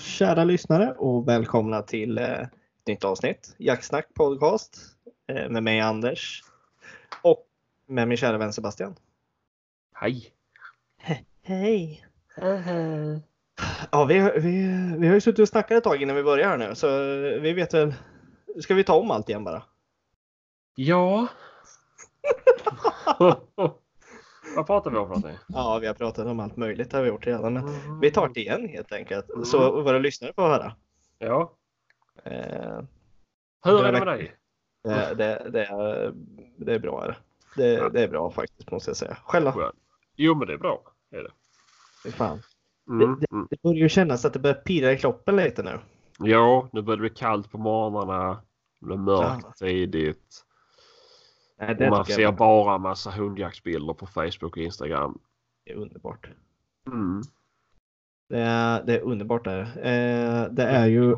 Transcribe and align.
kära 0.00 0.44
lyssnare 0.44 0.92
och 0.92 1.28
välkomna 1.28 1.82
till 1.82 2.18
eh, 2.18 2.24
ett 2.40 2.50
nytt 2.86 3.04
avsnitt. 3.04 3.54
Jaktsnack 3.58 4.14
podcast 4.14 4.76
eh, 5.32 5.48
med 5.48 5.62
mig 5.62 5.80
Anders 5.80 6.42
och 7.22 7.46
med 7.86 8.08
min 8.08 8.16
kära 8.18 8.38
vän 8.38 8.52
Sebastian. 8.52 8.94
Hej! 9.94 10.32
Hej! 11.42 12.06
Ja, 13.90 14.04
vi, 14.04 14.18
har- 14.18 14.32
vi, 14.40 14.66
vi 14.98 15.06
har 15.06 15.14
ju 15.14 15.20
suttit 15.20 15.38
och 15.38 15.48
snackat 15.48 15.78
ett 15.78 15.84
tag 15.84 16.02
innan 16.02 16.16
vi 16.16 16.22
börjar 16.22 16.48
här 16.48 16.56
nu 16.58 16.74
så 16.74 16.88
vi 17.40 17.52
vet 17.52 17.74
väl. 17.74 17.94
Ska 18.62 18.74
vi 18.74 18.84
ta 18.84 18.94
om 18.98 19.10
allt 19.10 19.28
igen 19.28 19.44
bara? 19.44 19.62
Ja. 20.74 21.26
Vad 24.56 24.66
pratar 24.66 24.90
vi 24.90 24.96
om 24.96 25.08
för 25.08 25.14
någonting? 25.14 25.38
Ja, 25.48 25.78
vi 25.80 25.86
har 25.86 25.94
pratat 25.94 26.26
om 26.26 26.40
allt 26.40 26.56
möjligt 26.56 26.92
har 26.92 27.02
vi 27.02 27.08
gjort 27.08 27.26
redan 27.26 27.54
men 27.54 27.68
Mm. 27.68 28.00
vi 28.00 28.10
tar 28.10 28.28
det 28.28 28.40
igen 28.40 28.68
helt 28.68 28.92
enkelt. 28.92 29.26
Så 29.44 29.82
våra 29.82 29.98
lyssnare 29.98 30.32
får 30.36 30.42
höra. 30.42 30.72
Ja. 31.18 31.52
Eh, 32.24 32.80
Hur 33.64 33.84
är 33.84 33.92
det 33.92 33.98
med 33.98 34.06
dig? 34.06 34.32
det, 34.84 35.14
det, 35.14 35.50
det, 35.50 35.64
är, 35.64 36.12
det 36.56 36.74
är 36.74 36.78
bra. 36.78 37.14
Det. 37.56 37.88
Det, 37.90 38.02
är 38.02 38.08
bra 38.08 38.30
faktiskt 38.30 38.70
måste 38.70 38.90
jag 38.90 38.96
säga. 38.96 39.16
Själv 39.24 39.44
då? 39.44 39.52
Skönt. 39.52 39.74
Jo 40.16 40.34
men 40.34 40.46
det 40.48 40.54
är 40.54 40.58
bra. 40.58 40.82
Är 41.10 41.22
det. 41.22 41.30
Fy 42.04 42.10
Fan. 42.12 42.42
Mm. 42.88 43.20
Det- 43.20 43.26
Mm. 43.32 43.46
Det 43.50 43.62
börjar 43.62 43.76
ju 43.78 43.88
kännas 43.88 44.24
att 44.24 44.32
det 44.32 44.38
börjar 44.38 44.54
pirra 44.54 44.92
i 44.92 44.98
kroppen 44.98 45.36
lite 45.36 45.62
nu. 45.62 45.78
Ja, 46.18 46.68
nu 46.72 46.82
börjar 46.82 46.96
det 46.96 47.00
bli 47.00 47.10
kallt 47.10 47.50
på 47.52 47.58
morgnarna. 47.58 48.42
Det 48.80 48.86
blir 48.86 48.96
mörkt 48.96 49.44
Ja. 49.44 49.52
tidigt. 49.58 50.44
Nej, 51.60 51.74
Och 51.74 51.90
man 51.90 52.04
ser 52.04 52.22
jag 52.22 52.36
bara 52.36 52.78
massa 52.78 53.10
hundjaktsbilder 53.10 53.94
på 53.94 54.06
Facebook 54.06 54.56
och 54.56 54.62
Instagram. 54.62 55.18
är 55.64 55.74
underbart. 55.74 56.30
Mm. 56.86 57.22
Det 58.28 58.38
är, 58.40 58.82
det 58.84 58.94
är 58.96 59.00
underbart 59.00 59.44
där. 59.44 59.60
Eh, 59.62 60.44
det 60.52 60.62
är 60.64 60.86
ju 60.86 61.16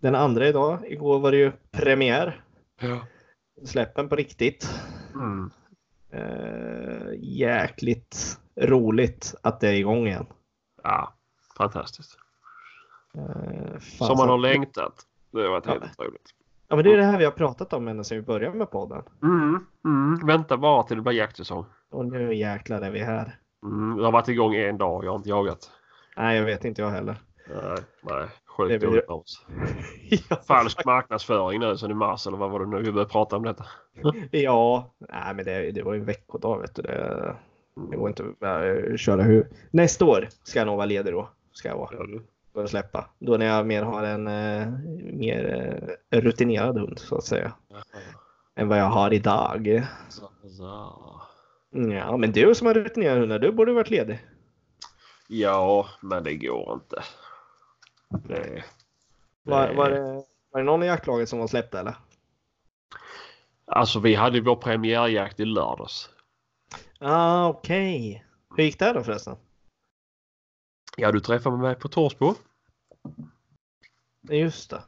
den 0.00 0.14
andra 0.14 0.48
idag. 0.48 0.78
Igår 0.92 1.18
var 1.20 1.30
det 1.30 1.36
ju 1.38 1.52
premiär. 1.70 2.44
Ja. 2.80 3.06
Släppen 3.64 4.08
på 4.08 4.16
riktigt. 4.16 4.70
Mm. 5.14 5.50
Eh, 6.10 7.08
jäkligt 7.18 8.40
roligt 8.56 9.34
att 9.42 9.60
det 9.60 9.68
är 9.68 9.72
igång 9.72 10.06
igen. 10.06 10.26
ja, 10.82 11.14
fantastiskt. 11.56 12.16
Eh, 13.14 13.78
Som 13.78 14.16
man 14.18 14.28
har 14.28 14.38
längtat. 14.38 15.06
Det 15.30 15.40
har 15.42 15.48
varit 15.48 15.66
Ja. 15.66 15.72
helt 15.72 15.84
otroligt. 15.98 16.34
Ja, 16.70 16.76
men 16.76 16.84
det 16.84 16.92
är 16.92 16.96
det 16.96 17.04
här 17.04 17.18
vi 17.18 17.24
har 17.24 17.32
pratat 17.32 17.72
om 17.72 17.88
ända 17.88 18.04
sedan 18.04 18.18
vi 18.18 18.22
började 18.22 18.58
med 18.58 18.70
podden. 18.70 19.02
Mm. 19.22 19.66
Mm. 19.84 20.26
Vänta 20.26 20.56
bara 20.56 20.82
till 20.82 20.96
det 20.96 21.02
blir 21.02 21.12
jaktsäsong. 21.12 21.64
Och 21.90 22.06
nu 22.06 22.34
jäklar 22.34 22.80
är 22.80 22.90
vi 22.90 22.98
här. 22.98 23.38
Mm. 23.64 23.96
Det 23.96 24.04
har 24.04 24.12
varit 24.12 24.28
igång 24.28 24.54
en 24.54 24.78
dag. 24.78 25.04
Jag 25.04 25.10
har 25.10 25.16
inte 25.16 25.28
jagat. 25.28 25.70
Nej, 26.16 26.36
jag 26.36 26.44
vet 26.44 26.64
inte 26.64 26.82
jag 26.82 26.90
heller. 26.90 27.16
Nej, 27.48 27.78
nej. 28.02 28.26
Sjukt 28.56 28.82
dåligt 28.82 29.08
av 29.08 29.20
oss. 29.20 29.46
Falsk 30.46 30.84
marknadsföring 30.84 31.60
nu 31.60 31.76
sen 31.76 31.90
i 31.90 31.94
mars 31.94 32.26
eller 32.26 32.36
vad 32.36 32.50
var 32.50 32.60
det 32.60 32.66
nu 32.66 32.82
vi 32.82 32.92
började 32.92 33.10
prata 33.10 33.36
om 33.36 33.42
detta? 33.42 33.64
Ja, 34.30 34.94
nej, 34.98 35.34
men 35.34 35.44
det, 35.44 35.70
det 35.70 35.82
var 35.82 35.94
ju 35.94 36.00
en 36.00 36.06
veckodag 36.06 36.60
vet 36.60 36.74
du. 36.74 36.82
Det, 36.82 37.36
det 37.90 37.96
går 37.96 38.08
inte 38.08 38.22
att 38.22 38.90
äh, 38.90 38.96
köra 38.96 39.22
hur. 39.22 39.48
Nästa 39.70 40.04
år 40.04 40.28
ska 40.42 40.58
jag 40.58 40.66
nog 40.66 40.76
vara 40.76 40.86
ledig 40.86 41.12
då. 41.12 41.28
Ska 41.52 41.68
jag 41.68 41.76
vara. 41.76 41.90
Ja. 41.92 42.20
För 42.60 42.64
att 42.64 42.70
släppa. 42.70 43.10
Då 43.18 43.36
när 43.36 43.46
jag 43.46 43.66
mer 43.66 43.82
har 43.82 44.02
en 44.02 44.26
eh, 44.26 44.68
mer 45.12 45.96
eh, 46.10 46.20
rutinerad 46.20 46.78
hund 46.78 46.98
så 46.98 47.16
att 47.16 47.24
säga. 47.24 47.52
Än 48.54 48.68
vad 48.68 48.78
jag 48.78 48.84
har 48.84 49.12
idag. 49.12 49.86
Så, 50.08 50.30
så. 50.56 51.20
Ja, 51.70 52.16
men 52.16 52.32
du 52.32 52.54
som 52.54 52.66
har 52.66 52.74
rutinerad 52.74 53.18
hund, 53.18 53.40
du 53.40 53.52
borde 53.52 53.72
varit 53.72 53.90
ledig. 53.90 54.26
Ja, 55.28 55.86
men 56.00 56.24
det 56.24 56.36
går 56.36 56.72
inte. 56.72 57.02
Det, 58.28 58.64
Var, 59.42 59.74
var, 59.74 59.90
det, 59.90 60.24
var 60.50 60.60
det 60.60 60.62
någon 60.62 60.82
i 60.82 60.86
jaktlaget 60.86 61.28
som 61.28 61.38
var 61.38 61.46
släppt 61.46 61.74
eller? 61.74 61.94
Alltså 63.66 64.00
vi 64.00 64.14
hade 64.14 64.40
vår 64.40 64.56
premiärjakt 64.56 65.40
i 65.40 65.44
lördags. 65.44 66.10
Ah, 66.98 67.48
okej. 67.48 68.24
Hur 68.56 68.64
gick 68.64 68.78
det 68.78 68.92
då 68.92 69.02
förresten? 69.02 69.36
Ja, 70.96 71.12
du 71.12 71.20
träffade 71.20 71.56
mig 71.56 71.74
på 71.74 71.88
Torsbo. 71.88 72.34
Just 74.22 74.70
det. 74.70 74.82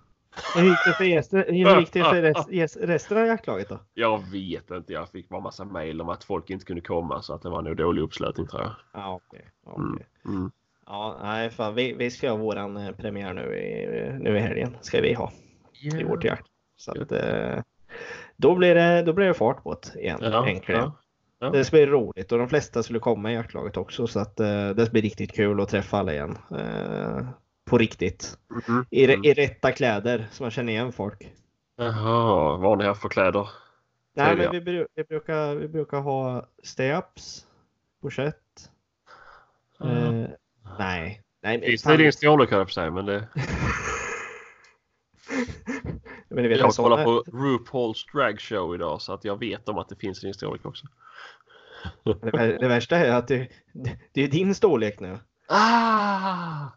Hur 0.54 0.62
gick 0.62 0.78
det 0.86 0.92
för, 0.92 1.04
gäster, 1.04 1.44
hur 1.48 1.80
gick 1.80 1.92
det 1.92 2.04
för 2.04 2.22
rest, 2.22 2.76
resten 2.80 3.18
av 3.18 3.26
jaktlaget 3.26 3.68
då? 3.68 3.78
Jag 3.94 4.30
vet 4.30 4.70
inte. 4.70 4.92
Jag 4.92 5.08
fick 5.08 5.28
bara 5.28 5.40
massa 5.40 5.64
mejl 5.64 6.00
om 6.00 6.08
att 6.08 6.24
folk 6.24 6.50
inte 6.50 6.64
kunde 6.64 6.82
komma 6.82 7.22
så 7.22 7.34
att 7.34 7.42
det 7.42 7.48
var 7.48 7.62
nog 7.62 7.76
dålig 7.76 8.02
uppslutning 8.02 8.46
tror 8.46 8.62
jag. 8.62 8.72
Ja, 8.92 9.20
okej. 9.26 9.50
okej. 9.64 10.06
Mm. 10.24 10.36
Mm. 10.38 10.50
Ja, 10.86 11.18
nej, 11.22 11.50
fan, 11.50 11.74
vi, 11.74 11.92
vi 11.92 12.10
ska 12.10 12.30
ha 12.30 12.36
våran 12.36 12.76
eh, 12.76 12.92
premiär 12.92 13.34
nu 13.34 13.56
i, 13.56 14.18
nu 14.18 14.36
i 14.36 14.40
helgen. 14.40 14.76
Ska 14.80 15.00
vi 15.00 15.14
ha 15.14 15.32
i 15.82 16.04
vårt 16.04 16.24
jakt. 16.24 16.46
Så 16.76 17.02
att, 17.02 17.12
eh, 17.12 17.62
då, 18.36 18.54
blir 18.54 18.74
det, 18.74 19.02
då 19.02 19.12
blir 19.12 19.26
det 19.26 19.34
fart 19.34 19.62
på 19.62 19.74
det 19.82 20.00
igen. 20.00 20.18
Ja, 20.22 20.48
äntligen. 20.48 20.80
ja. 20.80 20.98
Ja. 21.38 21.50
Det 21.50 21.64
ska 21.64 21.76
bli 21.76 21.86
roligt 21.86 22.32
och 22.32 22.38
de 22.38 22.48
flesta 22.48 22.82
skulle 22.82 22.98
komma 22.98 23.30
i 23.30 23.34
jaktlaget 23.34 23.76
också 23.76 24.06
så 24.06 24.20
att 24.20 24.40
eh, 24.40 24.68
det 24.70 24.92
blir 24.92 25.02
riktigt 25.02 25.32
kul 25.32 25.60
att 25.60 25.68
träffa 25.68 25.98
alla 25.98 26.12
igen. 26.12 26.38
På 27.72 27.78
riktigt. 27.78 28.38
Mm. 28.68 28.84
I, 28.90 29.04
Mm. 29.04 29.24
I 29.24 29.32
rätta 29.34 29.72
kläder 29.72 30.26
så 30.32 30.42
man 30.42 30.50
känner 30.50 30.72
igen 30.72 30.92
folk. 30.92 31.32
Jaha, 31.76 32.56
vad 32.56 32.70
har 32.70 32.76
ni 32.76 32.84
haft 32.84 33.02
för 33.02 33.08
kläder? 33.08 33.48
Nej, 34.16 34.36
men 34.36 34.50
vi, 34.52 34.60
bru- 34.60 34.86
vi, 34.94 35.04
brukar, 35.04 35.54
vi 35.54 35.68
brukar 35.68 36.00
ha 36.00 36.46
stay-ups, 36.62 37.46
pochett. 38.02 38.70
Eh, 39.80 39.88
nej. 39.92 40.28
Nej, 40.78 41.22
men, 41.42 41.60
det 41.60 41.96
din 41.96 42.12
storlek 42.12 42.50
höll 42.50 42.58
jag 42.58 42.66
på 42.66 42.72
säga, 42.72 42.90
men 42.90 43.06
det... 43.06 43.28
men 46.28 46.48
vet, 46.48 46.58
Jag 46.58 46.70
kollar 46.74 47.04
på 47.04 47.22
RuPaul's 47.26 48.12
Drag 48.14 48.40
Show 48.40 48.74
idag 48.74 49.02
så 49.02 49.12
att 49.12 49.24
jag 49.24 49.38
vet 49.38 49.68
om 49.68 49.78
att 49.78 49.88
det 49.88 49.96
finns 49.96 50.22
i 50.24 50.26
din 50.26 50.34
storlek 50.34 50.66
också. 50.66 50.86
Det, 52.04 52.12
vär- 52.30 52.58
det 52.60 52.68
värsta 52.68 52.96
är 52.96 53.12
att 53.12 53.28
det, 53.28 53.48
det, 53.72 53.98
det 54.12 54.22
är 54.22 54.28
din 54.28 54.54
storlek 54.54 55.00
nu. 55.00 55.18
Ah! 55.48 56.68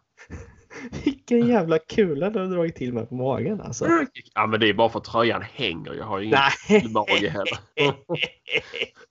Vilken 1.04 1.48
jävla 1.48 1.78
kula 1.78 2.30
du 2.30 2.38
har 2.38 2.46
dragit 2.46 2.76
till 2.76 2.92
med 2.92 3.08
på 3.08 3.14
magen 3.14 3.60
alltså. 3.60 3.86
Ja 4.34 4.46
men 4.46 4.60
det 4.60 4.68
är 4.68 4.74
bara 4.74 4.88
för 4.88 4.98
att 4.98 5.04
tröjan 5.04 5.42
hänger. 5.42 5.94
Jag 5.94 6.04
har 6.04 6.18
ju 6.18 6.24
ingen 6.24 6.92
mage 6.92 7.28
heller. 7.28 7.58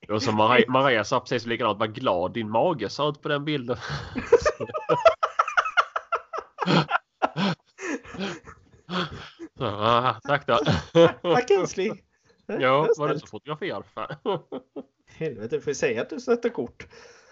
Och 0.09 0.23
så 0.23 0.31
Maria, 0.31 0.65
Maria 0.67 1.03
sa 1.03 1.19
precis 1.19 1.45
likadant. 1.45 1.79
Vad 1.79 1.95
glad 1.95 2.33
din 2.33 2.49
mage 2.49 2.89
ser 2.89 3.09
ut 3.09 3.21
på 3.21 3.29
den 3.29 3.45
bilden. 3.45 3.77
Så, 9.57 9.65
ah, 9.65 10.19
tack 10.23 10.47
då. 10.47 10.59
Tack 11.21 11.51
älskling. 11.51 12.01
Ja, 12.45 12.89
var 12.97 13.09
du 13.09 13.19
så 13.19 13.27
fotograferad? 13.27 13.83
Fan. 13.93 14.39
Helvete, 15.07 15.55
du 15.55 15.61
får 15.61 15.73
säga 15.73 16.01
att 16.01 16.09
du 16.09 16.19
sätter 16.19 16.49
kort. 16.49 16.87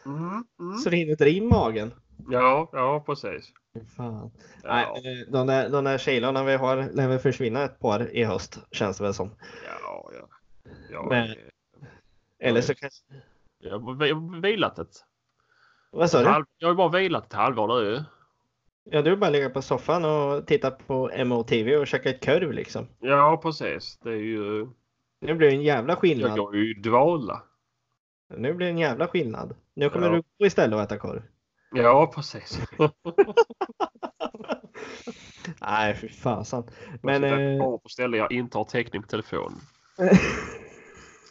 Mm, 0.05 0.45
mm. 0.59 0.77
Så 0.77 0.89
det 0.89 0.97
hinner 0.97 1.15
dra 1.15 1.27
in 1.27 1.47
magen. 1.47 1.93
Ja, 2.29 2.69
ja 2.71 3.03
precis. 3.05 3.51
Fan. 3.97 4.31
Ja, 4.63 4.69
Nej, 4.69 5.21
eh, 5.21 5.31
de 5.31 5.47
där, 5.47 5.69
de 5.69 5.83
där 5.83 5.97
tjejlarna 5.97 6.43
vi 6.43 6.55
har 6.55 6.75
lär 6.93 7.07
väl 7.07 7.19
försvinna 7.19 7.63
ett 7.63 7.79
par 7.79 8.15
i 8.15 8.23
höst 8.23 8.59
känns 8.71 8.97
det 8.97 9.03
väl 9.03 9.13
som. 9.13 9.29
ja, 9.81 10.11
ja. 10.19 10.27
ja 10.91 11.05
Men- 11.09 11.35
Eller 12.39 12.61
så 12.61 12.75
kanske... 12.75 13.03
Jag 13.59 13.79
har 13.79 13.93
vi- 13.95 14.09
jag 14.09 14.15
har 14.15 14.41
vilat 14.41 14.79
ett 14.79 15.05
Vad 15.91 16.09
sa 16.09 16.19
du? 16.19 16.25
halv, 16.29 16.45
Jag 16.57 16.67
har 16.67 16.75
bara 16.75 16.89
vilat 16.99 17.25
ett 17.25 17.33
halvår 17.33 17.67
nu. 17.81 18.03
Ja, 18.83 19.01
du 19.01 19.15
bara 19.15 19.29
ligga 19.29 19.49
på 19.49 19.61
soffan 19.61 20.05
och 20.05 20.47
titta 20.47 20.71
på 20.71 21.11
MOTV 21.25 21.75
och 21.77 21.87
käka 21.87 22.09
ett 22.09 22.25
korv 22.25 22.51
liksom. 22.51 22.87
Ja, 22.99 23.39
precis. 23.43 23.97
Det 24.03 24.09
är 24.09 24.13
ju... 24.15 24.67
Nu 25.21 25.33
blir 25.35 25.47
det 25.49 25.55
en 25.55 25.61
jävla 25.61 25.91
Jag 25.93 25.99
skillnad. 25.99 26.37
går 26.37 26.55
ju 26.55 26.71
i 26.71 26.73
dvala. 26.81 27.43
Nu 28.37 28.53
blir 28.53 28.67
det 28.67 28.71
en 28.71 28.77
jävla 28.79 29.07
skillnad. 29.07 29.55
Nu 29.73 29.89
kommer 29.89 30.07
Ja. 30.07 30.13
du 30.13 30.23
gå 30.39 30.45
istället 30.45 30.75
och 30.75 30.81
äta 30.81 30.97
korv. 30.97 31.21
Ja, 31.73 32.11
precis. 32.15 32.59
Nej, 35.61 35.95
fy 35.95 36.09
fasen. 36.09 36.63
Men, 37.01 37.21
Men... 37.21 37.29
jag 37.31 37.53
Eh, 37.73 37.77
på 37.77 37.89
ställe 37.89 38.17
jag 38.17 38.31
inte 38.31 38.57
har 38.57 38.65
täckning 38.65 39.01
på 39.01 39.07
telefonen. 39.07 39.59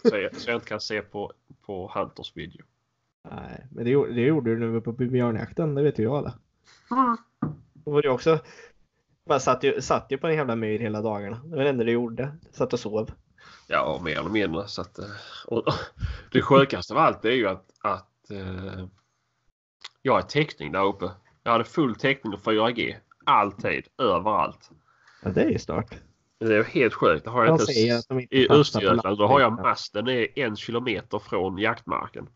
Så 0.09 0.17
jag, 0.17 0.37
så 0.37 0.51
jag 0.51 0.57
inte 0.57 0.67
kan 0.69 0.81
se 0.81 1.03
på, 1.03 1.33
på 1.67 1.91
Hunters 1.95 2.37
video. 2.37 2.63
nej, 3.31 3.67
men 3.71 3.85
det, 3.85 3.91
gjorde- 3.91 4.13
det 4.13 4.21
gjorde 4.21 4.51
du 4.51 4.59
när 4.59 4.67
vi 4.67 4.73
var 4.73 4.81
på 4.81 4.93
björnjakten. 4.93 5.75
Det 5.75 5.83
vet 5.83 5.99
ju 5.99 6.03
jag 6.03 6.15
alla. 6.17 6.35
Då 7.75 7.91
var 7.91 8.03
det 8.03 8.09
också... 8.11 8.39
Bara 9.27 9.41
satt 9.41 9.63
ju, 9.65 9.81
satt 9.81 10.07
ju 10.11 10.19
på 10.19 10.27
en 10.27 10.35
jävla 10.35 10.57
myr 10.57 10.79
hela 10.79 11.03
dagarna. 11.03 11.41
Det 11.45 11.57
var 11.57 11.63
det 11.65 11.69
enda 11.71 11.85
du 11.85 11.93
gjorde. 11.93 12.37
Satt 12.53 12.73
och 12.73 12.81
sov. 12.81 13.11
Ja, 13.69 14.01
mer 14.05 14.19
eller 14.19 14.31
mindre. 14.31 14.69
Så 14.69 14.83
att, 14.83 14.99
eh, 14.99 15.05
och, 15.47 15.65
det 16.33 16.43
sjukaste 16.43 16.93
av 16.95 16.99
allt 16.99 17.25
är 17.25 17.31
ju 17.31 17.49
att, 17.49 17.67
att 17.81 18.31
eh, 18.31 18.85
jag 20.03 20.13
har 20.13 20.23
täckning 20.23 20.73
där 20.73 20.85
uppe. 20.85 21.11
Jag 21.43 21.53
hade 21.53 21.65
full 21.65 21.95
täckning 21.95 22.33
och 22.33 22.41
4G. 22.41 22.95
Alltid, 23.25 23.85
överallt. 23.99 24.71
Ja, 25.23 25.31
det 25.31 25.43
är 25.43 25.51
ju 25.51 25.59
start. 25.59 25.95
Det 26.39 26.57
är 26.57 26.63
helt 26.63 26.95
sjukt. 26.95 27.27
Har 27.27 27.45
jag 27.45 27.59
De 27.59 27.73
inte 27.73 27.97
att 27.99 28.21
inte 28.21 28.37
I 28.37 28.49
Östergötland 28.51 29.19
då 29.19 29.27
har 29.27 29.41
jag 29.41 29.53
masten 29.53 30.09
är 30.09 30.39
en 30.39 30.57
kilometer 30.57 31.19
från 31.19 31.59
jaktmarken. 31.59 32.29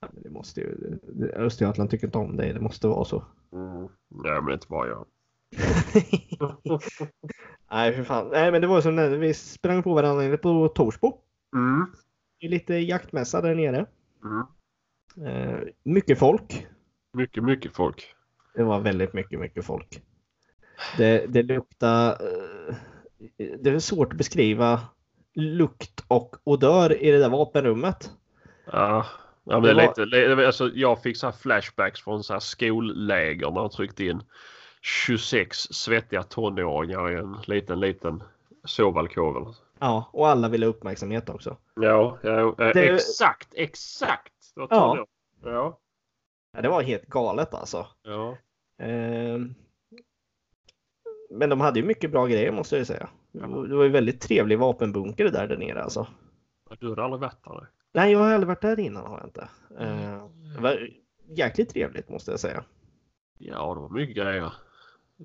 Ja, 0.00 0.08
det 0.12 0.30
måste 0.30 0.60
ju... 0.60 0.98
Östergötland 1.34 1.90
tycker 1.90 2.06
inte 2.06 2.18
om 2.18 2.36
det. 2.36 2.52
Det 2.52 2.60
måste 2.60 2.88
vara 2.88 3.04
så. 3.04 3.24
Mm. 3.52 3.88
Ja, 4.24 4.40
men 4.40 4.52
inte 4.54 4.66
bara 4.68 4.88
jag. 4.88 5.06
Nej, 7.70 7.92
för 7.92 8.04
fan. 8.04 8.28
Nej, 8.28 8.52
men 8.52 8.60
det 8.60 8.66
var 8.66 8.80
som 8.80 8.96
när 8.96 9.10
vi 9.10 9.34
sprang 9.34 9.82
på 9.82 9.94
varandra 9.94 10.36
på 10.36 10.68
Torsbo. 10.68 11.18
Mm. 11.54 11.86
Det 12.40 12.46
är 12.46 12.50
lite 12.50 12.74
jaktmässa 12.74 13.40
där 13.40 13.54
nere. 13.54 13.86
Mm. 14.24 14.46
Eh, 15.26 15.58
mycket 15.82 16.18
folk. 16.18 16.66
Mycket, 17.16 17.44
mycket 17.44 17.72
folk. 17.72 18.14
Det 18.54 18.62
var 18.62 18.80
väldigt 18.80 19.12
mycket, 19.12 19.40
mycket 19.40 19.64
folk. 19.64 20.02
Det, 20.96 21.26
det 21.28 21.42
luktar... 21.42 22.10
Eh, 22.10 22.74
det 23.60 23.70
är 23.70 23.78
svårt 23.78 24.12
att 24.12 24.18
beskriva 24.18 24.80
lukt 25.34 26.04
och 26.08 26.36
odör 26.44 27.02
i 27.02 27.10
det 27.10 27.18
där 27.18 27.28
vapenrummet. 27.28 28.10
Ja, 28.64 29.06
ja 29.44 29.60
men 29.60 29.76
det 29.76 29.92
Det 29.96 30.04
lite, 30.04 30.46
alltså, 30.46 30.70
jag 30.74 31.02
fick 31.02 31.16
så 31.16 31.26
här 31.26 31.32
flashbacks 31.32 32.00
från 32.00 32.24
så 32.24 32.32
här 32.32 32.40
skolläger 32.40 33.50
när 33.50 33.60
de 33.60 33.70
tryckte 33.70 34.04
in 34.04 34.22
26 34.80 35.58
svettiga 35.58 36.22
tonåringar 36.22 37.10
i 37.10 37.14
en 37.14 37.36
liten, 37.46 37.80
liten 37.80 38.22
sovalkov. 38.64 39.54
Ja, 39.78 40.10
och 40.12 40.28
alla 40.28 40.48
ville 40.48 40.66
ha 40.66 40.70
uppmärksamhet 40.70 41.28
också. 41.28 41.56
Ja, 41.74 42.18
ja 42.22 42.54
eh, 42.58 42.72
Det- 42.74 42.94
exakt, 42.94 43.48
exakt. 43.54 44.32
Det 44.54 44.60
var 44.60 44.68
Ja. 44.70 45.06
Ja. 45.44 45.78
Ja, 46.56 46.62
det 46.62 46.68
var 46.68 46.82
helt 46.82 47.06
galet 47.06 47.54
alltså. 47.54 47.86
Ja. 48.02 48.36
Ehm, 48.78 49.54
Men 51.30 51.50
de 51.50 51.60
hade 51.60 51.80
ju 51.80 51.86
mycket 51.86 52.10
bra 52.10 52.26
grejer 52.26 52.52
måste 52.52 52.76
jag 52.76 52.86
säga. 52.86 53.08
Ja. 53.32 53.46
Det 53.46 53.74
var 53.76 53.84
ju 53.84 53.90
väldigt 53.90 54.20
trevlig 54.20 54.58
vapenbunker 54.58 55.24
där, 55.30 55.48
där 55.48 55.56
nere 55.56 55.82
alltså. 55.82 56.06
Du 56.80 56.88
hade 56.88 57.04
aldrig 57.04 57.20
varit 57.20 57.44
där? 57.44 57.68
nej. 57.94 58.12
Jag 58.12 58.18
har 58.18 58.30
aldrig 58.32 58.48
varit 58.48 58.60
där 58.62 58.80
innan 58.80 59.06
har 59.06 59.18
jag 59.18 59.26
inte. 59.26 59.48
Ehm, 59.84 60.54
Det 60.56 60.60
var 60.62 60.88
jäkligt 61.28 61.70
trevligt 61.70 62.08
måste 62.08 62.30
jag 62.30 62.40
säga. 62.40 62.64
Ja, 63.38 63.74
det 63.74 63.80
var 63.80 63.88
mycket 63.88 64.16
grejer. 64.16 64.52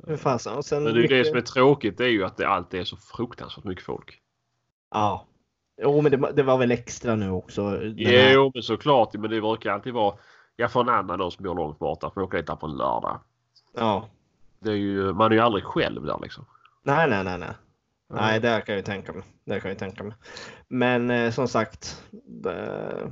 Hur 0.08 0.18
fasen. 0.18 0.56
Och 0.58 0.66
sen 0.66 0.84
Men 0.84 0.94
det, 0.94 1.02
ju 1.02 1.08
det 1.08 1.16
mycket- 1.18 1.28
som 1.28 1.38
är 1.38 1.42
tråkigt 1.42 2.00
är 2.00 2.08
ju 2.08 2.24
att 2.24 2.38
det 2.38 2.48
alltid 2.48 2.80
är 2.80 2.84
så 2.84 2.98
fruktansvärt 2.98 3.64
mycket 3.66 3.84
folk. 3.86 4.22
Ja. 4.92 5.28
Jo, 5.82 6.02
men 6.02 6.12
det, 6.12 6.32
det 6.36 6.44
var 6.44 6.58
väl 6.58 6.72
extra 6.72 7.16
nu 7.16 7.30
också. 7.30 7.70
den 7.72 7.98
här- 8.06 8.34
Jo, 8.34 8.52
men 8.54 8.64
såklart. 8.64 9.14
Men 9.14 9.30
det 9.32 9.42
brukar 9.42 9.72
alltid 9.72 9.94
vara. 9.94 10.16
Jag 10.56 10.72
får 10.72 10.82
en 10.82 10.90
annan 10.90 11.20
då 11.20 11.32
som 11.32 11.44
bor 11.44 11.56
långt 11.56 11.80
borta. 11.80 12.12
Får 12.14 12.22
åka 12.22 12.38
dit 12.38 12.48
där 12.48 12.56
på 12.56 12.68
en 12.68 12.78
lördag. 12.78 13.20
Ja. 13.74 14.10
Det 14.60 14.72
är 14.72 14.76
ju, 14.76 15.14
man 15.14 15.32
är 15.32 15.36
ju 15.36 15.42
aldrig 15.42 15.64
själv 15.64 16.04
där 16.06 16.20
liksom. 16.22 16.46
Nej, 16.84 17.10
nej, 17.10 17.24
nej, 17.24 17.38
nej. 17.38 17.54
Nej, 18.14 18.40
det 18.40 18.48
kan 18.48 18.74
jag 18.74 18.78
ju 18.78 18.84
tänka 18.84 19.14
mig. 19.14 19.24
Det 19.46 19.60
kan 19.60 19.70
jag 19.70 19.80
tänka 19.80 20.04
mig. 20.04 20.14
Men 20.68 21.10
eh, 21.10 21.32
som 21.32 21.48
sagt. 21.48 22.04
Det, 22.26 23.12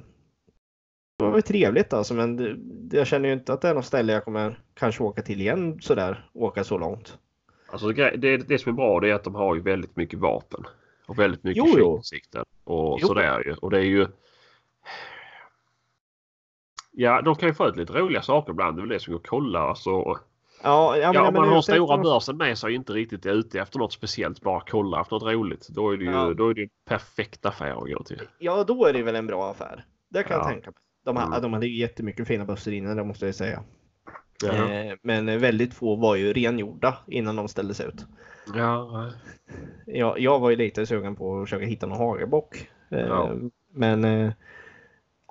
det 1.18 1.24
var 1.24 1.31
väl 1.31 1.44
trevligt 1.44 1.94
alltså, 1.94 2.13
men 2.13 2.36
det, 2.38 2.57
jag 2.97 3.07
känner 3.07 3.30
ju 3.30 3.33
inte 3.33 3.53
att 3.53 3.62
det 3.62 3.69
är 3.69 3.74
något 3.74 3.86
ställe 3.86 4.13
jag 4.13 4.25
kommer 4.25 4.59
kanske 4.74 5.03
åka 5.03 5.21
till 5.21 5.41
igen 5.41 5.80
sådär. 5.81 6.30
Åka 6.33 6.63
så 6.63 6.77
långt. 6.77 7.18
Alltså 7.71 7.88
det, 7.88 8.12
det, 8.18 8.38
det 8.38 8.57
som 8.57 8.71
är 8.71 8.75
bra 8.75 9.00
det 9.00 9.09
är 9.09 9.13
att 9.13 9.24
de 9.24 9.36
har 9.36 9.56
ju 9.56 9.62
väldigt 9.62 9.95
mycket 9.95 10.19
vapen. 10.19 10.63
Och 11.07 11.19
väldigt 11.19 11.44
mycket 11.44 11.75
finsikten. 11.75 12.45
Och 12.63 13.00
Jo. 13.01 13.07
sådär 13.07 13.44
ju. 13.45 13.53
Och 13.53 13.71
det 13.71 13.77
är 13.77 13.83
ju. 13.83 14.07
Ja, 16.91 17.21
de 17.21 17.36
kan 17.36 17.50
ju 17.50 17.53
få 17.56 17.68
ut 17.68 17.75
lite 17.77 17.94
roliga 17.94 18.21
saker 18.21 18.51
ibland. 18.51 18.77
Det 18.77 18.80
är 18.80 18.81
väl 18.81 18.89
det 18.89 19.00
som 19.00 19.12
går 19.13 19.19
att 19.19 19.27
kolla. 19.27 19.59
Alltså, 19.59 19.89
Ja, 19.89 20.18
ja, 20.63 20.97
ja, 20.97 21.13
men, 21.13 21.21
om 21.27 21.33
men 21.33 21.41
man 21.41 21.50
har 21.50 21.62
stora 21.62 21.97
börsen 21.97 22.38
med 22.38 22.57
sig 22.57 22.68
och 22.68 22.71
inte 22.71 22.94
riktigt 22.94 23.25
är 23.25 23.30
ute 23.33 23.59
efter 23.59 23.80
något 23.80 23.94
speciellt. 23.94 24.41
Bara 24.41 24.63
kolla 24.68 25.01
efter 25.01 25.15
något 25.15 25.24
roligt. 25.33 25.68
Då 25.69 25.94
är 25.94 25.97
det 25.97 26.03
ju, 26.03 26.12
Ja. 26.12 26.33
då 26.33 26.50
är 26.50 26.53
det 26.53 26.62
en 26.63 26.69
perfekt 26.88 27.45
affär 27.45 27.71
att 27.71 27.91
gå 27.97 28.03
till. 28.03 28.21
Ja, 28.39 28.63
då 28.63 28.86
är 28.86 28.94
det 28.94 29.03
väl 29.03 29.15
en 29.15 29.27
bra 29.27 29.51
affär. 29.51 29.86
Det 30.09 30.24
kan 30.24 30.38
Ja. 30.38 30.44
jag 30.44 30.51
tänka 30.53 30.69
mig. 30.71 30.80
De, 31.06 31.18
Mm. 31.18 31.41
de 31.41 31.53
hade 31.53 31.68
ju 31.68 31.77
jättemycket 31.80 32.27
fina 32.27 32.45
bössor 32.45 32.74
innan, 32.74 32.97
det 32.97 33.03
måste 33.03 33.25
jag 33.25 33.36
säga. 33.36 33.63
Ja, 34.44 34.51
Eh, 34.71 34.95
men 35.01 35.39
väldigt 35.39 35.74
få 35.74 35.95
var 35.95 36.15
ju 36.15 36.33
rengjorda 36.33 36.97
innan 37.07 37.36
de 37.36 37.47
ställdes 37.47 37.81
ut. 37.81 38.06
ja. 38.56 39.12
Jag, 39.86 40.19
jag 40.19 40.39
var 40.39 40.50
ju 40.50 40.56
lite 40.56 40.86
sugen 40.86 41.15
på 41.15 41.38
att 41.41 41.45
försöka 41.50 41.65
hitta 41.65 41.88
någon 41.88 41.97
hagelbock. 41.97 42.69
Eh, 42.91 43.00
Ja. 43.00 43.31
Men 43.74 44.03
eh, 44.06 44.31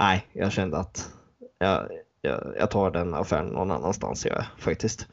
nej, 0.00 0.26
jag 0.32 0.52
kände 0.52 0.76
att 0.78 1.14
jag, 1.58 1.88
jag, 2.22 2.55
jag 2.58 2.70
tar 2.70 2.90
den 2.90 3.14
affären 3.14 3.46
någon 3.46 3.70
annanstans 3.70 4.26
jag, 4.26 4.44
faktiskt. 4.58 5.06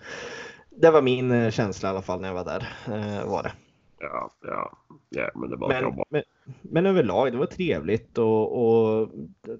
Det 0.69 0.91
var 0.91 1.01
min 1.01 1.31
eh, 1.31 1.51
känsla 1.51 1.89
i 1.89 1.91
alla 1.91 2.01
fall 2.01 2.21
när 2.21 2.27
jag 2.27 2.35
var 2.35 2.45
där. 2.45 2.67
Eh, 2.87 3.29
var 3.29 3.43
det. 3.43 3.51
Ja, 3.99 4.31
ja, 4.41 4.77
ja, 5.09 5.29
men 5.35 5.49
det 5.49 5.55
var 5.55 5.67
Men, 5.67 6.03
men, 6.09 6.23
men 6.61 6.85
överlag, 6.85 7.31
det 7.31 7.37
var 7.37 7.45
trevligt 7.45 8.17
och, 8.17 8.65
och 8.65 9.09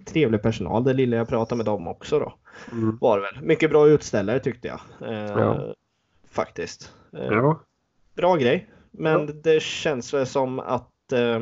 trevlig 0.06 0.42
personal. 0.42 0.84
Det 0.84 0.94
lilla 0.94 1.18
jag 1.18 1.28
pratade 1.30 1.58
med 1.58 1.66
dem 1.66 1.88
också 1.88 2.20
då. 2.20 2.34
Mm. 2.72 2.98
Var 3.02 3.20
väl. 3.20 3.42
Mycket 3.42 3.70
bra 3.70 3.88
utställare 3.88 4.40
tyckte 4.40 4.68
jag. 4.68 4.80
Eh, 5.12 5.26
Ja. 5.42 5.74
Faktiskt. 6.32 6.94
Eh, 7.14 7.26
Ja. 7.26 7.60
Bra 8.16 8.36
grej. 8.36 8.70
Men 8.92 9.28
Ja. 9.28 9.34
det 9.44 9.62
känns 9.62 10.14
väl 10.14 10.26
som 10.26 10.60
att 10.60 11.12
eh, 11.12 11.42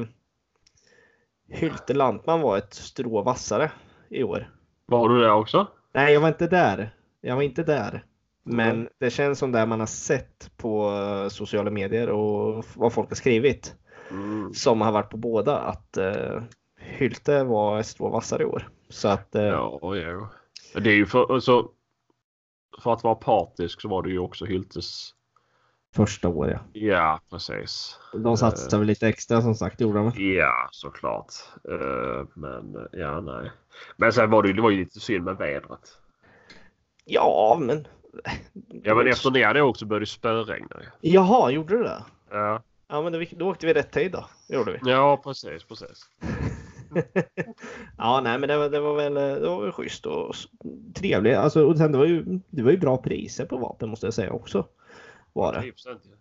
Hylte 1.49 1.93
Lantman 1.93 2.41
var 2.41 2.57
ett 2.57 2.73
strå 2.73 3.21
vassare 3.21 3.71
i 4.09 4.23
år. 4.23 4.49
Var 4.85 5.09
du 5.09 5.21
där 5.21 5.33
också? 5.33 5.67
Nej, 5.93 6.13
jag 6.13 6.21
var 6.21 6.27
inte 6.27 6.47
där. 6.47 6.95
Jag 7.21 7.35
var 7.35 7.41
inte 7.43 7.63
där. 7.63 8.05
Men 8.43 8.79
Nej. 8.79 8.89
det 8.99 9.09
känns 9.09 9.39
som 9.39 9.51
det 9.51 9.65
man 9.65 9.79
har 9.79 9.87
sett 9.87 10.51
på 10.57 10.89
eh, 10.91 11.29
sociala 11.29 11.71
medier 11.71 12.09
och 12.09 12.65
vad 12.75 12.93
folk 12.93 13.09
har 13.09 13.15
skrivit 13.15 13.75
Mm. 14.11 14.53
som 14.53 14.81
har 14.81 14.91
varit 14.91 15.09
på 15.09 15.17
båda 15.17 15.57
att 15.57 15.97
eh, 15.97 16.41
Hylte 16.79 17.43
var 17.43 17.79
ett 17.79 17.85
strå 17.87 18.09
vassare 18.09 18.43
i 18.43 18.45
år. 18.45 18.69
Så 18.89 19.07
att 19.07 19.35
eh, 19.35 19.43
Ja, 19.43 19.95
ja. 19.95 20.29
Det 20.81 20.89
är 20.89 20.95
ju 20.95 21.05
för, 21.05 21.33
alltså, 21.33 21.69
för 22.83 22.93
att 22.93 23.03
vara 23.03 23.15
partisk 23.15 23.81
så 23.81 23.89
var 23.89 24.03
det 24.03 24.09
ju 24.09 24.19
också 24.19 24.45
Hyltes. 24.45 25.09
Första 25.93 26.27
år 26.29 26.49
ja. 26.49 26.59
Ja, 26.73 27.19
precis. 27.29 27.99
De 28.13 28.37
satsade 28.37 28.77
väl 28.77 28.87
lite 28.87 29.07
extra 29.07 29.41
som 29.41 29.55
sagt 29.55 29.81
gjorde 29.81 29.99
de. 29.99 30.11
Ja, 30.35 30.69
såklart. 30.71 31.33
Eh, 31.69 32.25
Men 32.33 32.75
eh, 32.75 32.99
ja, 32.99 33.21
nej. 33.21 33.51
Men 33.97 34.13
sen 34.13 34.29
var 34.29 34.43
det 34.43 34.53
det 34.53 34.61
var 34.61 34.69
ju 34.69 34.77
lite 34.79 34.99
synd 34.99 35.23
med 35.25 35.37
vädret. 35.37 35.97
Ja, 37.05 37.57
men. 37.61 37.87
Ja, 38.83 38.95
men 38.95 39.07
efter 39.07 39.29
det 39.29 39.43
hade 39.43 39.59
jag 39.59 39.69
också 39.69 39.85
började 39.85 40.05
spöregna. 40.05 40.81
Jaha, 41.01 41.51
gjorde 41.51 41.77
du 41.77 41.83
det? 41.83 42.03
Ja, 42.31 42.63
Ja, 42.87 43.01
men 43.01 43.27
då, 43.37 43.45
åkte 43.49 43.65
vi 43.65 43.73
rätt 43.73 43.91
tid 43.91 44.11
då. 44.11 44.25
Gjorde 44.47 44.71
vi. 44.71 44.91
ja 44.91 45.21
precis, 45.23 45.63
precis. 45.63 46.09
ja, 47.97 48.21
nej, 48.23 48.39
men 48.39 48.49
det 48.49 48.57
var, 48.57 48.69
det 48.69 48.79
var 48.79 48.95
väl 48.95 49.13
det 49.13 49.49
var 49.49 49.61
väl 49.61 49.71
schysst 49.71 50.05
och 50.05 50.35
trevligt. 50.95 51.37
Alltså, 51.37 51.65
och 51.65 51.77
sen 51.77 51.91
det 51.91 51.97
var 51.97 52.05
ju, 52.05 52.39
det 52.49 52.63
var 52.63 52.71
ju 52.71 52.77
bra 52.77 52.97
priser 52.97 53.45
på 53.45 53.57
vapen 53.57 53.89
måste 53.89 54.05
jag 54.07 54.13
säga 54.13 54.31
också. 54.31 54.65
Var 55.33 55.53
det. 55.53 55.59
10%, 55.59 55.71
ja. 55.85 56.17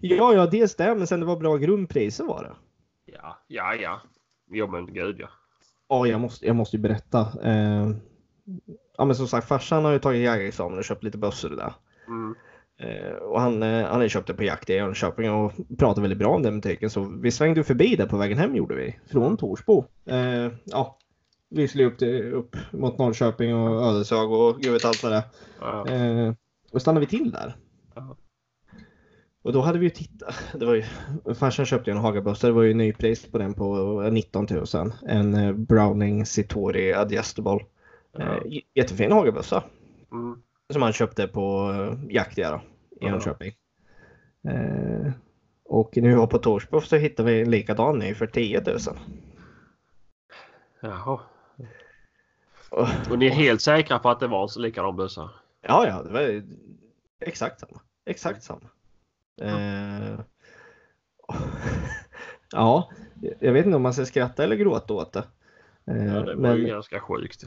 Ja, 0.00 0.34
ja, 0.34 0.46
dels 0.46 0.76
det, 0.76 0.94
men 0.94 1.06
sen 1.06 1.20
det 1.20 1.26
var 1.26 1.36
bra 1.36 1.56
grundpriser 1.56 2.24
var 2.24 2.42
det. 2.42 2.52
Ja, 3.12 3.38
ja, 3.46 3.74
ja. 3.74 4.00
Jo, 4.50 4.66
men 4.66 4.86
gud 4.94 5.16
ja. 5.20 5.28
Ja, 5.88 6.06
jag 6.06 6.20
måste, 6.20 6.46
jag 6.46 6.56
måste 6.56 6.76
ju 6.76 6.82
berätta. 6.82 7.20
Eh, 7.42 7.90
ja, 8.96 9.04
men 9.04 9.16
som 9.16 9.28
sagt, 9.28 9.48
farsan 9.48 9.84
har 9.84 9.92
ju 9.92 9.98
tagit 9.98 10.20
jägarexamen 10.22 10.78
och 10.78 10.84
köpt 10.84 11.04
lite 11.04 11.18
bössor 11.18 11.50
där. 11.50 11.72
Mm. 12.06 12.34
Eh, 12.80 13.12
och 13.12 13.40
han, 13.40 13.62
eh, 13.62 13.86
han 13.86 14.02
ju 14.02 14.08
köpt 14.08 14.26
det 14.26 14.34
på 14.34 14.44
jakt 14.44 14.70
i 14.70 14.74
Jönköping 14.74 15.30
och 15.30 15.52
pratar 15.78 16.02
väldigt 16.02 16.18
bra 16.18 16.28
om 16.34 16.42
den 16.42 16.60
butiken. 16.60 16.90
Så 16.90 17.04
vi 17.22 17.30
svängde 17.30 17.64
förbi 17.64 17.96
där 17.96 18.06
på 18.06 18.16
vägen 18.16 18.38
hem 18.38 18.56
gjorde 18.56 18.74
vi. 18.74 18.98
Från 19.12 19.36
Torsbo. 19.36 19.84
Eh, 20.06 20.52
ja, 20.64 20.98
vi 21.50 21.68
skulle 21.68 21.84
upp, 21.84 21.98
till, 21.98 22.32
upp 22.32 22.56
mot 22.72 22.98
Norrköping 22.98 23.54
och 23.54 23.82
Ödeshög 23.86 24.30
och 24.32 24.60
gud 24.60 24.72
vet 24.72 24.84
allt 24.84 25.02
vad 25.02 25.12
det 25.12 25.24
Ja. 25.60 25.86
är. 25.88 26.26
Eh, 26.26 26.34
och 26.72 26.80
stannade 26.82 27.06
vi 27.06 27.10
till 27.10 27.30
där. 27.30 27.56
Ja. 27.98 28.16
Och 29.42 29.52
då 29.52 29.60
hade 29.60 29.78
vi 29.78 29.84
ju 29.84 29.90
tittat. 29.90 30.34
Det 30.54 30.66
var 30.66 30.74
ju, 30.74 30.84
farsan 31.34 31.66
köpte 31.66 31.90
en 31.90 31.96
Hagabössa. 31.96 32.46
Det 32.46 32.52
var 32.52 32.62
ju 32.62 32.74
nypris 32.74 33.30
på 33.30 33.38
den 33.38 33.54
på 33.54 34.00
19 34.12 34.46
000. 34.50 34.92
En 35.06 35.34
eh, 35.34 35.52
Browning 35.52 36.26
Citori 36.26 36.92
Adjustable. 36.94 37.58
Eh, 38.18 38.36
j- 38.46 38.62
jättefin 38.74 39.12
Hagabössa. 39.12 39.62
Mm. 40.12 40.42
Som 40.72 40.82
han 40.82 40.92
köpte 40.92 41.28
på 41.28 41.72
Jaktia 42.08 42.50
då, 42.50 42.56
i 42.56 42.60
Ja. 43.00 43.08
Jönköping. 43.08 43.52
Eh, 44.48 45.12
och 45.64 45.96
när 45.96 46.08
vi 46.08 46.14
var 46.14 46.26
på 46.26 46.38
Torsbo 46.38 46.80
så 46.80 46.96
hittade 46.96 47.32
vi 47.32 47.40
en 47.42 47.50
likadan 47.50 47.98
ny 47.98 48.14
för 48.14 48.26
10 48.26 48.60
000. 48.66 48.78
Jaha. 50.80 51.20
Och, 52.70 52.88
Och 53.10 53.18
ni 53.18 53.26
är 53.26 53.30
helt 53.30 53.60
säkra 53.62 53.98
på 53.98 54.10
att 54.10 54.20
det 54.20 54.26
var 54.26 54.48
så 54.48 54.60
likadan 54.60 54.96
bössa? 54.96 55.30
ja, 55.62 55.86
ja, 55.86 56.02
det 56.02 56.12
var 56.12 56.42
exakt 57.20 57.60
samma. 57.60 57.80
Exakt 58.08 58.42
samma. 58.42 58.70
Eh, 59.40 60.20
ja, 62.52 62.90
jag 63.40 63.52
vet 63.52 63.66
inte 63.66 63.76
om 63.76 63.82
man 63.82 63.94
ska 63.94 64.06
skratta 64.06 64.44
eller 64.44 64.56
gråta 64.56 64.94
åt 64.94 65.12
det. 65.12 65.24
Eh, 65.86 66.06
Ja, 66.06 66.20
det 66.20 66.34
var 66.34 66.42
men, 66.42 66.56
ju 66.56 66.66
ganska 66.66 67.00
sjukt. 67.00 67.44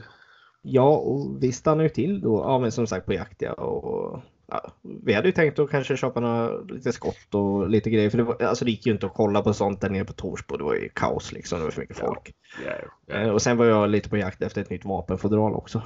Ja, 0.62 0.96
och 0.96 1.42
vi 1.42 1.52
stannade 1.52 1.82
ju 1.82 1.88
till 1.88 2.20
då, 2.20 2.40
ja 2.40 2.58
men 2.58 2.72
som 2.72 2.86
sagt 2.86 3.06
på 3.06 3.12
jakt 3.12 3.42
ja, 3.42 3.52
och 3.52 4.20
ja, 4.46 4.72
Vi 4.82 5.12
hade 5.12 5.28
ju 5.28 5.32
tänkt 5.32 5.58
att 5.58 5.70
kanske 5.70 5.96
köpa 5.96 6.20
några, 6.20 6.60
lite 6.60 6.92
skott 6.92 7.34
och 7.34 7.68
lite 7.68 7.90
grejer 7.90 8.10
för 8.10 8.18
det, 8.18 8.24
var, 8.24 8.42
alltså 8.42 8.64
det 8.64 8.70
gick 8.70 8.86
ju 8.86 8.92
inte 8.92 9.06
att 9.06 9.14
kolla 9.14 9.42
på 9.42 9.54
sånt 9.54 9.80
där 9.80 9.90
nere 9.90 10.04
på 10.04 10.12
Torsbo. 10.12 10.56
Det 10.56 10.64
var 10.64 10.74
ju 10.74 10.88
kaos 10.88 11.32
liksom, 11.32 11.58
det 11.58 11.64
var 11.64 11.70
för 11.70 11.80
mycket 11.80 11.98
folk. 11.98 12.34
Ja, 12.66 12.72
ja. 13.06 13.14
Eh, 13.14 13.28
och 13.30 13.42
sen 13.42 13.56
var 13.56 13.66
jag 13.66 13.90
lite 13.90 14.08
på 14.08 14.16
jakt 14.16 14.42
efter 14.42 14.60
ett 14.60 14.70
nytt 14.70 14.84
vapenfodral 14.84 15.54
också. 15.54 15.82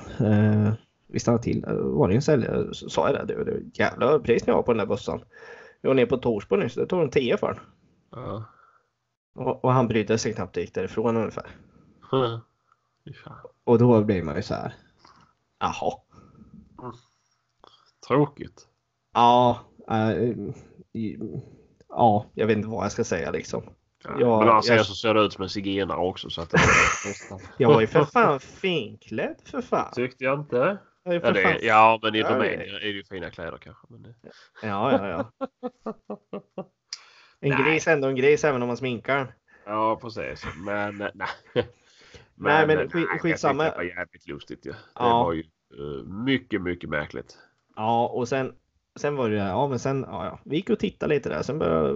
Eh, 1.08 1.12
vi 1.12 1.18
stannade 1.18 1.42
till. 1.42 1.64
Eh, 1.64 1.74
Var 1.74 2.08
det 2.08 2.14
en 2.14 2.22
säljare 2.22 2.74
så 2.74 2.88
sa 2.90 3.10
jag 3.10 3.26
det. 3.26 3.36
Var 3.36 3.46
ett 3.46 3.78
jävla 3.78 4.18
pris 4.18 4.46
ni 4.46 4.52
har 4.52 4.62
på 4.62 4.72
den 4.72 4.78
där 4.78 4.86
bössan. 4.86 5.20
Jag 5.80 5.90
var 5.90 5.94
nere 5.94 6.06
på 6.06 6.16
Torsby 6.16 6.56
nyss. 6.56 6.74
Det 6.74 6.86
tog 6.86 7.02
en 7.02 7.10
10 7.10 7.36
för 7.36 7.46
den. 7.46 7.60
Ja. 8.10 8.44
Och, 9.34 9.64
och 9.64 9.72
han 9.72 9.88
brydde 9.88 10.18
sig 10.18 10.32
knappt 10.34 10.56
och 10.56 10.60
gick 10.62 10.74
därifrån 10.74 11.16
ungefär. 11.16 11.46
Fan. 13.24 13.36
Och 13.64 13.78
då 13.78 14.04
blir 14.04 14.22
man 14.22 14.36
ju 14.36 14.42
så 14.42 14.54
här. 14.54 14.74
Jaha. 15.60 15.92
Tråkigt. 18.08 18.66
Ja. 19.14 19.60
äh, 19.90 20.32
ja, 21.88 22.26
jag 22.34 22.46
vet 22.46 22.56
inte 22.56 22.68
vad 22.68 22.84
jag 22.84 22.92
ska 22.92 23.04
säga 23.04 23.30
liksom. 23.30 23.62
Ja, 24.04 24.10
Ja, 24.20 24.38
men 24.40 24.48
annars 24.48 24.68
jag- 24.68 24.86
så 24.86 24.94
ser 24.94 25.14
det 25.14 25.20
ut 25.20 25.32
som 25.32 25.42
en 25.42 25.48
zigenare 25.50 25.98
också. 25.98 26.30
Så 26.30 26.42
att 26.42 26.50
det 26.50 26.58
Jag 27.58 27.68
var 27.68 27.80
ju 27.80 27.86
för 27.86 28.04
fan 28.04 28.40
finklädd 28.40 29.36
för 29.44 29.60
fan. 29.62 29.92
Tyckte 29.94 30.24
jag 30.24 30.40
inte. 30.40 30.78
Ju 31.06 31.12
Ja, 31.24 31.30
det, 31.32 31.58
ja 31.62 31.98
men 32.02 32.14
i 32.14 32.18
Ja, 32.18 32.28
Rumänien 32.34 32.58
det- 32.58 32.66
är 32.76 32.80
det 32.80 32.86
ju 32.88 33.04
fina 33.04 33.30
kläder 33.30 33.58
kanske. 33.58 33.86
Men 33.90 34.02
det, 34.02 34.14
ja, 34.62 34.92
ja, 34.92 35.08
ja. 35.08 35.46
En 37.40 37.50
Nej. 37.50 37.62
gris 37.64 37.86
är 37.86 37.92
ändå 37.92 38.08
en 38.08 38.16
gris 38.16 38.44
även 38.44 38.62
om 38.62 38.68
man 38.68 38.76
sminkar 38.76 39.34
ja 39.64 39.98
precis. 40.02 40.46
Men 40.56 41.00
eh, 41.00 41.08
nej. 41.14 41.28
Nej, 42.34 42.66
men 42.66 42.78
eh, 42.78 42.88
skit- 42.88 43.08
jag 43.12 43.20
skitsamma. 43.20 43.64
Det 43.64 43.76
var 43.76 43.82
jävligt 43.82 44.26
lustigt 44.28 44.66
ju. 44.66 44.70
Det 44.70 44.76
Ja. 44.94 45.24
var 45.24 45.32
ju 45.32 45.40
eh, 45.78 46.04
mycket, 46.04 46.62
mycket 46.62 46.90
märkligt. 46.90 47.38
Ja, 47.76 48.06
och 48.08 48.28
sen, 48.28 48.54
sen 48.96 49.16
var 49.16 49.30
det 49.30 49.36
ja 49.36 49.68
men 49.68 49.78
sen, 49.78 50.04
ja, 50.08 50.24
ja. 50.26 50.38
Vi 50.44 50.56
gick 50.56 50.70
och 50.70 50.78
tittade 50.78 51.14
lite 51.14 51.28
där. 51.28 51.42
Sen 51.42 51.58
började, 51.58 51.88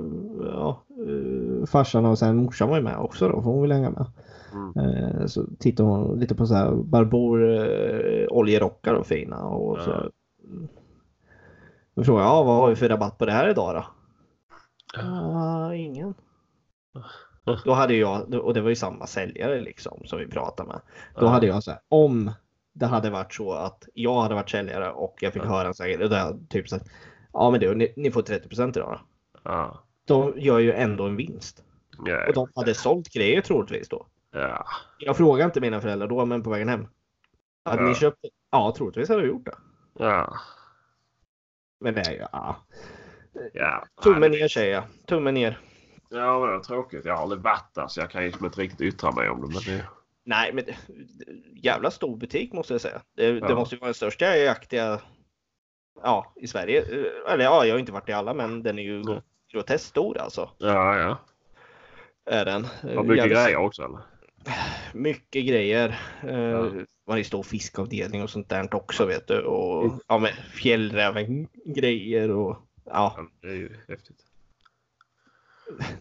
ja, 0.44 0.84
uh, 1.08 1.49
farsan 1.66 2.06
och 2.06 2.18
sen 2.18 2.36
morsan 2.36 2.68
var 2.68 2.76
ju 2.76 2.82
med 2.82 2.96
också 2.96 3.28
då, 3.28 3.42
för 3.42 3.50
hon 3.50 3.62
ville 3.62 3.74
hänga 3.74 3.90
med. 3.90 4.06
Mm. 4.52 4.94
Eh, 4.94 5.26
så 5.26 5.46
tittade 5.58 5.88
hon 5.88 6.20
lite 6.20 6.34
på 6.34 6.46
så 6.46 6.54
här 6.54 6.74
Barbour 6.74 7.42
uh, 7.42 8.26
oljerockar 8.30 8.94
och 8.94 9.06
fina 9.06 9.44
och 9.44 9.78
Ja. 9.78 9.84
så. 9.84 10.10
Då 11.94 12.04
frågade 12.04 12.26
jag, 12.26 12.34
ja, 12.36 12.42
vad 12.42 12.56
har 12.56 12.68
vi 12.68 12.76
för 12.76 12.88
rabatt 12.88 13.18
på 13.18 13.26
det 13.26 13.32
här 13.32 13.48
idag 13.48 13.74
då? 13.74 13.84
Ah, 15.00 15.74
ingen. 15.74 16.14
Då 17.64 17.72
hade 17.72 17.94
jag, 17.94 18.34
och 18.34 18.54
det 18.54 18.60
var 18.60 18.68
ju 18.68 18.76
samma 18.76 19.06
säljare 19.06 19.60
liksom 19.60 20.02
som 20.04 20.18
vi 20.18 20.26
pratade 20.26 20.68
med. 20.68 20.80
Då 21.20 21.26
hade 21.26 21.46
jag 21.46 21.62
så 21.62 21.70
här, 21.70 21.80
om 21.88 22.32
det 22.72 22.86
hade 22.86 23.10
varit 23.10 23.34
så 23.34 23.52
att 23.52 23.88
jag 23.94 24.20
hade 24.20 24.34
varit 24.34 24.50
säljare 24.50 24.92
och 24.92 25.18
jag 25.20 25.32
fick 25.32 25.44
höra 25.44 25.68
en 25.68 25.74
här 25.78 25.86
grej, 25.86 25.96
då 25.96 26.04
hade 26.04 26.16
jag 26.16 26.48
typ 26.48 26.68
sagt, 26.68 26.86
ja 27.32 27.50
men 27.50 27.60
du, 27.60 27.74
ni, 27.74 27.94
ni 27.96 28.10
får 28.10 28.22
30% 28.22 28.68
idag 28.68 28.72
då. 28.72 29.00
Ja. 29.44 29.84
De 30.14 30.32
gör 30.40 30.58
ju 30.58 30.72
ändå 30.72 31.06
en 31.06 31.16
vinst. 31.16 31.64
Ja. 32.04 32.26
Och 32.28 32.34
de 32.34 32.48
hade 32.54 32.74
sålt 32.74 33.08
grejer 33.12 33.40
troligtvis 33.40 33.88
då. 33.88 34.06
ja. 34.32 34.66
Jag 34.98 35.16
frågade 35.16 35.44
inte 35.44 35.60
mina 35.60 35.80
föräldrar 35.80 36.08
då, 36.08 36.24
men 36.24 36.42
på 36.42 36.50
vägen 36.50 36.68
hem. 36.68 36.86
Hade 37.64 37.82
Ja. 37.82 37.88
ni 37.88 37.94
köpt? 37.94 38.18
Ja, 38.50 38.74
troligtvis 38.76 39.08
hade 39.08 39.20
jag 39.20 39.28
gjort 39.28 39.46
det. 39.46 39.56
Ja. 39.98 40.36
Men 41.80 41.94
det 41.94 42.00
är 42.00 42.12
ju, 42.12 42.18
ja. 42.32 42.56
ja. 43.52 43.84
Tummen 44.02 44.30
ner 44.30 44.48
säger 44.48 44.74
jag. 44.74 44.84
Tummen 45.06 45.34
ner. 45.34 45.58
Ja, 46.10 46.38
men 46.40 46.48
det 46.48 46.56
var 46.56 46.64
tråkigt. 46.64 47.04
Jag 47.04 47.14
har 47.16 47.22
aldrig 47.22 47.42
varit 47.42 47.74
där 47.74 47.86
så 47.88 48.00
jag 48.00 48.10
kan 48.10 48.22
liksom 48.24 48.46
inte 48.46 48.60
riktigt 48.60 48.80
yttra 48.80 49.12
mig 49.12 49.28
om 49.28 49.40
det. 49.40 49.46
Men 49.46 49.76
det... 49.76 49.84
Nej, 50.24 50.52
men 50.52 50.64
det, 50.64 50.76
jävla 51.62 51.90
stor 51.90 52.16
butik 52.16 52.52
måste 52.52 52.74
jag 52.74 52.80
säga. 52.80 53.02
Det, 53.16 53.32
det 53.32 53.46
Ja. 53.48 53.54
måste 53.54 53.74
ju 53.74 53.78
vara 53.78 53.86
den 53.88 53.94
största 53.94 54.36
jaktiga 54.36 55.00
ja, 56.02 56.32
i 56.36 56.46
Sverige. 56.46 56.82
Eller 57.28 57.44
ja, 57.44 57.64
jag 57.66 57.74
har 57.74 57.78
inte 57.78 57.92
varit 57.92 58.08
i 58.08 58.12
alla, 58.12 58.34
men 58.34 58.62
den 58.62 58.78
är 58.78 58.82
ju 58.82 59.02
Nej. 59.02 59.20
Groteskt 59.52 59.86
stor 59.88 60.18
alltså. 60.18 60.50
Ja, 60.58 60.98
ja. 60.98 61.18
Är 62.24 62.44
den. 62.44 62.64
Har 62.64 63.02
mycket 63.02 63.16
Jävligt- 63.16 63.36
grejer 63.38 63.56
också 63.56 63.82
eller? 63.84 63.98
Mycket 64.94 65.46
grejer. 65.46 66.00
Ja. 66.22 66.30
Ja. 66.30 66.70
Man 67.06 67.18
är 67.18 67.22
stor 67.22 67.42
fiskavdelning 67.42 68.22
och 68.22 68.30
sånt 68.30 68.48
där 68.48 68.74
också 68.74 69.06
vet 69.06 69.26
du. 69.28 69.40
Och 69.42 69.84
Mm. 69.84 69.98
ja, 70.08 70.18
men 70.18 70.30
fjällräven 70.32 71.48
grejer 71.64 72.30
och 72.30 72.56
ja. 72.84 73.14
Ja, 73.16 73.26
det 73.42 73.48
är 73.48 73.54
ju 73.54 73.76
häftigt. 73.88 74.16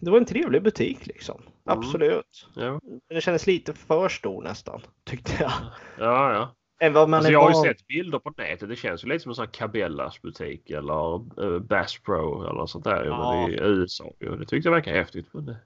Det 0.00 0.10
var 0.10 0.18
en 0.18 0.24
trevlig 0.24 0.62
butik 0.62 1.06
liksom. 1.06 1.36
Mm. 1.40 1.52
Absolut. 1.78 2.48
Ja, 2.56 2.80
Men 2.82 3.00
det 3.08 3.20
kändes 3.20 3.46
lite 3.46 3.74
för 3.74 4.08
stor 4.08 4.42
nästan. 4.42 4.80
Tyckte 5.04 5.32
jag. 5.40 5.52
ja. 5.98 6.32
ja. 6.32 6.54
Än 6.82 6.92
vad 6.92 7.08
man 7.08 7.18
Alltså, 7.18 7.32
jag 7.32 7.40
har 7.40 7.66
ju 7.66 7.72
sett 7.72 7.86
bilder 7.86 8.18
på 8.18 8.32
nätet. 8.36 8.68
Det 8.68 8.76
känns 8.76 9.04
ju 9.04 9.08
lite 9.08 9.20
som 9.22 9.30
en 9.30 9.34
sån 9.34 9.44
här 9.44 9.52
Cabellas 9.52 10.22
butik 10.22 10.70
eller 10.70 11.14
uh, 11.44 11.58
Bass 11.58 11.98
Pro 11.98 12.50
eller 12.50 12.66
sånt 12.66 12.84
där. 12.84 13.04
Ja. 13.04 13.48
I 13.48 13.58
USA. 13.60 14.12
Det 14.18 14.46
tyckte 14.46 14.68
jag 14.68 14.74
verkar 14.74 14.92
häftigt. 14.92 15.26
Men 15.32 15.46
det... 15.46 15.56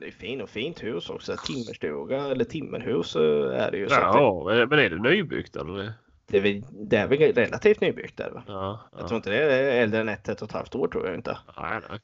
Det 0.00 0.06
är 0.06 0.10
fin 0.10 0.40
och 0.40 0.48
fint 0.48 0.82
hus 0.82 1.10
också. 1.10 1.36
Timmerstuga 1.46 2.24
eller 2.24 2.44
timmerhus 2.44 3.16
eh, 3.16 3.62
är 3.64 3.70
det 3.70 3.78
ju. 3.78 3.88
Så 3.88 3.94
att 3.94 4.14
Ja, 4.14 4.66
men 4.70 4.78
är 4.78 4.90
det 4.90 4.98
nybyggt 4.98 5.56
eller? 5.56 5.74
det, 5.74 5.94
det, 6.26 6.38
är 6.38 6.42
väl, 6.42 6.62
det 6.70 6.96
är 6.96 7.06
väl 7.06 7.18
relativt 7.18 7.80
nybyggt 7.80 8.16
där 8.16 8.30
va? 8.30 8.42
Ja. 8.46 8.88
Jag 8.92 9.02
ja. 9.02 9.08
tror 9.08 9.16
inte 9.16 9.30
det 9.30 9.36
är 9.36 9.82
äldre 9.82 10.00
än 10.00 10.08
ett, 10.08 10.28
ett 10.28 10.42
och 10.42 10.48
ett 10.48 10.54
halvt 10.54 10.74
år 10.74 10.88
tror 10.88 11.06
jag 11.06 11.14
inte. 11.14 11.38
Nej, 11.56 11.80
nej. 11.90 12.00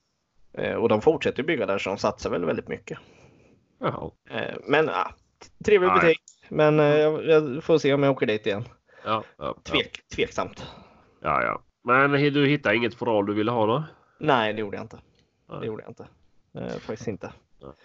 Eh, 0.67 0.75
Och 0.75 0.89
de 0.89 1.01
fortsätter 1.01 1.43
bygga 1.43 1.67
där 1.67 1.79
så 1.79 1.91
de 1.91 1.99
satsar 1.99 2.31
väl 2.31 2.45
väldigt 2.45 2.69
mycket. 2.69 2.99
Eh, 4.31 4.55
Men 4.67 4.87
ja, 4.87 5.15
trevlig 5.65 5.89
Ja, 5.89 5.97
ja. 5.97 6.01
butik. 6.01 6.21
Men 6.51 6.81
eh, 6.81 6.87
jag, 6.87 7.27
jag 7.27 7.65
får 7.65 7.79
se 7.79 7.95
om 7.95 8.03
jag 8.03 8.13
åker 8.13 8.27
dit 8.27 8.47
igen. 8.47 8.65
Ja, 9.05 9.25
ja, 9.37 9.45
ja. 9.45 9.57
Tvek, 9.65 10.01
tveksamt. 10.15 10.67
ja, 11.21 11.43
ja. 11.43 11.63
Men 11.85 12.11
du 12.13 12.47
hittade 12.47 12.77
inget 12.77 12.95
fodral 12.95 13.27
du 13.27 13.35
ville 13.35 13.51
ha 13.51 13.67
då? 13.67 13.85
Nej, 14.19 14.53
det 14.53 14.61
gjorde 14.61 14.77
jag 14.77 14.85
inte. 14.85 14.99
Nej. 15.49 15.61
Det 15.61 15.67
gjorde 15.67 15.83
jag 15.83 15.91
inte. 15.91 16.07
Eh, 16.55 16.79
faktiskt 16.79 17.09
inte. 17.09 17.33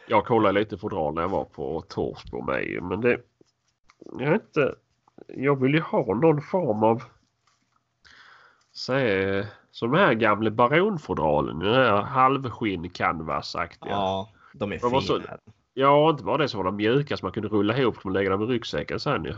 Jag 0.07 0.25
kollade 0.25 0.59
lite 0.59 0.77
fodral 0.77 1.13
när 1.13 1.21
jag 1.21 1.29
var 1.29 1.43
på 1.45 1.81
Torsby 1.81 2.41
med 2.41 2.83
men 2.83 3.01
det... 3.01 3.19
Jag 4.19 4.33
inte. 4.33 4.75
Jag 5.27 5.61
vill 5.61 5.73
ju 5.73 5.81
ha 5.81 6.13
någon 6.15 6.41
form 6.41 6.83
av... 6.83 7.03
Säg, 8.73 9.45
som 9.71 9.91
den 9.91 9.99
här 9.99 10.13
gamla 10.13 10.51
baronfodralen. 10.51 11.59
Den 11.59 11.73
här 11.73 12.01
halvskinn 12.01 12.89
canvasaktiga. 12.89 13.91
Ja. 13.91 14.29
Ja, 14.33 14.57
de 14.59 14.71
är 14.71 14.79
fina. 14.89 15.01
så- 15.01 15.21
ja, 15.75 16.09
inte 16.09 16.23
bara 16.23 16.37
det 16.37 16.49
som 16.49 16.57
var 16.57 16.65
de 16.65 16.75
mjuka 16.75 17.17
som 17.17 17.25
man 17.25 17.31
kunde 17.33 17.49
rulla 17.49 17.77
ihop 17.77 17.97
och 18.05 18.11
lägga 18.11 18.29
dem 18.29 18.41
i 18.43 18.45
ryggsäcken 18.45 18.99
sen 18.99 19.23
ju. 19.25 19.33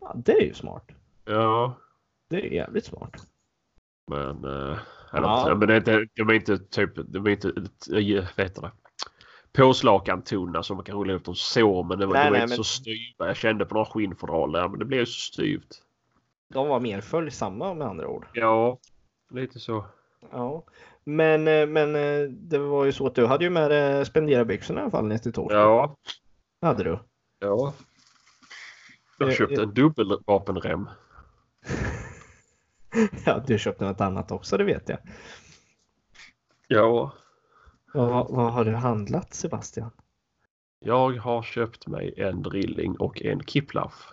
Ja, 0.00 0.12
det 0.16 0.32
är 0.32 0.40
ju 0.46 0.54
smart. 0.54 0.88
Ja, 1.24 1.74
Det 2.28 2.36
är 2.36 2.52
jävligt 2.52 2.84
smart. 2.84 3.12
men... 4.10 4.44
eh, 4.44 4.78
eller, 5.14 5.28
Ja. 5.28 5.54
men 5.58 5.68
det 5.68 5.76
inte, 5.76 6.06
de 6.14 6.28
är 6.28 6.32
inte 6.32 6.58
typ... 6.58 6.90
De 6.96 7.26
är 7.26 7.30
inte... 7.30 7.48
äh, 7.48 8.24
Vad 8.36 8.44
heter 8.46 8.62
det? 8.62 8.70
Påslakantunna 9.52 10.62
som 10.62 10.76
man 10.76 10.84
kan 10.84 10.96
rulla 10.98 11.12
ihop 11.12 11.24
dem 11.24 11.34
så 11.34 11.82
men 11.82 11.98
det 11.98 12.06
var, 12.06 12.14
Nej, 12.14 12.24
de 12.24 12.30
var 12.30 12.36
nej, 12.36 12.42
inte 12.42 12.50
men- 12.52 12.56
så 12.56 12.64
styva. 12.64 13.26
Jag 13.26 13.36
kände 13.36 13.64
på 13.64 13.74
några 13.74 13.86
skinnfodral 13.86 14.52
där 14.52 14.68
men 14.68 14.78
det 14.78 14.84
blev 14.84 15.04
så 15.04 15.12
styvt. 15.32 15.82
De 16.48 16.68
var 16.68 16.80
mer 16.80 17.00
följsamma 17.00 17.74
med 17.74 17.86
andra 17.86 18.08
ord. 18.08 18.26
Ja, 18.32 18.78
lite 19.30 19.60
så. 19.60 19.84
Ja. 20.30 20.64
Men, 21.04 21.48
eh, 21.48 21.66
men 21.66 21.96
eh, 21.96 22.28
det 22.30 22.58
var 22.58 22.84
ju 22.84 22.92
så 22.92 23.06
att 23.06 23.14
du 23.14 23.26
hade 23.26 23.44
ju 23.44 23.50
med 23.50 23.70
dig 23.70 24.06
spenderbyxorna 24.06 24.80
i 24.80 24.82
alla 24.82 24.90
fall 24.90 25.06
ner 25.06 25.18
till 25.18 25.32
Torsby. 25.32 25.54
Ja, 25.54 25.96
Hade 26.60 26.84
du? 26.84 26.98
ja. 27.38 27.74
Jag 29.18 29.28
Eh, 29.28 29.34
köpte 29.34 29.62
en 29.62 29.74
dubbelvapenrem. 29.74 30.88
Ja, 33.24 33.44
du 33.46 33.58
köpte 33.58 33.84
något 33.84 34.00
annat 34.00 34.30
också, 34.32 34.56
det 34.56 34.64
vet 34.64 34.88
jag. 34.88 34.98
Ja, 36.68 37.12
Vad, 37.94 38.30
vad 38.30 38.52
har 38.52 38.64
du 38.64 38.72
handlat 38.74 39.34
Sebastian? 39.34 39.90
jag 40.84 41.10
har 41.16 41.42
köpt 41.42 41.86
mig 41.86 42.14
en 42.16 42.42
drilling 42.42 42.96
och 42.96 43.22
en 43.22 43.40
kiplaff. 43.40 44.08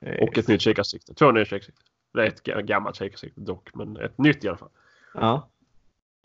Eh, 0.00 0.22
Och 0.22 0.38
ett 0.38 0.48
nytt 0.48 0.60
kikarsikte. 0.60 1.14
Två 1.14 1.30
nya 1.32 1.44
kikarsikten. 1.44 1.84
Det 2.12 2.22
är 2.22 2.26
ett 2.26 2.42
ga- 2.46 2.62
gammalt 2.62 2.96
kikarsikte 2.96 3.40
dock, 3.40 3.74
men 3.74 3.96
ett 3.96 4.18
nytt 4.18 4.44
i 4.44 4.48
alla 4.48 4.56
fall. 4.56 4.70
Ja. 5.14 5.48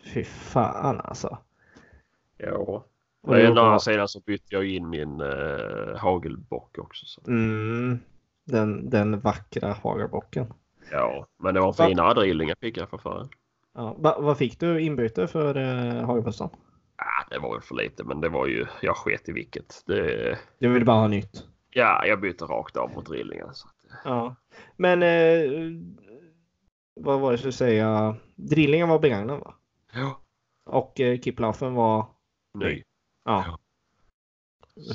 Fy 0.03 0.23
fan 0.23 1.01
alltså. 1.03 1.37
Ja. 2.37 2.85
Och 3.23 3.35
det 3.35 3.51
bara- 3.53 3.79
sidan 3.79 4.07
så 4.07 4.19
bytte 4.19 4.55
jag 4.55 4.65
in 4.65 4.89
min 4.89 5.21
uh, 5.21 5.95
hagelbock 5.97 6.77
också. 6.77 7.05
Så. 7.05 7.21
Mm, 7.27 7.99
den, 8.45 8.89
den 8.89 9.19
vackra 9.19 9.73
hagelbocken. 9.83 10.53
Ja, 10.91 11.27
men 11.39 11.53
det 11.53 11.59
var 11.59 11.67
en 11.67 11.73
Va? 11.77 11.87
finare 11.87 12.13
drilling 12.13 12.49
jag 12.49 12.57
fick 12.57 12.77
jag 12.77 12.89
för 12.89 12.97
förra. 12.97 13.27
Ja, 13.75 13.95
va, 13.99 14.17
vad 14.19 14.37
fick 14.37 14.59
du 14.59 14.81
inbyte 14.81 15.27
för 15.27 15.55
eh, 15.57 16.05
hagelbössan? 16.05 16.49
Ah, 16.95 17.27
det 17.29 17.39
var 17.39 17.53
väl 17.53 17.61
för 17.61 17.75
lite, 17.75 18.03
men 18.03 18.21
det 18.21 18.29
var 18.29 18.47
ju, 18.47 18.65
jag 18.81 18.95
sket 18.95 19.29
i 19.29 19.31
vilket. 19.31 19.83
Det, 19.85 20.37
Du 20.59 20.69
vill 20.73 20.85
bara 20.85 20.97
ha 20.97 21.07
nytt? 21.07 21.43
ja, 21.69 22.05
jag 22.05 22.21
bytte 22.21 22.45
rakt 22.45 22.77
av 22.77 22.89
mot 22.95 23.05
drillingen. 23.05 23.53
Så. 23.53 23.67
att- 23.67 23.73
Ja. 24.05 24.35
Men 24.77 25.03
eh, 25.03 25.51
vad 26.95 27.19
var 27.19 27.29
det 27.29 27.33
jag 27.33 27.39
skulle 27.39 27.51
säga? 27.51 28.15
Drillingen 28.35 28.89
var 28.89 28.99
begagnad 28.99 29.39
va? 29.39 29.53
Ja. 29.93 30.21
Och 30.65 30.99
eh, 30.99 31.19
kiplaffen 31.19 31.73
var 31.73 32.05
Ny. 32.53 32.83
Ja. 33.25 33.57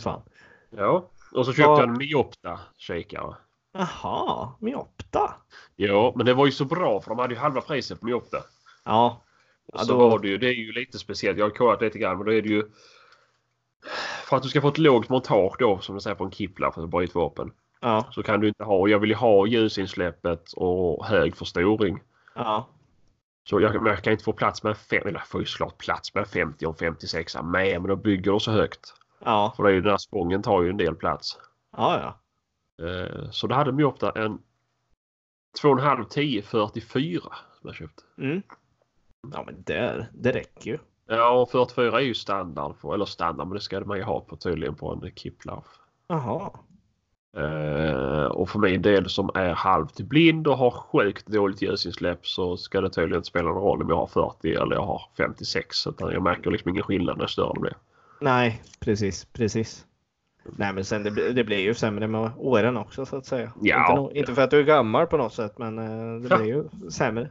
Fan. 0.02 0.22
Ja, 0.70 1.10
och 1.34 1.46
så 1.46 1.52
köpte 1.52 1.62
Ja. 1.62 1.80
jag 1.80 1.88
en 1.88 1.96
Miopta 1.98 2.60
kikare. 2.76 3.34
Jaha, 3.72 4.52
Miopta. 4.60 5.34
Ja, 5.76 6.12
men 6.16 6.26
det 6.26 6.34
var 6.34 6.46
ju 6.46 6.52
så 6.52 6.64
bra 6.64 7.00
för 7.00 7.08
de 7.10 7.18
hade 7.18 7.34
ju 7.34 7.40
halva 7.40 7.60
priset 7.60 8.00
på 8.00 8.06
Miopta. 8.06 8.38
Ja. 8.84 9.22
Och 9.66 9.78
Ja, 9.80 9.84
så 9.84 9.92
då- 9.92 9.98
var 10.08 10.18
det 10.18 10.28
ju, 10.28 10.38
det 10.38 10.46
är 10.48 10.52
ju 10.54 10.72
lite 10.72 10.98
speciellt. 10.98 11.38
Jag 11.38 11.44
har 11.44 11.50
kollat 11.50 11.80
lite 11.82 11.98
grann 11.98 12.16
men 12.16 12.26
då 12.26 12.32
är 12.32 12.42
det 12.42 12.48
ju 12.48 12.70
för 14.28 14.36
att 14.36 14.42
du 14.42 14.48
ska 14.48 14.60
få 14.60 14.68
ett 14.68 14.78
lågt 14.78 15.08
montage 15.08 15.56
då 15.58 15.78
som 15.78 15.94
du 15.94 16.00
säger 16.00 16.16
på 16.16 16.24
en 16.24 16.30
kipplar 16.30 16.70
för 16.70 16.86
bara 16.86 17.04
ett 17.04 17.14
vapen. 17.14 17.52
Ja. 17.80 18.06
Så 18.10 18.22
kan 18.22 18.40
du 18.40 18.48
inte 18.48 18.64
ha. 18.64 18.88
Jag 18.88 18.98
vill 18.98 19.10
ju 19.10 19.16
ha 19.16 19.46
ljusinsläppet 19.46 20.52
och 20.52 21.06
hög 21.06 21.36
förstoring. 21.36 22.00
Ja. 22.34 22.68
Så 23.44 23.60
jag, 23.60 23.86
jag 23.86 24.02
kan 24.02 24.12
inte 24.12 24.24
få 24.24 24.32
plats 24.32 24.62
med 24.62 24.76
fem, 24.76 25.02
eller 25.02 25.18
jag 25.18 25.26
får 25.26 25.40
ju 25.40 25.46
såklart 25.46 25.78
plats 25.78 26.14
med 26.14 26.28
50 26.28 26.66
och 26.66 26.78
56 26.78 27.36
med 27.42 27.80
men 27.80 27.88
då 27.88 27.96
bygger 27.96 28.38
så 28.38 28.50
högt. 28.50 28.94
Ja. 29.24 29.52
För 29.56 29.62
det 29.62 29.70
är 29.70 29.74
ju, 29.74 29.80
den 29.80 29.90
här 29.90 29.98
spången 29.98 30.42
tar 30.42 30.62
ju 30.62 30.70
en 30.70 30.76
del 30.76 30.94
plats. 30.94 31.38
Ja, 31.76 32.00
ja. 32.00 32.18
Eh, 32.86 33.30
så 33.30 33.46
då 33.46 33.54
hade 33.54 33.72
Miopta 33.72 34.10
en 34.10 34.38
2,5 35.62 36.04
10 36.04 36.42
44 36.42 37.20
som 37.20 37.68
jag 37.68 37.74
köpte. 37.74 38.02
Mm. 38.18 38.42
Ja, 39.32 39.42
men 39.46 39.62
det, 39.62 40.08
det 40.12 40.32
räcker 40.32 40.70
ju. 40.70 40.78
Ja, 41.06 41.30
och 41.30 41.50
44 41.50 41.96
är 41.96 42.04
ju 42.04 42.14
standard. 42.14 42.80
På, 42.80 42.94
eller 42.94 43.04
standard, 43.04 43.46
men 43.46 43.54
det 43.54 43.60
ska 43.60 43.80
man 43.80 43.98
ju 43.98 44.04
ha 44.04 44.20
på 44.20 44.36
tydligen 44.36 44.74
på 44.74 44.92
en 44.92 45.10
Kiplauf. 45.14 45.64
Jaha. 46.06 46.50
Eh, 47.36 48.24
och 48.24 48.48
för 48.50 48.58
min 48.58 48.82
del 48.82 49.08
som 49.08 49.30
är 49.34 49.52
halvt 49.54 50.00
blind 50.00 50.46
och 50.46 50.58
har 50.58 50.70
sjukt 50.70 51.26
dåligt 51.26 51.62
ljusinsläpp 51.62 52.26
så 52.26 52.56
ska 52.56 52.80
det 52.80 52.90
tydligen 52.90 53.16
inte 53.18 53.28
spela 53.28 53.48
någon 53.48 53.62
roll 53.62 53.82
om 53.82 53.88
jag 53.88 53.96
har 53.96 54.06
40 54.06 54.54
eller 54.54 54.74
jag 54.76 54.82
har 54.86 55.02
56. 55.16 55.86
Utan 55.86 56.12
jag 56.12 56.22
märker 56.22 56.50
liksom 56.50 56.70
ingen 56.70 56.82
skillnad 56.82 57.18
när 57.18 57.26
större 57.26 57.54
det 57.54 57.60
blir. 57.60 57.74
Nej, 58.20 58.62
precis, 58.80 59.24
precis. 59.24 59.86
Nej, 60.56 60.72
men 60.72 60.84
sen 60.84 61.02
det, 61.02 61.10
blir- 61.10 61.30
det 61.32 61.44
blir 61.44 61.58
ju 61.58 61.74
sämre 61.74 62.06
med 62.06 62.30
åren 62.36 62.76
också 62.76 63.06
så 63.06 63.16
att 63.16 63.26
säga. 63.26 63.52
Ja. 63.62 64.00
Inte, 64.02 64.18
inte 64.18 64.34
för 64.34 64.42
att 64.42 64.50
du 64.50 64.58
är 64.58 64.62
gammal 64.64 65.06
på 65.06 65.16
något 65.16 65.34
sätt, 65.34 65.58
men 65.58 65.78
eh, 65.78 66.20
det 66.28 66.36
blir 66.36 66.46
ju 66.46 66.64
sämre. 66.90 67.30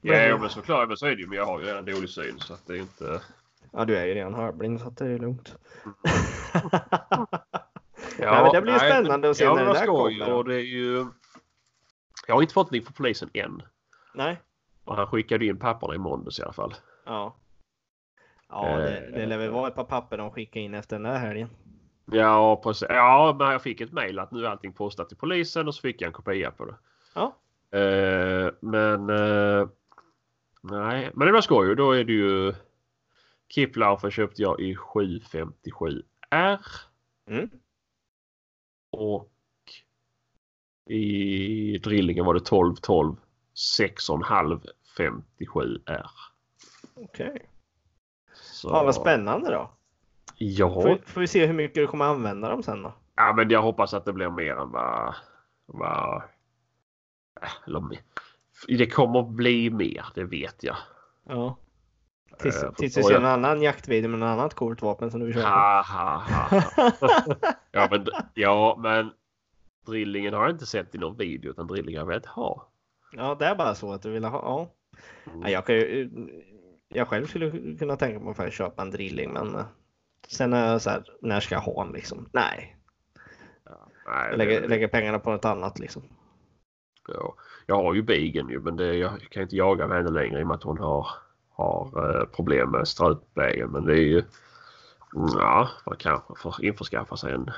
Men- 0.00 0.28
Ja, 0.28 0.38
men 0.38 0.48
såklart. 0.50 0.88
Men 0.88 0.96
så 0.96 1.06
är 1.06 1.10
det 1.10 1.16
ju. 1.22 1.26
Men 1.26 1.38
jag 1.38 1.46
har 1.46 1.60
ju 1.60 1.66
redan 1.66 1.84
dålig 1.84 2.08
syn 2.08 2.38
så 2.38 2.54
att 2.54 2.66
det 2.66 2.72
är 2.72 2.78
inte... 2.80 3.20
Ja, 3.72 3.84
du 3.84 3.96
är 3.96 4.04
ju 4.06 4.14
redan 4.14 4.34
halvblind 4.34 4.80
så 4.80 4.88
att 4.88 4.96
det 4.96 5.06
är 5.06 5.18
lugnt. 5.18 5.54
Ja, 8.18 8.32
Nej, 8.32 8.42
men 8.42 8.52
det 8.52 8.60
blir 8.62 8.72
ju 8.72 8.78
spännande 8.78 9.30
att 9.30 9.36
se 9.36 9.44
ja, 9.44 9.54
när 9.54 9.66
det 9.66 9.72
där 9.72 9.86
kommer. 9.86 10.32
Och 10.32 10.44
det 10.44 10.54
är 10.54 10.64
ju... 10.64 11.06
Jag 12.26 12.34
har 12.34 12.42
inte 12.42 12.54
fått 12.54 12.66
någonting 12.66 12.82
från 12.82 12.92
polisen 12.92 13.30
än. 13.34 13.62
Nej. 14.14 14.40
Och 14.84 14.96
han 14.96 15.06
skickade 15.06 15.46
in 15.46 15.58
papperna 15.58 15.94
i 15.94 15.98
måndags 15.98 16.38
i 16.38 16.42
alla 16.42 16.52
fall. 16.52 16.74
Ja. 17.04 17.36
Ja, 18.48 18.76
det, 18.76 19.10
det 19.14 19.26
lär 19.26 19.38
väl 19.38 19.50
vara 19.50 19.68
ett 19.68 19.74
par 19.74 19.84
papper 19.84 20.18
de 20.18 20.30
skickar 20.30 20.60
in 20.60 20.74
efter 20.74 20.96
den 20.96 21.02
där 21.02 21.18
helgen. 21.18 21.48
Ja, 22.04 22.60
precis. 22.62 22.88
Ja, 22.88 23.36
men 23.38 23.50
jag 23.50 23.62
fick 23.62 23.80
ett 23.80 23.92
mejl 23.92 24.18
att 24.18 24.30
nu 24.30 24.44
är 24.46 24.50
allting 24.50 24.72
postat 24.72 25.08
till 25.08 25.16
polisen 25.16 25.68
och 25.68 25.74
så 25.74 25.80
fick 25.80 26.00
jag 26.00 26.06
en 26.06 26.12
kopia 26.12 26.50
på 26.50 26.64
det. 26.64 26.74
Ja. 27.14 27.36
Eh, 27.78 28.52
men... 28.60 29.10
eh, 29.10 29.68
nej, 30.62 31.10
men 31.14 31.26
det 31.26 31.32
var 31.32 31.40
skoj. 31.40 31.76
Då 31.76 31.92
är 31.92 32.04
det 32.04 32.12
ju... 32.12 32.54
Kiplaufer 33.48 34.10
köpte 34.10 34.42
jag 34.42 34.60
i 34.60 34.76
757R. 34.76 36.58
Mm. 37.30 37.50
Och 38.96 39.30
i 40.88 41.78
drillingen 41.78 42.24
var 42.24 42.34
det 42.34 42.40
12 42.40 42.74
12 42.74 43.16
6,5 43.80 44.60
57R. 44.98 46.06
Okej. 46.94 47.50
Så, 48.34 48.68
Ja, 48.68 48.84
vad 48.84 48.94
spännande 48.94 49.50
då. 49.50 49.70
Ja, 50.38 50.70
Får, 50.70 50.98
får 51.06 51.20
vi 51.20 51.26
se 51.26 51.46
hur 51.46 51.54
mycket 51.54 51.74
du 51.74 51.86
kommer 51.86 52.04
använda 52.04 52.48
dem 52.48 52.62
sen 52.62 52.82
då. 52.82 52.92
ja, 53.16 53.32
men 53.36 53.50
jag 53.50 53.62
hoppas 53.62 53.94
att 53.94 54.04
det 54.04 54.12
blir 54.12 54.30
mer 54.30 54.56
än 54.56 54.70
vad... 54.70 55.14
vad 55.66 56.22
eller, 57.66 57.82
det 58.68 58.86
kommer 58.86 59.22
bli 59.22 59.70
mer, 59.70 60.06
det 60.14 60.24
vet 60.24 60.62
jag. 60.62 60.76
Ja. 61.24 61.56
Tills, 62.38 62.62
Eh, 62.62 62.70
du 62.78 62.90
ser 62.90 63.00
jag- 63.00 63.12
en 63.12 63.24
annan 63.24 63.62
jaktvideo 63.62 64.08
med 64.10 64.18
något 64.20 64.26
annat 64.26 64.54
coolt 64.54 64.82
vapen 64.82 65.10
som 65.10 65.20
du 65.20 65.26
vill 65.26 65.34
köpa. 65.34 65.48
Ha, 65.48 65.82
ha, 65.82 66.22
ha, 66.28 66.60
ha. 67.00 67.52
ja, 67.72 67.88
men, 67.90 68.06
ja, 68.34 68.78
men 68.82 69.10
drillingen 69.86 70.34
har 70.34 70.42
jag 70.42 70.50
inte 70.50 70.66
sett 70.66 70.94
i 70.94 70.98
någon 70.98 71.16
video 71.16 71.50
utan 71.50 71.66
drillingen 71.66 71.98
har 72.00 72.04
jag 72.04 72.08
velat 72.08 72.26
ha. 72.26 72.68
Ja, 73.12 73.34
det 73.38 73.46
är 73.46 73.54
bara 73.54 73.74
så 73.74 73.92
att 73.92 74.02
du 74.02 74.10
vill 74.10 74.24
ha. 74.24 74.38
Ja. 74.42 74.72
Mm. 75.32 75.42
Ja, 75.42 75.48
jag, 75.50 75.66
kan 75.66 75.74
ju, 75.74 76.10
jag 76.88 77.08
själv 77.08 77.26
skulle 77.26 77.76
kunna 77.76 77.96
tänka 77.96 78.18
mig 78.24 78.34
att 78.46 78.52
köpa 78.52 78.82
en 78.82 78.90
drilling, 78.90 79.32
men 79.32 79.54
eh, 79.54 79.64
sen 80.28 80.52
är 80.52 80.72
jag 80.72 80.82
så 80.82 80.90
här, 80.90 81.04
när 81.22 81.40
ska 81.40 81.54
jag 81.54 81.62
ha 81.62 81.84
den 81.84 81.92
liksom? 81.92 82.28
Nej, 82.32 82.76
Nej, 84.06 84.28
jag 84.30 84.38
lägger, 84.38 84.60
det- 84.60 84.68
lägger 84.68 84.88
pengarna 84.88 85.18
på 85.18 85.30
något 85.30 85.44
annat 85.44 85.78
liksom. 85.78 86.02
Ja, 87.08 87.34
jag 87.66 87.76
har 87.76 87.94
ju 87.94 88.02
bigen 88.02 88.48
ju 88.48 88.60
men 88.60 88.76
det, 88.76 88.94
jag 88.94 89.20
kan 89.30 89.42
inte 89.42 89.56
jaga 89.56 89.86
med 89.86 89.96
henne 89.96 90.10
längre 90.10 90.40
i 90.40 90.42
och 90.42 90.46
med 90.46 90.54
att 90.54 90.62
hon 90.62 90.78
har, 90.78 91.06
har 91.56 92.16
eh, 92.20 92.24
problem 92.26 92.70
med 92.70 92.88
strupvägen. 92.88 93.70
Men 93.70 93.84
det 93.84 93.92
är 93.92 94.04
ju... 94.04 94.18
mm, 95.16 95.28
Ja, 95.38 95.68
man 95.86 95.96
kanske 95.96 96.34
får 96.42 96.64
införskaffa 96.64 97.16
sig 97.16 97.32
en. 97.32 97.50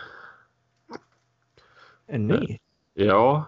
En 2.07 2.27
ny? 2.27 2.59
Ja, 2.95 3.45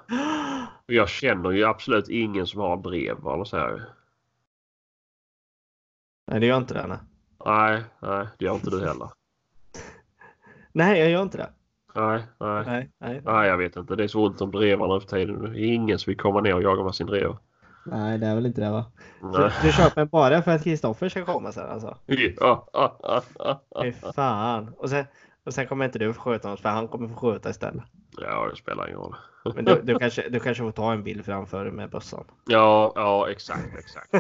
jag 0.87 1.09
känner 1.09 1.51
ju 1.51 1.65
absolut 1.65 2.09
ingen 2.09 2.47
som 2.47 2.61
har 2.61 2.77
drev 2.77 3.27
eller 3.27 3.45
så 3.45 3.57
här. 3.57 3.89
Nej, 6.27 6.41
det 6.41 6.47
gör 6.47 6.57
inte 6.57 6.75
det. 6.75 6.87
Nej, 6.87 6.99
Nej, 7.45 7.85
nej, 8.03 8.27
det 8.39 8.45
gör 8.45 8.55
inte 8.55 8.71
du 8.71 8.81
heller. 8.81 9.11
nej 10.73 10.99
jag 11.01 11.11
gör 11.11 11.23
inte 11.23 11.39
det. 11.39 11.51
Nej, 11.95 12.23
nej. 12.41 12.65
Nej, 12.67 12.91
nej. 12.99 13.23
Nej, 13.25 13.49
jag 13.49 13.59
vet 13.59 13.77
inte. 13.77 13.97
Det 13.97 14.05
är 14.05 14.09
så 14.09 14.27
ont 14.27 14.41
om 14.41 14.51
drevar 14.51 14.95
nu 14.95 15.01
för 15.01 15.09
tiden. 15.09 15.53
Det 15.53 15.61
är 15.61 15.73
ingen 15.75 15.99
som 15.99 16.11
vill 16.11 16.19
komma 16.21 16.41
ner 16.41 16.55
och 16.55 16.63
jaga 16.63 16.85
med 16.85 16.95
sin 16.95 17.07
drev. 17.07 17.37
Nej 17.85 18.19
det 18.19 18.27
är 18.27 18.35
väl 18.35 18.47
inte 18.47 18.61
det 18.61 18.71
va? 18.71 18.85
Du, 19.21 19.51
du 19.63 19.73
köper 19.73 20.05
bara 20.05 20.43
för 20.43 20.51
att 20.51 20.65
Kristoffer 20.65 21.09
ska 21.09 21.25
komma 21.25 21.53
sen 21.53 21.71
alltså? 21.71 21.97
Ja. 22.07 22.69
Fy 23.83 23.93
fan. 24.15 24.75
Och 24.79 24.91
sen, 24.91 25.05
och 25.45 25.55
sen 25.55 25.67
kommer 25.67 25.85
inte 25.85 25.99
du 25.99 26.13
få 26.13 26.21
skjuta 26.21 26.49
honom 26.49 26.59
för 26.63 26.69
han 26.69 26.89
kommer 26.89 27.09
få 27.09 27.15
skjuta 27.15 27.51
istället. 27.51 27.83
Ja, 28.17 28.49
det 28.51 28.57
spelar 28.57 28.87
ingen 28.87 28.99
roll. 29.01 29.17
Men 29.55 29.65
du, 29.65 29.81
du, 29.83 29.99
kanske, 29.99 30.29
du 30.29 30.41
kanske 30.41 30.63
får 30.63 30.73
ta 30.73 30.93
en 30.93 31.03
bild 31.05 31.25
framför 31.25 31.65
dig 31.65 31.73
med 31.73 31.91
bössan. 31.91 32.25
Ja, 32.47 32.93
ja 32.95 33.31
exakt, 33.31 33.79
exakt. 33.79 34.13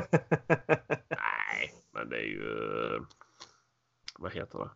Nej, 1.08 1.74
men 1.94 2.08
det 2.08 2.16
är 2.16 2.26
ju... 2.28 3.00
Vad 4.18 4.32
heter 4.32 4.58
det? 4.58 4.68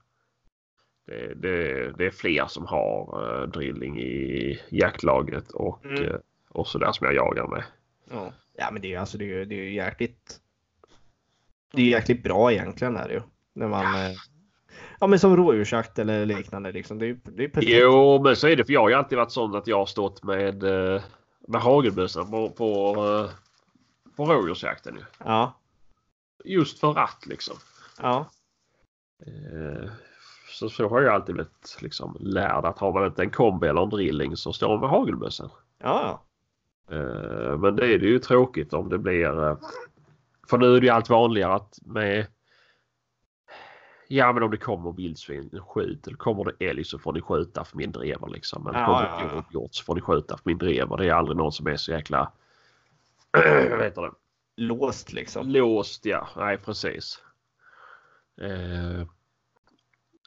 Det, 1.06 1.34
det, 1.34 1.92
det 1.98 2.06
är 2.06 2.10
fler 2.10 2.46
som 2.46 2.66
har 2.66 3.22
uh, 3.22 3.48
drilling 3.48 4.00
i 4.00 4.60
jaktlaget 4.70 5.50
och, 5.50 5.84
Mm. 5.84 6.04
eh, 6.04 6.16
och 6.50 6.66
sådär 6.66 6.92
som 6.92 7.04
jag 7.06 7.14
jagar 7.14 7.46
med. 7.46 7.64
Ja, 8.10 8.32
ja 8.56 8.70
men 8.70 8.82
det 8.82 8.88
är 8.88 8.90
ju 8.90 8.96
alltså 8.96 9.18
det 9.18 9.32
är, 9.40 9.44
det 9.44 9.54
är 9.54 9.70
jäkligt. 9.70 10.40
Det 11.72 11.82
är 11.82 11.86
jäkligt 11.86 12.22
bra 12.22 12.52
egentligen 12.52 12.96
är 12.96 13.08
det 13.08 13.14
ju. 13.14 13.22
När 13.52 13.68
man. 13.68 13.84
Ja, 14.04 14.14
ja 15.00 15.06
men 15.06 15.18
som 15.18 15.36
rådjursjakt 15.36 15.98
eller 15.98 16.26
liknande 16.26 16.72
liksom. 16.72 16.98
Det 16.98 17.06
är 17.06 17.16
det 17.24 17.44
är 17.44 17.48
perfekt. 17.48 17.72
Jo, 17.80 18.22
men 18.22 18.36
så 18.36 18.48
är 18.48 18.56
det 18.56 18.64
för 18.64 18.72
jag 18.72 18.80
har 18.80 18.88
ju 18.88 18.94
alltid 18.94 19.18
varit 19.18 19.32
sån 19.32 19.54
att 19.54 19.66
jag 19.66 19.78
har 19.78 19.86
stått 19.86 20.22
med, 20.22 20.62
eh, 20.64 21.02
med 21.48 21.60
hagelbössan 21.60 22.30
på, 22.30 22.50
på, 22.50 22.94
eh, 23.04 23.30
på 24.16 24.24
rådjursjakten. 24.24 24.94
ju. 24.94 25.04
Ja, 25.18 25.60
Just 26.44 26.78
för 26.78 26.98
att 26.98 27.26
liksom. 27.26 27.56
ja, 28.02 28.30
Eh, 29.26 29.90
Så, 30.48 30.68
så 30.70 30.88
har 30.88 31.00
jag 31.02 31.14
alltid 31.14 31.34
blivit 31.34 31.78
liksom 31.80 32.16
lärd 32.20 32.64
att 32.64 32.78
har 32.78 32.92
man 32.92 33.06
inte 33.06 33.22
en 33.22 33.30
kombi 33.30 33.66
eller 33.68 33.82
en 33.82 33.90
drilling 33.90 34.36
så 34.36 34.52
står 34.52 34.68
man 34.68 34.80
med 34.80 34.88
hagelbössan. 34.90 35.50
ja, 35.78 36.10
Eh, 36.10 36.18
Men 37.58 37.76
det 37.76 37.94
är 37.94 37.98
det 37.98 38.06
ju 38.06 38.18
tråkigt 38.18 38.72
om 38.72 38.88
det 38.88 38.98
blir... 38.98 39.48
eh, 39.48 39.56
För 40.50 40.58
nu 40.58 40.76
är 40.76 40.80
det 40.80 40.86
ju 40.86 40.92
allt 40.92 41.10
vanligare 41.10 41.54
att 41.54 41.78
med... 41.82 42.26
Ja 44.08 44.32
men 44.32 44.42
om 44.42 44.50
det 44.50 44.56
kommer 44.56 44.92
vildsvin, 44.92 45.60
skjut. 45.68 46.06
Eller 46.06 46.16
kommer 46.16 46.44
det 46.44 46.66
älg 46.70 46.84
så 46.84 46.98
får 46.98 47.12
ni 47.12 47.20
skjuta 47.20 47.64
för 47.64 47.76
min 47.76 47.92
drever 47.92 48.28
liksom. 48.28 48.66
Eller 48.66 48.78
Ja, 48.78 48.86
kommer 48.86 49.02
ja, 49.02 49.30
ja. 49.34 49.44
det 49.48 49.54
hjort 49.54 49.74
så 49.74 49.84
får 49.84 49.94
ni 49.94 50.00
skjuta 50.00 50.36
för 50.36 50.42
min 50.44 50.58
drever. 50.58 50.96
Det 50.96 51.06
är 51.06 51.12
aldrig 51.12 51.36
någon 51.36 51.52
som 51.52 51.66
är 51.66 51.76
så 51.76 51.92
jäkla... 51.92 52.32
Vad 53.70 53.82
heter 53.82 54.02
det? 54.02 54.10
låst 54.56 55.12
liksom. 55.12 55.48
Låst 55.50 56.04
ja, 56.04 56.28
nej 56.36 56.58
precis. 56.58 57.22
Eh, 58.40 59.06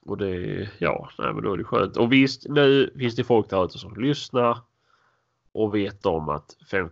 och 0.05 0.17
det, 0.17 0.69
ja, 0.77 1.09
nej, 1.17 1.33
men 1.33 1.43
då 1.43 1.53
är 1.53 1.57
det 1.57 1.63
skönt. 1.63 1.97
Och 1.97 2.13
visst, 2.13 2.45
nu 2.49 2.93
finns 2.99 3.15
det 3.15 3.23
folk 3.23 3.49
där 3.49 3.65
ute 3.65 3.77
som 3.79 3.95
lyssnar 3.95 4.57
och 5.57 5.75
vet 5.75 6.05
om 6.05 6.29
att 6.29 6.57
5, 6.71 6.89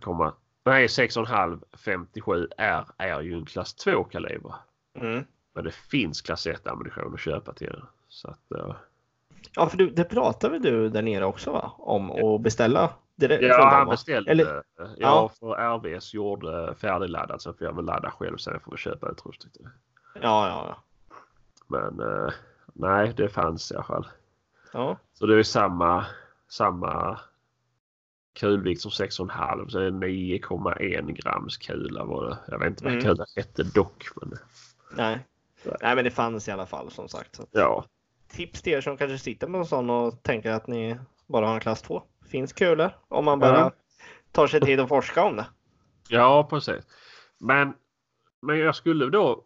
nej 0.66 0.88
6,5 0.88 1.62
57 1.74 2.48
R 2.58 2.86
är 2.98 3.22
ju 3.22 3.34
en 3.34 3.46
klass 3.46 3.74
2 3.74 4.04
kaliber. 4.04 4.56
Mm. 5.00 5.26
Men 5.54 5.64
det 5.64 5.72
finns 5.72 6.22
klass 6.22 6.48
1 6.48 6.68
ammunition 6.68 7.14
att 7.14 7.20
köpa 7.20 7.54
till 7.54 7.72
den. 7.72 7.86
Så 8.10 8.28
att, 8.30 8.52
eh, 8.52 8.76
Ja, 9.56 9.70
för 9.70 9.78
du, 9.78 9.90
det 9.90 10.04
pratade 10.04 10.52
väl 10.54 10.62
du 10.62 10.90
där 10.90 11.02
nere 11.02 11.26
också 11.26 11.52
va? 11.52 11.72
Om 11.78 12.12
att 12.12 12.42
beställa 12.42 12.90
direkt 13.16 13.44
ja, 13.44 13.58
dem, 13.58 13.70
han 13.70 13.90
beställde. 13.90 14.32
Eller- 14.32 14.64
ja, 14.78 14.88
ja. 14.98 15.30
för 15.40 15.56
RVS 15.56 16.14
gjorde 16.14 16.76
färdigladdad 16.78 17.42
så 17.42 17.54
får 17.54 17.68
jag 17.68 17.76
väl 17.76 17.86
ladda 17.86 18.12
själv 18.12 18.38
sen 18.38 18.60
får 18.60 18.72
vi 18.72 18.78
köpa 18.78 19.10
utrustning. 19.10 19.68
Ja, 20.14 20.48
ja, 20.48 20.66
ja. 20.68 20.78
Men 21.68 22.00
eh, 22.00 22.34
nej, 22.74 23.14
det 23.18 23.30
fanns 23.30 23.72
i 23.72 23.76
alla 23.76 23.84
fall. 23.84 24.08
Ja, 24.74 24.98
Så 25.14 25.26
det 25.26 25.40
är 25.40 25.44
samma, 25.44 26.06
samma 26.50 27.20
kulvikt 28.36 28.82
som 28.82 28.92
6,5 28.92 29.68
så 29.70 29.80
det 29.80 29.86
är 29.86 29.92
9,1 29.92 31.12
grams 31.12 31.58
kula 31.58 32.04
var 32.06 32.30
det. 32.30 32.38
Jag 32.48 32.60
vet 32.60 32.68
inte 32.68 32.84
vad 32.84 32.94
Mm. 32.94 33.04
kulan 33.06 33.28
hette 33.36 33.64
dock. 33.64 34.04
Men, 34.16 34.34
nej. 34.98 35.20
Nej, 35.82 35.96
men 35.96 36.04
det 36.04 36.12
fanns 36.12 36.48
i 36.48 36.52
alla 36.52 36.66
fall 36.66 36.92
som 36.92 37.08
sagt. 37.10 37.36
Så 37.36 37.46
ja. 37.52 37.86
tips 38.28 38.62
till 38.62 38.74
er 38.74 38.82
som 38.82 38.98
kanske 38.98 39.18
sitter 39.18 39.48
med 39.48 39.60
en 39.60 39.66
sån 39.66 39.90
och 39.90 40.24
tänker 40.24 40.52
att 40.52 40.68
ni 40.68 41.00
bara 41.28 41.48
har 41.48 41.54
en 41.54 41.60
klass 41.60 41.82
2. 41.82 42.04
finns 42.30 42.54
kulor 42.54 42.92
om 43.08 43.26
man 43.26 43.40
bara 43.40 43.60
Ja. 43.60 43.72
tar 44.32 44.48
sig 44.48 44.62
tid 44.62 44.80
att 44.80 44.90
forska 44.90 45.24
om 45.24 45.36
det. 45.36 45.46
Ja, 46.10 46.48
precis. 46.50 46.84
Men, 47.40 47.74
men 48.42 48.60
jag 48.60 48.76
skulle 48.76 49.10
då 49.10 49.44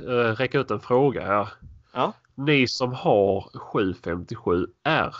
äh, 0.00 0.10
räcka 0.12 0.58
ut 0.60 0.70
en 0.70 0.80
fråga 0.80 1.26
här. 1.26 1.48
Ja. 1.92 2.12
Ni 2.34 2.68
som 2.68 2.92
har 2.92 3.40
757R. 3.40 5.14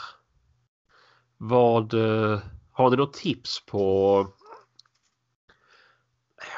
Vad 1.39 1.95
eh, 1.95 2.41
har 2.73 2.91
ni 2.91 2.97
något 2.97 3.13
tips 3.13 3.67
på 3.67 4.19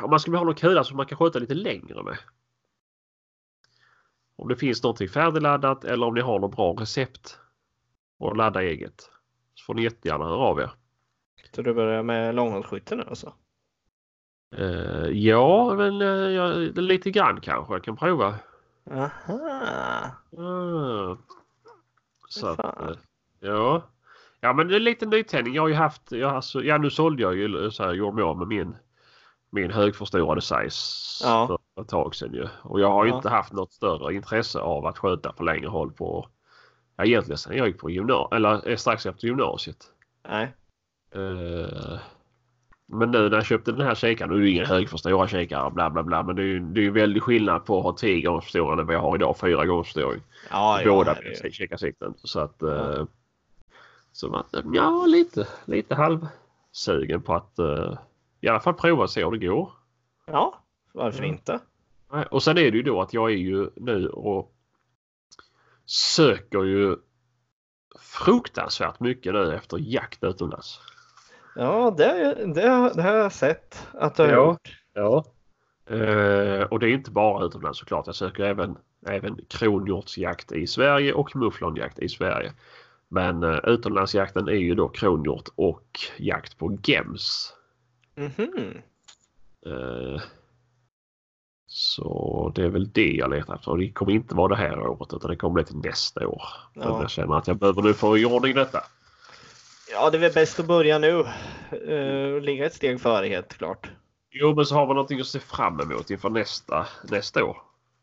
om 0.03 0.11
man 0.11 0.21
skulle 0.21 0.37
ha 0.37 0.45
någon 0.45 0.55
kula 0.55 0.85
som 0.85 0.97
man 0.97 1.07
kan 1.07 1.19
skjuta 1.19 1.38
lite 1.38 1.55
längre 1.55 2.03
med? 2.03 2.19
Om 4.37 4.49
det 4.49 4.57
finns 4.57 4.83
någonting 4.83 5.09
färdigladdat 5.09 5.85
eller 5.85 6.07
om 6.07 6.14
ni 6.14 6.21
har 6.21 6.38
något 6.38 6.57
bra 6.57 6.73
recept 6.73 7.38
att 8.19 8.37
ladda 8.37 8.62
eget. 8.62 9.11
Så 9.55 9.64
får 9.64 9.75
ni 9.75 9.83
jättegärna 9.83 10.25
höra 10.25 10.38
av 10.38 10.61
er. 10.61 10.71
Så 11.53 11.62
du 11.62 11.75
börjar 11.75 12.03
med 12.03 12.35
långhållsskytte 12.35 12.97
nu 12.97 13.05
alltså? 13.09 13.35
Eh, 14.57 15.09
ja, 15.09 15.75
men 15.75 16.03
eh, 16.03 16.09
ja, 16.09 16.47
lite 16.75 17.11
grann 17.11 17.40
kanske 17.40 17.75
jag 17.75 17.85
kan 17.85 17.97
prova. 17.97 18.35
Aha. 18.90 20.11
Ah. 20.38 21.16
Så 22.29 22.47
att, 22.47 22.99
ja. 23.40 23.83
Ja 24.40 24.53
men 24.53 24.68
det 24.68 24.76
är 24.76 24.81
lite 24.81 25.07
nytändning. 25.07 25.55
Jag 25.55 25.62
har 25.62 25.68
ju 25.68 25.74
haft, 25.74 26.12
jag, 26.12 26.31
alltså, 26.35 26.62
ja 26.62 26.79
nu 26.79 26.90
sålde 26.90 27.22
jag 27.22 27.37
ju 27.37 27.70
så 27.70 27.83
här, 27.85 27.92
gjorde 27.92 28.14
mig 28.16 28.24
av 28.24 28.38
med 28.38 28.48
min, 28.48 28.76
min 29.50 29.70
högförstorade 29.70 30.40
size 30.40 31.24
Ja. 31.24 31.59
för 31.74 31.83
ett 31.83 31.88
tag 31.88 32.14
sedan 32.14 32.35
ju. 32.35 32.48
Och 32.62 32.81
jag 32.81 32.90
har 32.90 33.05
ju 33.05 33.11
Ja. 33.11 33.16
inte 33.16 33.29
haft 33.29 33.53
något 33.53 33.72
större 33.72 34.14
intresse 34.14 34.61
av 34.61 34.87
att 34.87 34.98
skjuta 34.98 35.33
på 35.33 35.44
längre 35.44 35.66
håll 35.68 35.92
på, 35.92 36.29
ja 36.96 37.05
egentligen 37.05 37.38
sen 37.38 37.57
jag 37.57 37.66
gick 37.66 37.79
på 37.79 37.90
gymnasiet, 37.90 38.33
eller 38.33 38.68
eh, 38.70 38.76
strax 38.76 39.07
efter 39.07 39.26
gymnasiet. 39.26 39.76
Nej. 40.29 40.55
Eh, 41.14 41.98
men 42.92 43.11
nu 43.11 43.29
när 43.29 43.37
jag 43.37 43.46
köpte 43.46 43.72
den 43.72 43.87
här 43.87 43.94
kikaren, 43.94 44.31
nu 44.31 44.37
är 44.37 44.40
det 44.42 44.50
ingen 44.50 44.66
hög 44.66 44.88
för 44.88 44.96
stora 44.96 45.29
kikare 45.29 45.70
bla 45.70 45.90
bla 45.90 46.03
bla 46.03 46.22
men 46.22 46.37
det 46.37 46.42
är 46.42 46.46
ju 46.46 46.61
det 46.61 46.81
är 46.81 46.83
ju 46.83 46.90
väldigt 46.90 47.22
skillnad 47.22 47.64
på 47.66 47.79
att 47.79 47.85
ha 47.85 47.92
10 47.96 48.22
gånger 48.22 48.40
förstoring 48.40 48.79
än 48.81 48.87
vad 48.87 48.94
jag 48.94 49.00
har 49.00 49.16
idag, 49.16 49.37
4 49.38 49.66
gånger 49.66 49.83
förstoring. 49.83 50.22
Ja, 50.50 50.81
Båda 50.85 51.16
ja, 51.22 51.29
med 51.42 51.55
kikarsikten. 51.55 52.14
Så 52.16 52.40
att 52.40 52.57
Ja. 52.59 53.07
Så 54.12 54.29
man, 54.29 54.44
ja 54.75 55.07
lite, 55.07 55.49
lite 55.64 55.94
halvsugen 55.94 57.23
på 57.23 57.35
att 57.35 57.59
eh, 57.59 57.99
i 58.40 58.49
alla 58.49 58.61
fall 58.61 58.75
prova 58.75 59.03
och 59.03 59.11
se 59.11 59.25
hur 59.25 59.31
det 59.31 59.46
går. 59.46 59.73
ja, 60.27 60.64
varför 60.92 61.18
Mm. 61.18 61.31
inte? 61.31 61.59
Och 62.31 62.42
sen 62.42 62.59
är 62.59 62.70
det 62.70 62.77
ju 62.77 62.83
då 62.83 63.01
att 63.03 63.14
jag 63.14 63.31
är 63.31 63.37
ju 63.37 63.70
nu 63.77 64.09
och 64.09 64.55
söker 65.87 66.62
ju 66.64 66.96
fruktansvärt 68.01 69.01
mycket 69.01 69.33
nu 69.35 69.55
efter 69.55 69.77
jakt 69.81 70.25
utomlands. 70.25 70.81
Ja, 71.57 71.94
det, 71.96 72.35
det, 72.55 72.92
det 72.94 73.03
har 73.03 73.14
jag 73.16 73.33
sett 73.33 73.88
att 73.92 74.14
du 74.16 74.23
har 74.23 74.31
Ja. 74.31 74.46
gjort. 74.51 74.77
Ja. 74.92 75.25
Eh, 75.96 76.62
och 76.62 76.79
det 76.79 76.87
är 76.87 76.92
inte 76.92 77.11
bara 77.11 77.44
utomlands 77.44 77.79
såklart. 77.79 78.07
Jag 78.07 78.14
söker 78.14 78.44
även, 78.44 78.79
även 79.07 79.38
kronhjortsjakt 79.49 80.53
i 80.53 80.66
Sverige 80.66 81.12
och 81.12 81.37
mufflonjakt 81.37 81.99
i 81.99 82.09
Sverige. 82.09 82.53
Men 83.12 83.44
uh, 83.44 83.59
utomlandsjakten 83.64 84.49
är 84.49 84.53
ju 84.53 84.75
då 84.75 84.88
kronhjort 84.88 85.49
och 85.55 86.01
jakt 86.18 86.59
på 86.59 86.79
gems. 86.83 87.53
Mhm. 88.14 88.79
Eh, 89.66 90.23
så 91.66 92.53
det 92.55 92.62
är 92.62 92.68
väl 92.68 92.90
det 92.92 93.12
jag 93.12 93.31
letar 93.31 93.55
efter. 93.55 93.77
Det 93.77 93.92
kommer 93.92 94.12
inte 94.12 94.35
vara 94.35 94.49
det 94.49 94.57
här 94.57 94.79
året 94.81 95.12
utan 95.14 95.31
det 95.31 95.37
kommer 95.37 95.55
bli 95.55 95.64
till 95.64 95.77
nästa 95.77 96.27
år. 96.29 96.42
Men 96.75 96.88
Ja. 96.88 97.01
jag 97.01 97.11
känner 97.11 97.35
att 97.38 97.46
jag 97.46 97.57
behöver 97.57 97.83
nu 97.83 97.94
få 97.94 98.18
i 98.18 98.25
ordning 98.25 98.55
detta. 98.55 98.81
ja, 99.92 100.11
det 100.11 100.16
är 100.16 100.20
väl 100.20 100.33
bäst 100.33 100.61
att 100.61 100.66
börja 100.66 100.99
nu. 100.99 101.25
Uh, 101.88 102.40
ligga 102.40 102.66
ett 102.66 102.75
steg 102.75 103.01
före 103.01 103.27
helt 103.27 103.55
klart. 103.55 103.90
Jo 104.31 104.55
men 104.55 104.66
så 104.66 104.75
har 104.75 104.87
vi 104.87 104.94
någonting 104.94 105.20
att 105.20 105.27
se 105.27 105.38
fram 105.38 105.81
emot 105.81 106.11
inför 106.11 106.31
nästa, 106.31 106.87
nästa 107.11 107.44
år. 107.44 107.57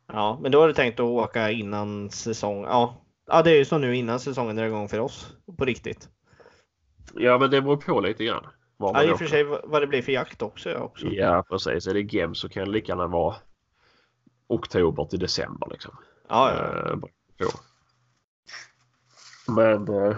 Ja, 0.07 0.39
men 0.41 0.51
då 0.51 0.61
har 0.61 0.67
du 0.67 0.73
tänkt 0.73 0.99
att 0.99 1.05
åka 1.05 1.51
innan 1.51 2.09
säsong. 2.09 2.63
Ja, 2.63 2.95
ja 3.27 3.41
det 3.41 3.51
är 3.51 3.55
ju 3.55 3.65
så 3.65 3.77
nu 3.77 3.95
innan 3.95 4.19
säsongen 4.19 4.55
drar 4.55 4.65
igång 4.65 4.89
för 4.89 4.99
oss 4.99 5.33
på 5.57 5.65
riktigt. 5.65 6.09
Ja 7.13 7.37
men 7.37 7.51
det 7.51 7.61
beror 7.61 7.77
på 7.77 7.99
lite 8.01 8.23
grann. 8.25 8.47
Var 8.77 8.93
Ja, 8.93 9.03
i 9.03 9.13
och 9.13 9.17
för 9.17 9.25
sig 9.25 9.43
vad 9.43 9.81
det 9.81 9.87
blir 9.87 10.01
för 10.01 10.11
jakt 10.11 10.41
också. 10.41 10.69
Ja, 10.69 10.79
också. 10.79 11.07
Ja 11.07 11.43
precis. 11.49 11.87
Är 11.87 11.93
det 11.93 12.01
gems 12.13 12.39
så 12.39 12.49
kan 12.49 12.65
det 12.65 12.71
lika 12.71 12.91
gärna 12.91 13.07
vara 13.07 13.35
oktober 14.47 15.05
till 15.05 15.19
december 15.19 15.67
liksom. 15.71 15.95
ja, 16.29 16.53
ja. 16.53 16.95
På. 17.37 17.49
Men 19.51 19.87
eh, 19.87 20.15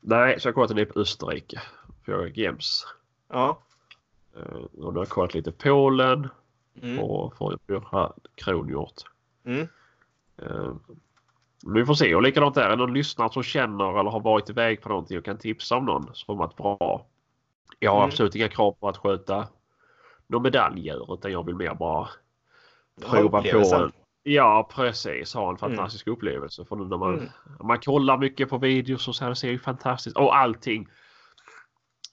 nej, 0.00 0.40
så 0.40 0.48
jag 0.48 0.54
kollat 0.54 0.70
ner 0.76 0.84
på 0.84 1.00
Österrike 1.00 1.62
för 2.04 2.26
gems. 2.26 2.86
ja. 3.28 3.62
Eh, 4.36 4.42
och 4.56 4.70
nu 4.74 4.98
har 4.98 4.98
jag 4.98 5.08
kollat 5.08 5.34
lite 5.34 5.52
Polen 5.52 6.28
Mm. 6.82 6.98
och 6.98 7.36
för 7.36 7.52
att 7.52 7.60
göra 7.68 8.12
kronhjort. 8.34 9.02
Mm. 9.44 9.68
Vi 11.66 11.84
får 11.86 11.94
se 11.94 12.14
och 12.14 12.22
likadant 12.22 12.54
där. 12.54 12.70
Är 12.70 12.76
någon 12.76 12.94
lyssnare 12.94 13.32
som 13.32 13.42
känner 13.42 14.00
eller 14.00 14.10
har 14.10 14.20
varit 14.20 14.50
iväg 14.50 14.82
på 14.82 14.88
någonting 14.88 15.18
och 15.18 15.24
kan 15.24 15.38
tipsa 15.38 15.76
om 15.76 15.84
någon 15.84 16.10
som 16.14 16.38
varit 16.38 16.56
bra. 16.56 17.06
Jag 17.78 17.90
har 17.90 17.98
Mm. 17.98 18.08
absolut 18.08 18.34
inga 18.34 18.48
krav 18.48 18.72
på 18.72 18.88
att 18.88 18.96
sköta 18.96 19.48
några 20.26 20.42
medaljer 20.42 21.14
utan 21.14 21.32
jag 21.32 21.46
vill 21.46 21.54
mer 21.54 21.74
bara 21.74 22.08
prova 23.06 23.42
på 23.42 23.48
en. 23.84 23.92
Ja 24.22 24.68
precis, 24.74 25.34
ha 25.34 25.50
en 25.50 25.56
fantastisk 25.56 26.06
upplevelse. 26.06 26.64
För 26.64 26.76
nu 26.76 26.84
när 26.84 26.96
man, 26.96 27.14
Mm. 27.14 27.28
man 27.62 27.78
kollar 27.78 28.18
mycket 28.18 28.48
på 28.48 28.58
videos 28.58 29.08
och 29.08 29.16
så 29.16 29.24
här, 29.24 29.30
det 29.30 29.36
ser 29.36 29.50
ju 29.50 29.58
fantastiskt 29.58 30.16
Och 30.16 30.36
allting. 30.36 30.88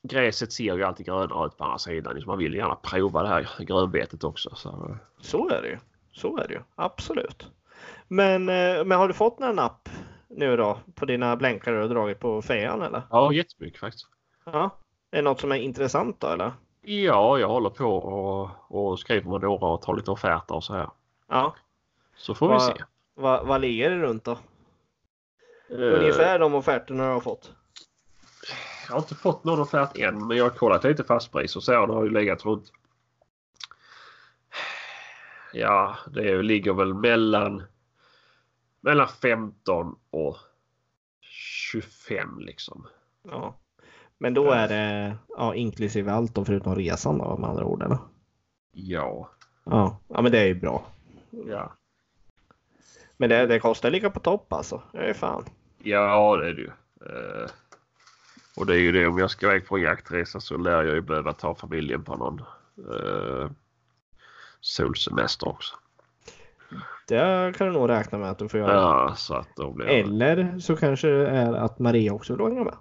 Gräset 0.03 0.53
ser 0.53 0.75
ju 0.75 0.83
alltid 0.83 1.05
grönare 1.05 1.45
ut 1.45 1.57
på 1.57 1.63
andra 1.63 1.77
sidan. 1.77 2.23
Man 2.25 2.37
vill 2.37 2.53
gärna 2.53 2.75
prova 2.75 3.23
det 3.23 3.27
här 3.29 3.47
grönbetet 3.59 4.23
också. 4.23 4.55
Så. 4.55 4.97
Så 5.21 5.49
är 5.49 5.61
det 5.61 5.67
ju. 5.67 5.77
Så 6.11 6.37
är 6.37 6.47
det 6.47 6.53
ju. 6.53 6.59
Absolut. 6.75 7.47
Men, 8.07 8.49
eh, 8.49 8.83
men 8.85 8.91
har 8.91 9.07
du 9.07 9.13
fått 9.13 9.39
några 9.39 9.53
napp 9.53 9.89
nu 10.29 10.57
då 10.57 10.77
på 10.95 11.05
dina 11.05 11.35
blänkare 11.35 11.75
har 11.75 11.87
dragit 11.87 12.19
på 12.19 12.41
fejan 12.41 12.81
eller? 12.81 13.01
Ja, 13.09 13.33
jättemycket 13.33 13.79
faktiskt. 13.79 14.07
Ja. 14.45 14.69
Är 15.11 15.17
det 15.17 15.21
något 15.21 15.39
som 15.39 15.51
är 15.51 15.55
intressant 15.55 16.19
då 16.19 16.27
eller? 16.27 16.51
Ja, 16.81 17.39
jag 17.39 17.47
håller 17.47 17.69
på 17.69 17.85
och, 17.97 18.49
och 18.67 18.99
skriver 18.99 19.29
med 19.31 19.41
några 19.41 19.67
och 19.67 19.81
tar 19.81 19.95
lite 19.95 20.11
offerter 20.11 20.55
och 20.55 20.63
så 20.63 20.73
här. 20.73 20.89
Ja. 21.29 21.55
Så 22.15 22.35
får 22.35 22.47
vi 22.47 22.53
Vad- 22.53 22.61
se. 22.77 22.83
Vad, 23.15 23.47
vad 23.47 23.61
ligger 23.61 23.89
det 23.89 23.97
runt 23.97 24.23
då? 24.23 24.31
Eh, 25.69 25.77
Ungefär 25.99 26.39
de 26.39 26.53
offerterna 26.55 27.07
du 27.07 27.13
har 27.13 27.19
fått? 27.19 27.51
Jag 28.87 28.93
har 28.95 28.99
inte 28.99 29.15
fått 29.15 29.43
någon 29.43 29.59
offert 29.59 29.97
än 29.97 30.27
men 30.27 30.37
jag 30.37 30.45
har 30.45 30.49
kollat 30.49 30.83
lite 30.83 31.03
fastpris 31.03 31.55
och 31.55 31.63
så 31.63 31.71
det 31.85 31.93
har 31.93 32.03
ju 32.03 32.09
legat 32.09 32.45
runt. 32.45 32.71
Ja, 35.53 35.95
det 36.13 36.41
ligger 36.41 36.73
väl 36.73 36.93
mellan 36.93 37.63
mellan 38.81 39.07
15 39.07 39.95
och 40.11 40.37
25 41.21 42.39
liksom. 42.39 42.87
Ja. 43.23 43.55
Men 44.17 44.33
då 44.33 44.51
är 44.51 44.67
det 44.67 45.17
ja, 45.37 45.55
inklusive 45.55 46.11
allt 46.11 46.35
då 46.35 46.45
förutom 46.45 46.75
resan 46.75 47.17
då 47.17 47.37
med 47.37 47.49
andra 47.49 47.65
ord 47.65 47.83
eller? 47.83 47.97
Ja, 48.71 49.29
Ja. 49.63 49.99
ja 50.07 50.21
men 50.21 50.31
det 50.31 50.39
är 50.39 50.45
ju 50.45 50.55
bra. 50.55 50.85
ja, 51.47 51.73
Men 53.17 53.29
det, 53.29 53.45
det 53.47 53.59
kostar 53.59 53.91
lika 53.91 54.09
på 54.09 54.19
topp 54.19 54.53
alltså. 54.53 54.81
Det 54.91 55.09
är 55.09 55.13
fan. 55.13 55.45
ja 55.83 56.37
det 56.37 56.47
är 56.47 56.53
det 56.53 56.61
ju. 56.61 56.71
Eh, 57.05 57.49
och 58.57 58.65
det 58.65 58.73
är 58.73 58.79
ju 58.79 58.91
det 58.91 59.07
om 59.07 59.17
jag 59.17 59.31
ska 59.31 59.45
iväg 59.45 59.67
på 59.67 59.77
en 59.77 59.83
jaktresa 59.83 60.39
så 60.39 60.57
lär 60.57 60.83
jag 60.83 60.95
ju 60.95 61.01
behöva 61.01 61.33
ta 61.33 61.55
familjen 61.55 62.03
på 62.03 62.15
någon 62.15 62.41
uh, 62.89 63.51
solsemester 64.61 65.47
också. 65.47 65.75
Det 67.07 67.53
kan 67.57 67.67
du 67.67 67.73
nog 67.73 67.89
räkna 67.89 68.17
med 68.17 68.29
att 68.31 68.39
du 68.39 68.49
får 68.49 68.59
göra. 68.59 68.73
Ja, 68.73 69.13
så 69.17 69.33
att 69.33 69.55
då 69.55 69.71
blir. 69.71 69.87
Eller 69.87 70.59
så 70.59 70.75
kanske 70.75 71.07
det 71.07 71.27
är 71.29 71.53
att 71.53 71.79
Maria 71.79 72.13
också 72.13 72.35
vill 72.35 72.45
hänga 72.45 72.63
med. 72.63 72.75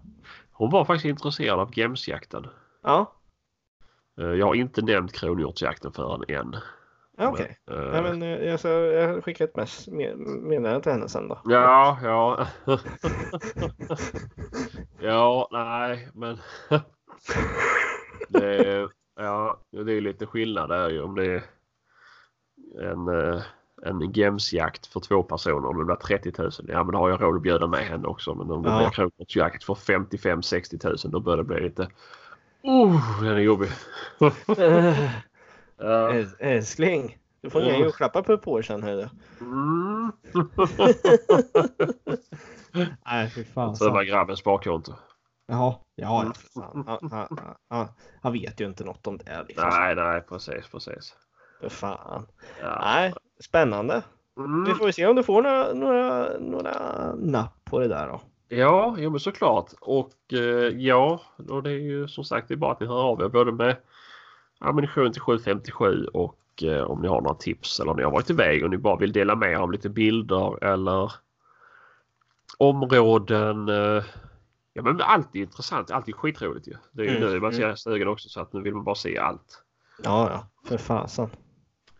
Hon 0.52 0.70
var 0.70 0.84
faktiskt 0.84 1.04
intresserad 1.04 1.60
av 1.60 1.78
gemsjakten. 1.78 2.46
Ja, 2.82 3.12
Eh, 4.20 4.26
Jag 4.26 4.46
har 4.46 4.54
inte 4.54 4.82
nämnt 4.82 5.12
kronhjortsjakten 5.12 5.92
förrän 5.92 6.24
än. 6.36 6.56
ja, 7.16 7.28
okej. 7.28 7.58
Eh, 7.70 7.76
Ja, 7.76 8.02
men 8.02 8.22
eh, 8.22 8.28
jag, 8.28 8.58
ska, 8.60 8.68
jag 8.70 9.24
skickar 9.24 9.44
ett 9.44 9.56
mess, 9.56 9.88
med- 9.88 10.18
meddelande 10.18 10.82
till 10.82 10.92
henne 10.92 11.08
sen 11.08 11.28
då. 11.28 11.40
Ja, 11.44 11.98
ja. 12.02 12.46
ja, 15.00 15.48
nej, 15.52 16.08
men. 16.14 16.38
det, 18.28 18.56
är- 18.68 18.88
ja, 19.16 19.60
det 19.70 19.92
är 19.92 20.00
lite 20.00 20.26
skillnad 20.26 20.68
där 20.68 20.90
ju 20.90 21.02
om 21.02 21.14
det 21.14 21.26
är 21.34 21.42
en, 22.78 23.08
eh, 23.08 23.42
en 23.82 24.12
gemsjakt 24.12 24.86
för 24.86 25.00
två 25.00 25.22
personer 25.22 25.66
och 25.68 25.78
det 25.78 25.84
blir 25.84 25.96
30 25.96 26.32
000. 26.38 26.50
Ja, 26.68 26.84
men 26.84 26.92
då 26.92 26.98
har 26.98 27.10
jag 27.10 27.22
råd 27.22 27.36
att 27.36 27.42
bjuda 27.42 27.66
med 27.66 27.80
henne 27.80 28.08
också. 28.08 28.34
Men 28.34 28.50
om 28.50 28.62
det 28.62 28.68
Ja. 28.70 28.78
blir 28.78 28.90
kronhjortsjakt 28.90 29.64
för 29.64 29.74
55-60 29.74 30.86
000 31.04 31.12
då 31.12 31.20
börjar 31.20 31.36
det 31.36 31.44
bli 31.44 31.60
lite. 31.60 31.88
Oh, 32.62 33.22
den 33.22 33.32
är 33.34 33.38
jobbig. 33.38 33.68
Äls- 35.78 36.36
älskling, 36.38 37.18
du 37.40 37.50
får 37.50 37.60
inga 37.62 37.70
Mm. 37.70 37.82
julklappar 37.82 38.22
på 38.22 38.38
på 38.38 38.62
sen 38.62 38.82
hörru. 38.82 39.08
Mm. 39.40 40.12
Nej 43.06 43.30
fy 43.30 43.44
fan. 43.44 43.76
Så 43.76 43.90
var 43.90 44.04
grabbens 44.04 44.38
sparkonto. 44.40 44.92
Jaha, 45.48 45.74
ja, 45.94 46.20
Mm. 46.20 46.26
ja, 46.26 46.32
för 46.40 46.60
fan. 46.60 46.84
Han, 46.86 47.10
han, 47.12 47.38
han, 47.68 47.88
han 48.22 48.32
vet 48.32 48.60
ju 48.60 48.66
inte 48.66 48.84
något 48.84 49.06
om 49.06 49.18
det. 49.18 49.44
Liksom. 49.48 49.68
Nej, 49.68 49.94
nej, 49.94 50.20
precis, 50.20 50.68
precis. 50.72 51.14
För 51.60 51.68
fan. 51.68 52.26
Ja. 52.62 52.80
Nej, 52.84 53.12
spännande. 53.44 54.02
Vi 54.36 54.42
Mm. 54.42 54.74
får 54.74 54.86
ju 54.86 54.92
se 54.92 55.06
om 55.06 55.16
du 55.16 55.22
får 55.22 55.42
några, 55.42 55.72
några, 55.72 56.28
några 56.38 56.74
napp 57.14 57.64
på 57.64 57.78
det 57.78 57.88
där 57.88 58.08
då. 58.08 58.20
Ja, 58.48 58.94
jo, 58.98 59.10
men 59.10 59.20
såklart. 59.20 59.72
Och 59.80 60.14
eh, 60.32 60.38
ja, 60.78 61.20
och 61.48 61.62
det 61.62 61.70
är 61.70 61.78
ju 61.78 62.08
som 62.08 62.24
sagt 62.24 62.48
det 62.48 62.54
är 62.54 62.56
bara 62.56 62.72
att 62.72 62.80
ni 62.80 62.86
hör 62.86 63.02
av 63.02 63.22
er 63.22 63.28
både 63.28 63.52
med 63.52 63.76
ammunition 64.58 65.12
till 65.12 65.22
757 65.22 66.04
och 66.04 66.38
eh, 66.62 66.82
om 66.82 67.02
ni 67.02 67.08
har 67.08 67.20
några 67.20 67.34
tips 67.34 67.80
eller 67.80 67.90
om 67.90 67.96
ni 67.96 68.02
har 68.02 68.10
varit 68.10 68.30
iväg 68.30 68.64
och 68.64 68.70
ni 68.70 68.76
bara 68.78 68.96
vill 68.96 69.12
dela 69.12 69.34
med 69.36 69.50
er 69.52 69.56
av 69.56 69.72
lite 69.72 69.88
bilder 69.88 70.64
eller 70.64 71.12
områden. 72.58 73.68
Eh, 73.68 74.04
ja, 74.72 74.82
men 74.82 75.00
allt 75.00 75.36
är 75.36 75.40
intressant. 75.40 75.90
Allt 75.90 76.08
är 76.08 76.12
skitroligt 76.12 76.68
ju. 76.68 76.74
Det 76.92 77.02
är 77.02 77.06
ju 77.06 77.16
Mm, 77.16 77.32
nu 77.32 77.40
man 77.40 77.52
mm. 77.54 77.76
ser 77.76 77.90
ögon 77.92 78.08
också 78.08 78.28
så 78.28 78.40
att 78.40 78.52
nu 78.52 78.60
vill 78.62 78.74
man 78.74 78.84
bara 78.84 78.94
se 78.94 79.18
allt. 79.18 79.62
Ja, 80.02 80.30
ja, 80.30 80.68
för 80.68 80.78
fasen. 80.78 81.30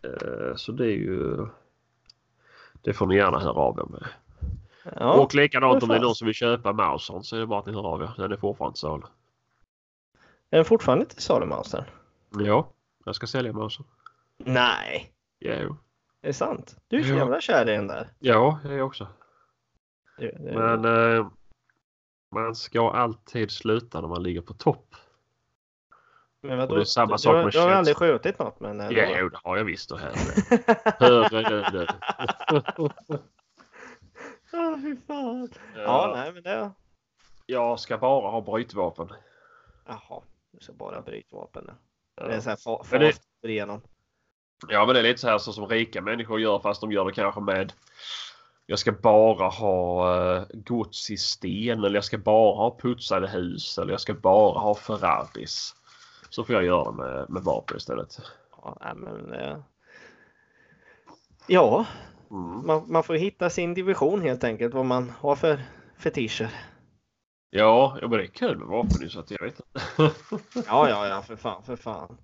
Eh, 0.02 0.54
så 0.56 0.72
det 0.72 0.84
är 0.86 0.96
ju. 0.96 1.46
Det 2.82 2.92
får 2.92 3.06
ni 3.06 3.16
gärna 3.16 3.38
höra 3.38 3.52
av 3.60 3.78
er 3.78 3.84
med. 3.84 4.06
Ja, 4.96 5.12
och 5.12 5.34
likadant 5.34 5.82
om 5.82 5.88
det 5.88 5.96
är 5.96 6.00
någon 6.00 6.14
som 6.14 6.26
vill 6.26 6.34
köpa 6.34 6.72
Mauson 6.72 7.24
så 7.24 7.36
är 7.36 7.40
det 7.40 7.46
bara 7.46 7.60
att 7.60 7.66
ni 7.66 7.72
hör 7.72 7.86
av 7.86 8.02
er. 8.02 8.10
Den 8.16 8.32
är 8.32 8.36
fortfarande 8.36 8.74
till 8.74 8.80
salu. 8.80 9.02
är 10.50 10.56
den 10.56 10.64
fortfarande 10.64 11.04
till 11.06 11.22
salu, 11.22 11.46
Mausen? 11.46 11.84
Ja, 12.38 12.72
jag 13.04 13.14
ska 13.14 13.26
sälja 13.26 13.52
Mauson. 13.52 13.86
Nej, 14.38 15.12
Jo. 15.38 15.50
är 16.22 16.26
det 16.28 16.32
sant? 16.32 16.76
Du 16.88 16.98
är 16.98 17.02
så 17.02 17.10
Ja. 17.10 17.16
jävla 17.16 17.40
kär 17.40 17.68
i 17.68 17.72
den 17.72 17.86
där. 17.86 18.08
Ja, 18.18 18.58
jag 18.64 18.86
också. 18.86 19.06
Det, 20.18 20.26
det, 20.38 20.52
Men 20.58 20.84
eh, 21.16 21.26
man 22.34 22.54
ska 22.54 22.90
alltid 22.90 23.50
sluta 23.50 24.00
när 24.00 24.08
man 24.08 24.22
ligger 24.22 24.40
på 24.40 24.54
topp. 24.54 24.94
Men 26.42 26.59
vadå? 26.59 26.74
det 26.74 26.81
är 26.81 26.85
samma 26.85 27.12
du, 27.12 27.18
sak 27.18 27.35
du, 27.37 27.42
med 27.44 27.53
du 27.53 27.59
har 27.59 27.68
känns- 27.68 27.79
aldrig 27.79 27.96
skjutit 27.96 28.38
något 28.38 28.61
men 28.61 28.81
ändå. 28.81 28.94
Jo, 29.18 29.29
det 29.29 29.38
har 29.44 29.57
jag 29.57 29.64
visst. 29.64 29.90
och 29.92 29.98
Hörru 29.98 30.12
Hörru 30.98 31.62
du. 31.72 31.87
Ja, 34.53 34.79
fy 34.83 34.96
fan. 35.07 35.48
Ja, 35.76 35.83
Ja, 35.83 36.12
nej 36.16 36.33
men 36.33 36.42
det... 36.42 36.70
jag 37.46 37.81
ska 37.81 37.98
bara 37.98 38.31
ha 38.31 38.40
brytvapen. 38.40 39.09
Jaha, 39.87 40.22
du 40.53 40.59
ska 40.61 40.72
bara 40.72 41.00
brytvapen. 41.03 41.64
Ja. 41.68 41.74
Ja. 42.16 42.26
Det 42.26 42.35
är 42.35 42.40
så 42.40 42.48
här 42.50 42.57
fa- 42.57 42.87
Men 42.90 43.00
det- 43.00 43.12
fast 43.12 43.22
igenom. 43.42 43.81
Ja, 44.68 44.87
men 44.87 44.94
det 44.94 45.00
är 45.00 45.05
lite 45.05 45.20
så 45.20 45.29
här 45.29 45.38
så 45.38 45.53
som 45.53 45.66
rika 45.66 46.00
människor 46.03 46.40
gör 46.40 46.59
fast 46.59 46.81
de 46.81 46.92
gör 46.92 47.05
det 47.05 47.12
kanske 47.12 47.40
med 47.40 47.72
jag 48.66 48.79
ska 48.79 48.92
bara 48.92 49.48
ha 49.48 50.14
uh, 50.37 50.44
gods 50.53 51.11
i 51.11 51.16
sten 51.16 51.79
eller 51.85 51.94
jag 51.94 52.05
ska 52.05 52.18
bara 52.18 52.57
ha 52.57 52.79
putsade 52.79 53.29
hus 53.29 53.79
eller 53.79 53.92
jag 53.92 54.00
ska 54.00 54.14
bara 54.14 54.59
ha 54.59 54.74
Ferraris. 54.74 55.74
Så 56.31 56.45
får 56.45 56.55
jag 56.55 56.64
göra 56.64 56.93
med, 56.93 57.31
med 57.31 57.43
vapen 57.43 57.77
istället. 57.77 58.21
Ja, 58.62 58.95
men... 58.97 59.33
Eh... 59.33 59.59
Ja, 61.47 61.87
Mm. 62.31 62.66
man, 62.66 62.93
man 62.93 63.03
får 63.03 63.14
hitta 63.14 63.51
sin 63.51 63.75
division 63.75 64.21
helt 64.23 64.45
enkelt. 64.45 64.75
Vad 64.75 64.87
man 64.87 65.11
har 65.11 65.37
för 65.37 65.62
fetischer. 65.97 66.51
Ja, 67.51 67.99
men 68.01 68.11
det 68.11 68.23
är 68.23 68.27
kul 68.27 68.59
med 68.59 68.66
vapen 68.69 69.11
så 69.11 69.21
att 69.21 69.31
jag 69.31 69.43
vet 69.43 69.61
inte. 69.61 70.14
Ja, 70.66 70.88
ja, 70.88 71.09
ja, 71.09 71.23
för 71.23 71.37
fan, 71.37 71.62
för 71.62 71.77
fan. 71.77 72.16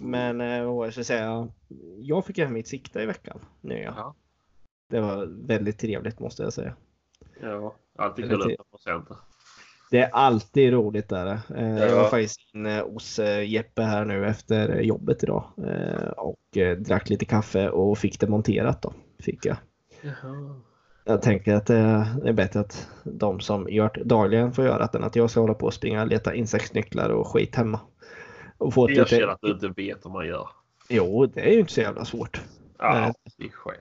Men 0.00 0.40
eh, 0.40 0.64
vad 0.64 0.86
jag 0.86 0.92
skulle 0.92 1.04
säga? 1.04 1.48
Jag 1.98 2.24
fick 2.26 2.38
hem 2.38 2.52
mitt 2.52 2.68
sikte 2.68 3.00
i 3.02 3.06
veckan. 3.06 3.40
Nu 3.60 3.78
ja. 3.78 3.94
Ja. 3.96 4.14
Det 4.88 5.00
var 5.00 5.46
väldigt 5.46 5.78
trevligt 5.78 6.20
måste 6.20 6.42
jag 6.42 6.52
säga. 6.52 6.76
ja, 7.40 7.74
alltid 7.98 8.28
kul 8.30 8.42
att 8.58 8.70
procent. 8.70 9.08
Det 9.92 9.98
är 10.00 10.10
alltid 10.12 10.72
roligt 10.72 11.08
där. 11.08 11.40
Eh, 11.56 11.78
Jag 11.78 11.90
Ja. 11.90 11.96
var 11.96 12.08
faktiskt 12.08 12.40
inne 12.54 12.80
hos 12.80 13.18
eh, 13.18 13.50
Jeppe 13.50 13.82
här 13.82 14.04
nu 14.04 14.26
efter 14.26 14.80
jobbet 14.80 15.22
idag 15.22 15.44
eh, 15.66 16.08
och 16.08 16.58
drack 16.78 17.10
lite 17.10 17.24
kaffe 17.24 17.68
och 17.68 17.98
fick 17.98 18.20
det 18.20 18.26
monterat 18.26 18.82
då. 18.82 18.92
Fick 19.20 19.46
jag. 19.46 19.56
Jaha. 20.02 20.60
Jag 21.04 21.22
tänker 21.22 21.54
att 21.54 21.66
det 21.66 21.76
är 22.24 22.32
bättre 22.32 22.60
att 22.60 22.88
de 23.04 23.40
som 23.40 23.68
gör 23.68 23.90
det 23.94 24.04
dagligen 24.04 24.52
får 24.52 24.64
göra 24.64 24.88
det 24.92 24.98
än 24.98 25.04
att 25.04 25.16
jag 25.16 25.30
ska 25.30 25.40
hålla 25.40 25.54
på 25.54 25.66
och 25.66 25.74
springa 25.74 26.02
och 26.02 26.08
leta 26.08 26.34
insektsnycklar 26.34 27.08
och 27.08 27.26
skit 27.26 27.56
hemma. 27.56 27.80
Och 28.58 28.74
få 28.74 28.90
Erkänn 28.90 29.18
lite... 29.18 29.32
att 29.32 29.38
du 29.42 29.50
inte 29.52 29.68
vet 29.68 30.06
hur 30.06 30.10
man 30.10 30.26
gör. 30.26 30.48
Jo, 30.88 31.26
det 31.26 31.40
är 31.40 31.52
ju 31.52 31.60
inte 31.60 31.72
så 31.72 31.80
jävla 31.80 32.04
svårt. 32.04 32.40
Ja, 32.78 33.12
det 33.38 33.44
är 33.44 33.48
skäl. 33.50 33.74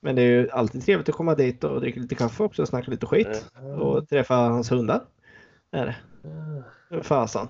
Men 0.00 0.16
det 0.16 0.22
är 0.22 0.26
ju 0.26 0.50
alltid 0.50 0.84
trevligt 0.84 1.08
att 1.08 1.14
komma 1.14 1.34
dit 1.34 1.64
och 1.64 1.80
dricka 1.80 2.00
lite 2.00 2.14
kaffe 2.14 2.42
också 2.44 2.62
och 2.62 2.68
snacka 2.68 2.90
lite 2.90 3.06
skit. 3.06 3.50
Och 3.80 4.08
träffa 4.08 4.34
hans 4.34 4.72
hundar. 4.72 5.00
Är 5.70 5.86
det. 5.86 7.02
Fasan. 7.02 7.48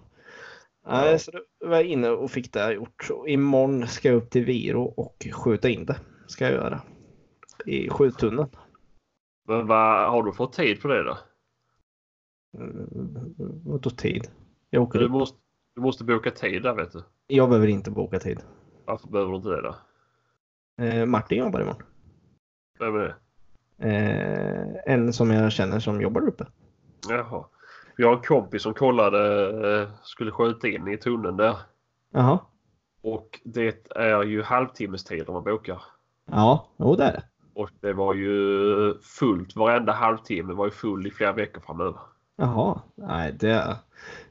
Nej, 0.87 1.19
så 1.19 1.31
då 1.31 1.69
var 1.69 1.77
jag 1.77 1.85
inne 1.85 2.09
och 2.09 2.31
fick 2.31 2.53
det 2.53 2.73
gjort. 2.73 3.05
Så 3.05 3.27
imorgon 3.27 3.87
ska 3.87 4.09
jag 4.09 4.17
upp 4.17 4.31
till 4.31 4.45
Viro 4.45 4.83
och 4.83 5.27
skjuta 5.33 5.69
in 5.69 5.87
det. 5.87 5.97
Ska 6.27 6.45
jag 6.45 6.53
göra. 6.55 6.83
I 7.67 7.89
skjuttunneln. 7.91 8.49
Men 9.49 9.67
vad 9.67 10.11
har 10.11 10.23
du 10.23 10.33
fått 10.33 10.53
tid 10.53 10.83
på 10.83 10.89
det 10.89 11.03
då? 11.03 11.19
Mm, 12.59 12.89
Vadå 13.65 13.91
tid? 13.91 14.29
Jag 14.71 14.83
åker 14.83 14.99
Du 14.99 15.09
måste, 15.09 15.39
du 15.75 15.81
måste 15.81 16.05
boka 16.05 16.31
tid 16.31 16.63
där 16.63 16.75
vet 16.75 16.93
du. 16.93 17.03
Jag 17.27 17.49
behöver 17.49 17.69
inte 17.69 17.91
boka 17.91 18.19
tid. 18.19 18.41
Varför 18.85 19.09
behöver 19.09 19.31
du 19.33 19.37
inte 19.37 19.49
det 19.49 19.63
då? 19.63 19.77
Eh, 20.85 21.07
Martin 21.07 21.39
jobbar 21.39 21.61
imorgon. 21.61 21.83
Vem 22.79 22.95
är 22.95 22.99
det? 22.99 23.15
Eh, 23.89 24.95
en 24.95 25.13
som 25.13 25.31
jag 25.31 25.53
känner 25.53 25.81
som 25.81 26.01
jobbar 26.01 26.29
uppe. 26.29 26.47
Jaha. 27.09 27.45
Vi 27.99 28.05
har 28.05 28.13
en 28.13 28.23
kompis 28.23 28.63
som 28.63 28.75
kollade, 28.75 29.81
eh, 29.81 29.89
skulle 30.03 30.31
skjuta 30.31 30.69
in 30.69 30.89
i 30.89 30.97
tunneln 30.97 31.37
där. 31.37 31.57
Jaha. 32.13 32.39
Och 33.03 33.41
det 33.45 33.97
är 33.97 34.23
ju 34.23 34.43
halvtimmestider 34.43 35.33
man 35.33 35.45
bokar. 35.45 35.83
Ja, 36.31 36.69
jo 36.77 36.97
det 36.97 37.05
är 37.05 37.13
det. 37.13 37.23
Och 37.55 37.71
det 37.81 37.93
var 37.93 38.15
ju 38.15 38.99
fullt 39.03 39.57
varenda 39.57 39.93
halvtimme 39.93 40.53
var 40.53 40.65
ju 40.65 40.71
full 40.71 41.07
i 41.07 41.11
flera 41.11 41.33
veckor 41.33 41.61
framöver. 41.61 42.01
Jaha. 42.37 42.81
Nej, 42.95 43.33
det 43.41 43.51
är, 43.51 43.77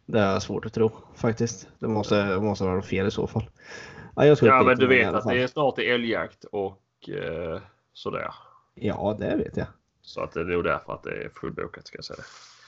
det 0.06 0.20
är 0.20 0.40
svårt 0.40 0.66
att 0.66 0.74
tro 0.74 0.92
faktiskt. 1.16 1.70
Det 1.80 1.88
måste, 1.88 2.40
måste 2.42 2.64
vara 2.64 2.82
fel 2.82 3.08
i 3.08 3.12
så 3.12 3.28
fall. 3.28 3.50
Ja, 4.16 4.26
jag 4.26 4.38
Ja 4.42 4.64
men 4.64 4.78
du 4.78 4.88
vet 4.88 5.14
att 5.14 5.28
det 5.28 5.44
är 5.44 5.48
snart 5.48 5.80
är 5.80 5.94
älgjakt 5.94 6.44
och 6.44 7.10
eh, 7.10 7.62
sådär. 7.94 8.34
Ja, 8.76 9.16
det 9.20 9.36
vet 9.36 9.58
jag. 9.58 9.68
Så 10.02 10.22
att 10.22 10.32
det 10.32 10.40
är 10.40 10.46
nog 10.46 10.64
därför 10.64 10.94
att 10.94 11.04
det 11.04 11.24
är 11.24 11.30
fullbokat 11.30 11.88
ska 11.88 11.98
jag 11.98 12.06
säga. 12.06 12.24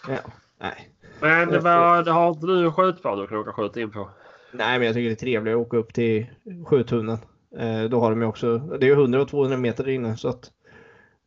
Ja. 0.08 0.18
Nej. 0.60 0.90
Men 1.22 1.50
det 1.50 2.12
har 2.12 2.30
inte 2.30 2.48
du 2.48 2.72
skjutbana 2.72 3.22
du 3.22 3.28
kan 3.28 3.38
åka 3.38 3.54
skjuta 3.54 3.82
in 3.82 3.92
på? 3.92 4.10
Nej, 4.52 4.80
men 4.80 4.86
jag 4.86 4.96
tycker 4.96 5.10
det 5.10 5.14
är 5.14 5.16
trevligt 5.16 5.54
att 5.54 5.60
åka 5.60 5.78
upp 5.78 5.94
till 5.94 6.26
skjuttunneln. 6.66 7.20
Eh, 7.58 7.84
då 7.84 8.00
har 8.00 8.10
de 8.10 8.22
ju 8.22 8.28
också, 8.28 8.58
det 8.58 8.86
är 8.86 8.90
ju 8.90 8.94
100 8.94 9.22
och 9.22 9.28
200 9.28 9.58
meter 9.58 9.90
inne 9.90 10.18
så 10.18 10.28
att 10.28 10.52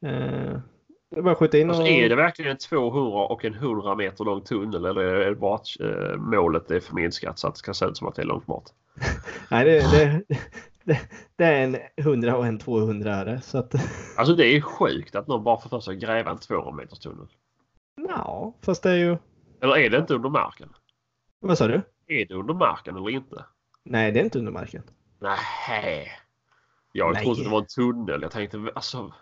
eh, 0.06 0.58
det 1.11 1.18
är 1.18 1.22
bara 1.22 1.32
att 1.32 1.38
skjuta 1.38 1.58
in 1.58 1.70
och... 1.70 1.76
Alltså 1.76 1.92
är 1.92 2.08
det 2.08 2.16
verkligen 2.16 2.50
en 2.50 2.56
200 2.56 3.18
och 3.18 3.44
en 3.44 3.54
100 3.54 3.94
meter 3.94 4.24
lång 4.24 4.40
tunnel 4.40 4.85
eller 4.85 5.04
är 5.04 5.30
det 5.30 5.37
bara 5.37 5.54
att 5.54 5.66
eh, 5.80 6.16
målet 6.16 6.70
är 6.70 6.80
förminskat 6.80 7.38
så 7.38 7.48
att 7.48 7.54
det 7.54 7.58
ska 7.58 7.74
se 7.74 7.87
ut 7.87 7.96
som 7.96 8.08
att 8.08 8.14
det 8.14 8.22
är 8.22 8.26
långt 8.26 8.46
bort? 8.46 8.64
Nej, 9.50 9.64
det, 9.64 9.80
det, 9.80 10.22
det, 10.85 11.00
det 11.37 11.44
är 11.44 11.64
en 11.64 11.76
100 11.96 12.37
och 12.37 12.46
en 12.46 12.58
200 12.58 13.14
är 13.14 13.24
det. 13.24 13.40
Så 13.40 13.58
att, 13.58 13.74
Alltså 14.16 14.35
det 14.35 14.46
är 14.46 14.61
sjukt 14.61 15.14
att 15.14 15.26
någon 15.26 15.44
bara 15.44 15.61
får 15.61 15.68
för 15.68 15.80
sig 15.80 15.94
att 15.94 16.00
gräva 16.00 16.30
en 16.30 16.38
200 16.38 16.72
meters 16.72 16.98
tunnel. 16.98 17.26
Ja, 18.08 18.54
fast 18.62 18.82
det 18.82 18.90
är 18.90 18.96
ju... 18.96 19.16
Eller 19.60 19.76
är 19.76 19.90
det 19.90 19.98
inte 19.98 20.14
under 20.14 20.28
marken? 20.28 20.68
Vad 21.40 21.58
sa 21.58 21.66
du? 21.68 21.82
Är 22.06 22.26
det 22.26 22.34
under 22.34 22.54
marken 22.54 22.96
eller 22.96 23.10
inte? 23.10 23.44
Nej, 23.84 24.12
det 24.12 24.20
är 24.20 24.24
inte 24.24 24.38
under 24.38 24.52
marken. 24.52 24.82
Nej. 25.20 26.12
Jag 26.92 27.12
Nej. 27.12 27.24
trodde 27.24 27.42
det 27.42 27.48
var 27.48 27.60
en 27.60 27.66
tunnel. 27.66 28.22
Jag 28.22 28.30
tänkte 28.30 28.72
alltså. 28.74 29.14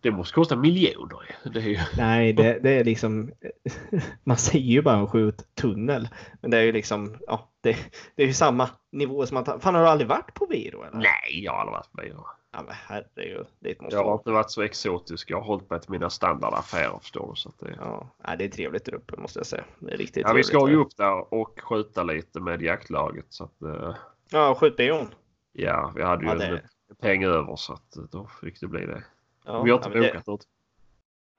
Det 0.00 0.10
måste 0.10 0.34
kosta 0.34 0.56
miljoner. 0.56 1.36
Det 1.52 1.60
är 1.60 1.68
ju... 1.68 1.78
Nej, 1.96 2.32
det, 2.32 2.58
det 2.62 2.70
är 2.70 2.84
liksom... 2.84 3.32
Man 4.24 4.36
säger 4.36 4.64
ju 4.64 4.82
bara 4.82 4.96
en 4.96 5.06
skjuttunnel. 5.06 6.08
Men 6.40 6.50
det 6.50 6.58
är 6.58 6.62
ju 6.62 6.72
liksom... 6.72 7.16
Ja, 7.26 7.52
det, 7.60 7.76
det 8.16 8.22
är 8.22 8.26
ju 8.26 8.32
samma 8.32 8.68
nivå 8.92 9.26
som 9.26 9.36
att... 9.36 9.62
Fan, 9.62 9.74
har 9.74 9.82
du 9.82 9.88
aldrig 9.88 10.08
varit 10.08 10.34
på 10.34 10.46
Viro 10.46 10.82
eller? 10.82 10.98
Nej, 10.98 11.44
jag 11.44 11.52
har 11.52 11.60
aldrig 11.60 11.72
varit 11.72 11.94
med. 11.94 12.24
Ja, 12.52 12.62
men 12.62 12.74
herregud. 12.74 13.46
Det 13.60 13.80
måste 13.80 13.96
Jag 13.96 14.04
har 14.04 14.14
inte 14.14 14.30
varit 14.30 14.50
så 14.50 14.62
exotisk. 14.62 15.30
Jag 15.30 15.36
har 15.36 15.44
hållit 15.44 15.70
mig 15.70 15.80
till 15.80 15.90
mina 15.90 16.10
standardaffärer 16.10 16.98
förstår 17.02 17.30
du. 17.30 17.36
Så 17.36 17.48
att 17.48 17.58
det... 17.58 17.74
Ja, 17.80 18.08
nej, 18.26 18.36
det 18.38 18.44
är 18.44 18.48
trevligt 18.48 18.84
där 18.84 18.94
uppe 18.94 19.16
måste 19.20 19.38
jag 19.38 19.46
säga. 19.46 19.64
Det 19.78 19.92
är 19.92 19.96
riktigt 19.96 20.26
Ja, 20.26 20.32
vi 20.32 20.42
ska 20.44 20.68
ju 20.68 20.76
upp 20.76 20.96
där 20.96 21.34
och 21.34 21.60
skjuta 21.62 22.02
lite 22.02 22.40
med 22.40 22.62
jaktlaget. 22.62 23.26
Så 23.28 23.44
att, 23.44 23.62
eh, 23.62 23.94
Ja, 24.30 24.54
skjutbion. 24.54 25.14
ja, 25.52 25.92
vi 25.96 26.02
hade 26.02 26.24
ju 26.24 26.28
Ja, 26.30 26.34
det- 26.34 26.46
en 26.88 26.96
peng 27.00 27.24
över 27.24 27.56
så 27.56 27.72
att 27.72 27.96
eh, 27.96 28.02
då 28.02 28.26
fick 28.40 28.60
det 28.60 28.66
bli 28.66 28.86
det. 28.86 29.04
Ja, 29.44 29.62
vi 29.62 29.70
har 29.70 29.78
inte 29.78 29.88
ja, 29.88 29.94
men 29.94 30.02
det- 30.02 30.08
bokat 30.08 30.26
något. 30.26 30.46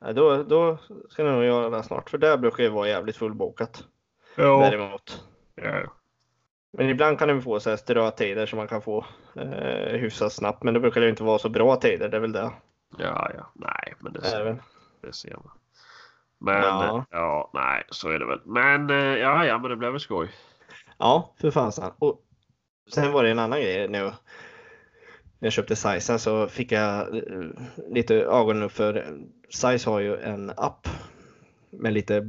Nej, 0.02 0.13
då, 0.13 0.43
då 0.43 0.78
ska 1.10 1.23
ni 1.23 1.32
nog 1.32 1.43
göra 1.43 1.69
det 1.69 1.84
snart. 1.84 2.10
För 2.10 2.17
där 2.17 2.38
brukar 2.38 2.63
ju 2.63 2.69
vara 2.69 2.88
jävligt 2.88 3.17
fullbokat. 3.17 3.88
Ja. 4.36 4.60
Däremot. 4.71 5.23
ja. 5.56 5.82
Men 6.78 6.90
ibland 6.90 7.20
kan 7.20 7.28
det 7.28 7.42
få 7.42 7.60
så 7.60 7.70
här 7.70 7.78
strötider 7.78 8.46
som 8.46 8.58
man 8.58 8.68
kan 8.68 8.82
få 8.82 9.06
eh, 9.36 9.98
hyfsat 10.00 10.34
snabbt. 10.34 10.64
Men 10.64 10.74
det 10.74 10.80
brukar 10.80 11.02
ju 11.02 11.10
inte 11.10 11.24
vara 11.24 11.40
så 11.40 11.50
bra 11.50 11.76
tider. 11.76 12.10
Det 12.10 12.18
är 12.18 12.22
väl 12.22 12.32
det. 12.32 12.52
Ja, 12.98 13.32
ja. 13.38 13.52
Nej, 13.56 13.94
men 14.00 14.14
det 14.14 14.20
det 14.20 14.26
det 14.26 14.30
ser, 14.32 14.64
det 15.02 15.14
ser 15.14 15.34
man. 15.36 15.52
Men 16.40 16.62
Ja. 16.62 17.06
ja. 17.12 17.50
nej, 17.54 17.84
så 17.90 18.10
är 18.10 18.20
det 18.20 18.26
väl. 18.26 18.42
Men 18.46 18.90
eh, 18.90 18.98
ja, 18.98 19.46
ja, 19.46 19.58
men 19.58 19.70
det 19.70 19.76
blev 19.76 19.92
väl 19.92 20.00
skoj. 20.00 20.30
Ja, 20.98 21.34
för 21.42 21.52
fasen. 21.52 21.92
Och 22.00 22.22
sen 22.94 23.12
var 23.12 23.24
det 23.24 23.32
en 23.32 23.40
annan 23.40 23.62
grej 23.62 23.88
nu. 23.88 24.04
När 24.04 24.14
jag 25.40 25.54
köpte 25.54 25.76
Sizen 25.76 26.20
så 26.20 26.48
fick 26.48 26.72
jag 26.72 27.18
eh, 27.18 27.44
lite 27.90 28.16
ögonen 28.16 28.64
upp 28.64 28.72
för 28.72 29.18
Size 29.50 29.90
har 29.90 30.00
ju 30.00 30.18
en 30.18 30.52
app 30.58 30.88
med 31.72 31.94
lite 31.94 32.22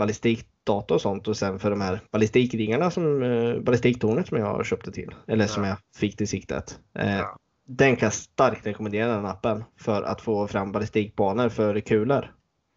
ballistikdata 0.64 0.94
och 0.94 1.00
sånt 1.00 1.28
och 1.28 1.36
sen 1.36 1.58
för 1.58 1.70
de 1.70 1.80
här 1.80 2.00
ballistikringarna 2.10 2.90
som 2.90 3.22
eh, 3.22 3.60
ballistiktornet 3.60 4.28
som 4.28 4.38
jag 4.38 4.66
köpte 4.66 4.92
till 4.92 5.14
eller 5.28 5.46
som 5.46 5.62
Ja. 5.64 5.68
jag 5.68 5.78
fick 5.96 6.16
till 6.16 6.28
siktet. 6.28 6.80
Eh, 6.98 7.16
Ja. 7.18 7.36
Den 7.66 7.96
kan 7.96 8.06
jag 8.06 8.12
starkt 8.12 8.66
rekommendera 8.66 9.14
den 9.14 9.26
appen 9.26 9.64
för 9.76 10.02
att 10.02 10.20
få 10.20 10.46
fram 10.46 10.72
ballistikbanor 10.72 11.48
för 11.48 11.80
kulor. 11.80 12.34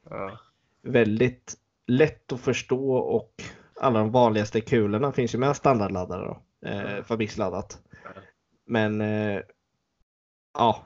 Ja. 0.10 0.32
Väldigt 0.84 1.56
lätt 1.88 2.32
att 2.34 2.40
förstå 2.40 2.94
och 2.94 3.32
alla 3.82 4.00
de 4.00 4.12
vanligaste 4.12 4.62
kulorna 4.62 5.12
finns 5.12 5.36
ju 5.36 5.40
med 5.40 5.56
standardladdare 5.56 6.26
då. 6.26 6.42
Eh, 6.70 7.04
fabriksladdat. 7.04 7.80
Men 8.66 9.02
eh, 9.02 9.42
ja, 10.54 10.84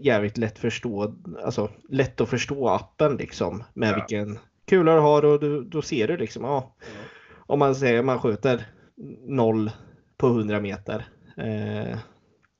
jävligt 0.00 0.38
lätt 0.38 0.58
förstå, 0.58 1.14
alltså 1.44 1.70
lätt 1.88 2.20
att 2.20 2.28
förstå 2.28 2.68
appen 2.68 3.16
liksom 3.16 3.64
med 3.74 3.88
Ja. 3.90 3.94
vilken 3.94 4.38
kula 4.68 4.94
du 4.94 5.00
har 5.00 5.24
och 5.24 5.40
du, 5.40 5.64
då 5.64 5.82
ser 5.82 6.08
du 6.08 6.16
liksom, 6.16 6.44
ja, 6.44 6.74
om 7.46 7.58
man 7.58 7.74
säger 7.74 8.02
man 8.02 8.18
skjuter 8.18 8.66
0 9.26 9.70
på 10.16 10.26
100 10.26 10.60
meter 10.60 11.06
eh, 11.36 11.98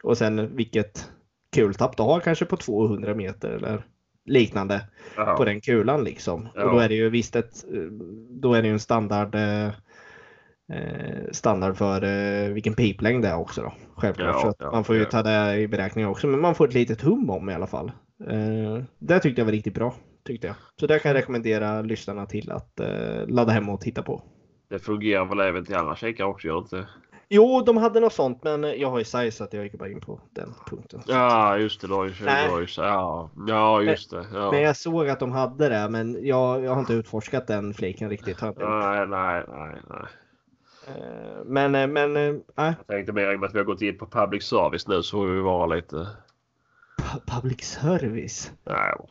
och 0.02 0.18
sen 0.18 0.56
vilket 0.56 1.10
kultapp 1.54 1.96
du 1.96 2.02
har 2.02 2.20
kanske 2.20 2.44
på 2.44 2.56
200 2.56 3.14
meter 3.14 3.50
eller 3.50 3.84
liknande 4.24 4.80
Ja. 5.16 5.34
på 5.36 5.44
den 5.44 5.60
kulan 5.60 6.04
liksom. 6.04 6.48
Ja. 6.54 6.64
Och 6.64 6.72
då 6.72 6.78
är 6.78 6.88
det 6.88 6.94
ju 6.94 7.10
visst 7.10 7.36
ett, 7.36 7.64
då 8.30 8.54
är 8.54 8.62
det 8.62 8.68
ju 8.68 8.72
en 8.72 8.80
standard 8.80 9.34
eh, 9.34 9.70
standard 11.32 11.76
för 11.76 12.04
eh, 12.04 12.52
vilken 12.52 12.74
piplängd 12.74 13.24
det 13.24 13.28
är 13.28 13.36
också 13.36 13.62
då. 13.62 13.72
Självklart. 13.96 14.34
Ja, 14.34 14.40
så 14.40 14.54
ja, 14.58 14.70
man 14.72 14.84
får 14.84 14.96
ju 14.96 15.04
ta 15.04 15.22
det 15.22 15.56
i 15.56 15.68
beräkning 15.68 16.06
också. 16.06 16.26
Men 16.26 16.40
man 16.40 16.54
får 16.54 16.68
ett 16.68 16.74
litet 16.74 17.02
hum 17.02 17.30
om 17.30 17.50
i 17.50 17.54
alla 17.54 17.66
fall. 17.66 17.92
Eh, 18.30 18.82
det 18.98 19.20
tyckte 19.20 19.40
jag 19.40 19.46
var 19.46 19.52
riktigt 19.52 19.74
bra. 19.74 19.94
Tyckte 20.28 20.46
jag. 20.46 20.56
Så 20.80 20.86
det 20.86 20.98
kan 20.98 21.08
jag 21.10 21.16
rekommendera 21.18 21.82
lyssnarna 21.82 22.26
till 22.26 22.52
att 22.52 22.80
eh, 22.80 23.26
ladda 23.28 23.52
hem 23.52 23.68
och 23.68 23.80
titta 23.80 24.02
på. 24.02 24.22
Det 24.68 24.78
fungerar 24.78 25.24
väl 25.24 25.40
även 25.40 25.64
till 25.64 25.76
andra 25.76 25.96
kikare 25.96 26.26
också, 26.26 26.48
gör 26.48 26.58
inte? 26.58 26.88
Jo, 27.28 27.62
de 27.66 27.76
hade 27.76 28.00
något 28.00 28.12
sånt 28.12 28.44
men 28.44 28.62
jag 28.80 28.90
har 28.90 28.98
ju 28.98 29.04
size 29.04 29.30
så 29.30 29.44
att 29.44 29.52
jag 29.52 29.64
gick 29.64 29.78
bara 29.78 29.88
in 29.88 30.00
på 30.00 30.20
den 30.30 30.54
punkten. 30.66 31.00
Ja, 31.06 31.56
just 31.58 31.80
det. 31.80 31.86
Du 31.86 31.92
har 31.94 32.04
ju, 32.04 32.12
Nej. 32.24 32.46
du 32.46 32.52
har 32.52 32.60
ju 32.60 32.66
så- 32.66 32.82
ja, 32.82 33.30
ja, 33.46 33.82
just 33.82 34.10
det. 34.10 34.26
Ja. 34.34 34.50
Men 34.50 34.62
jag 34.62 34.76
såg 34.76 35.08
att 35.08 35.20
de 35.20 35.32
hade 35.32 35.68
det 35.68 35.88
men 35.88 36.26
jag, 36.26 36.64
jag 36.64 36.72
har 36.72 36.80
inte 36.80 36.92
utforskat 36.92 37.46
den 37.46 37.74
fliken 37.74 38.10
riktigt. 38.10 38.40
Nej, 38.42 39.06
nej, 39.06 39.44
nej, 39.48 39.76
nej. 39.88 40.06
Eh, 40.88 41.44
Men, 41.44 41.74
eh, 41.74 41.86
men, 41.86 42.16
eh, 42.16 42.34
nej. 42.56 42.74
Jag 42.78 42.86
tänkte 42.86 43.12
mer 43.12 43.32
i 43.32 43.36
och 43.36 43.40
med 43.40 43.46
att 43.48 43.54
vi 43.54 43.58
har 43.58 43.64
gått 43.64 43.82
in 43.82 43.98
på 43.98 44.06
public 44.06 44.44
service 44.44 44.88
nu 44.88 45.02
så 45.02 45.16
får 45.16 45.26
vi 45.26 45.40
vara 45.40 45.66
lite... 45.66 45.96
Pu- 47.02 47.40
Public 47.40 47.60
service. 47.64 48.52
Nej, 48.64 48.92
jag 48.98 49.08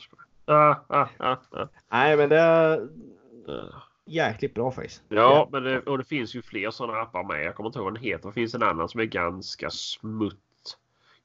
Nej, 1.92 2.18
men 2.18 2.30
det 2.30 2.38
är 2.40 2.88
jäkligt 4.06 4.54
bra 4.54 4.72
faktiskt. 4.72 5.04
Ja, 5.10 5.50
men 5.52 5.64
det, 5.64 5.80
och 5.82 5.98
det 5.98 6.04
finns 6.04 6.36
ju 6.36 6.42
fler 6.42 6.72
sådana 6.72 7.02
appar 7.02 7.24
med. 7.24 7.44
Jag 7.46 7.56
kommer 7.56 7.68
inte 7.70 7.80
ihåg 7.80 7.86
vad 7.86 7.94
den 7.94 8.04
heter. 8.04 8.28
Det 8.28 8.34
finns 8.34 8.56
en 8.56 8.64
annan 8.64 8.90
som 8.90 9.00
är 9.00 9.06
ganska 9.06 9.70
smutt. 9.70 10.38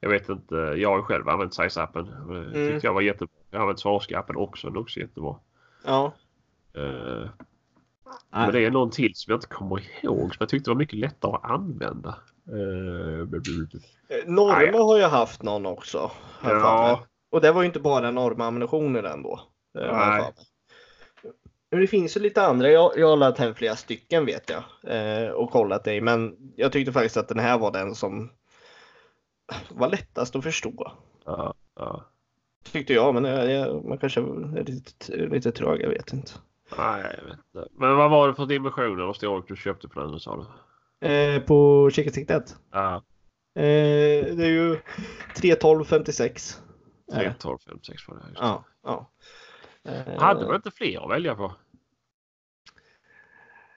Jag 0.01 0.09
vet 0.11 0.29
inte. 0.29 0.55
Jag 0.55 0.91
har 0.97 1.03
själv 1.03 1.29
använt 1.29 1.53
Size-appen. 1.59 2.05
Det 2.29 2.35
Mm. 2.35 2.73
tyckte 2.73 2.87
jag 2.87 2.95
var 2.95 3.01
jättebra. 3.01 3.35
Jag 3.51 3.59
har 3.59 3.63
använt 3.63 3.81
Svarska-appen 3.81 4.37
också. 4.37 4.67
Den 4.67 4.77
är 4.77 4.81
också 4.81 5.01
jättebra. 5.01 5.37
Ja. 5.85 6.13
Eh, 6.75 6.83
Nej. 6.83 7.31
men 8.31 8.53
det 8.53 8.61
är 8.65 8.71
någon 8.71 8.91
till 8.91 9.15
som 9.15 9.31
jag 9.31 9.37
inte 9.37 9.47
kommer 9.47 9.83
ihåg 10.05 10.21
som 10.35 10.37
jag 10.39 10.49
tyckte 10.49 10.71
var 10.71 10.77
mycket 10.77 10.99
lättare 10.99 11.33
att 11.33 11.45
använda. 11.45 12.15
Eh, 12.49 13.29
Eh, 14.09 14.27
Norma 14.27 14.79
har 14.79 14.97
ju 14.99 15.05
haft 15.05 15.43
någon 15.43 15.67
också. 15.67 16.11
jag 16.43 16.53
Ja. 16.57 17.05
Och 17.33 17.41
det 17.41 17.53
var 17.53 17.63
ju 17.63 17.67
inte 17.67 17.81
bara 17.81 18.11
Norma 18.11 18.45
ammunition 18.47 18.97
i 18.97 19.03
den 19.03 19.23
då. 19.23 19.41
eh, 19.79 19.97
Nej. 19.97 20.33
Men 21.71 21.81
det 21.81 21.87
finns 21.87 22.17
ju 22.17 22.21
lite 22.21 22.43
andra. 22.47 22.71
Jag, 22.71 22.93
jag 22.97 23.09
har 23.09 23.17
laddat 23.17 23.39
hem 23.39 23.55
flera 23.55 23.77
stycken 23.77 24.27
vet 24.27 24.51
jag. 24.51 24.63
Eh, 24.97 25.31
och 25.31 25.51
kollat 25.51 25.87
i. 25.87 26.01
Men 26.01 26.37
jag 26.57 26.73
tyckte 26.73 26.93
faktiskt 26.93 27.17
att 27.17 27.29
den 27.29 27.39
här 27.39 27.59
var 27.59 27.73
den 27.73 27.95
som 27.95 28.31
var 29.71 29.89
lättast 29.89 30.37
att 30.37 30.43
förstå. 30.45 30.93
ja, 31.25 31.55
ja. 31.77 32.05
Tyckte 32.73 32.93
jag. 32.93 33.15
Men 33.15 33.25
jag, 33.25 33.51
jag, 33.51 33.85
man 33.85 33.99
kanske 33.99 34.21
är 34.21 34.65
lite, 34.65 35.17
lite 35.17 35.53
trög. 35.53 35.81
Jag 35.81 35.89
vet 35.89 36.13
inte. 36.13 36.33
Nej, 36.79 37.17
jag 37.19 37.25
vet 37.25 37.39
inte. 37.55 37.69
Men 37.73 37.97
vad 37.97 38.11
var 38.11 38.29
det 38.29 38.35
för 38.35 38.47
dimensioner 38.47 39.05
och 39.07 39.17
storlek 39.17 39.45
du 39.49 39.57
köpte 39.57 39.89
på 39.89 40.01
den 40.01 40.21
sa 40.21 40.47
du? 41.01 41.09
Eh, 41.09 41.43
på 41.43 41.91
kikarsiktet. 41.93 42.57
Ja, 42.73 43.03
Eh, 43.55 44.25
det 44.37 44.45
är 44.45 44.51
ju 44.51 44.77
312 45.37 45.85
56. 45.85 46.61
Är 47.09 47.15
3, 47.17 47.29
det. 47.29 47.35
12, 47.39 47.59
5, 47.59 47.79
6 47.83 48.09
var 48.09 48.15
det. 48.17 48.23
Just. 48.29 48.41
det. 48.41 48.47
Ja. 48.47 48.65
ja. 48.83 49.11
Eh, 49.85 50.21
Hade 50.21 50.47
man 50.47 50.55
inte 50.57 50.71
fler 50.71 51.05
att 51.05 51.11
välja 51.11 51.35
på? 51.35 51.55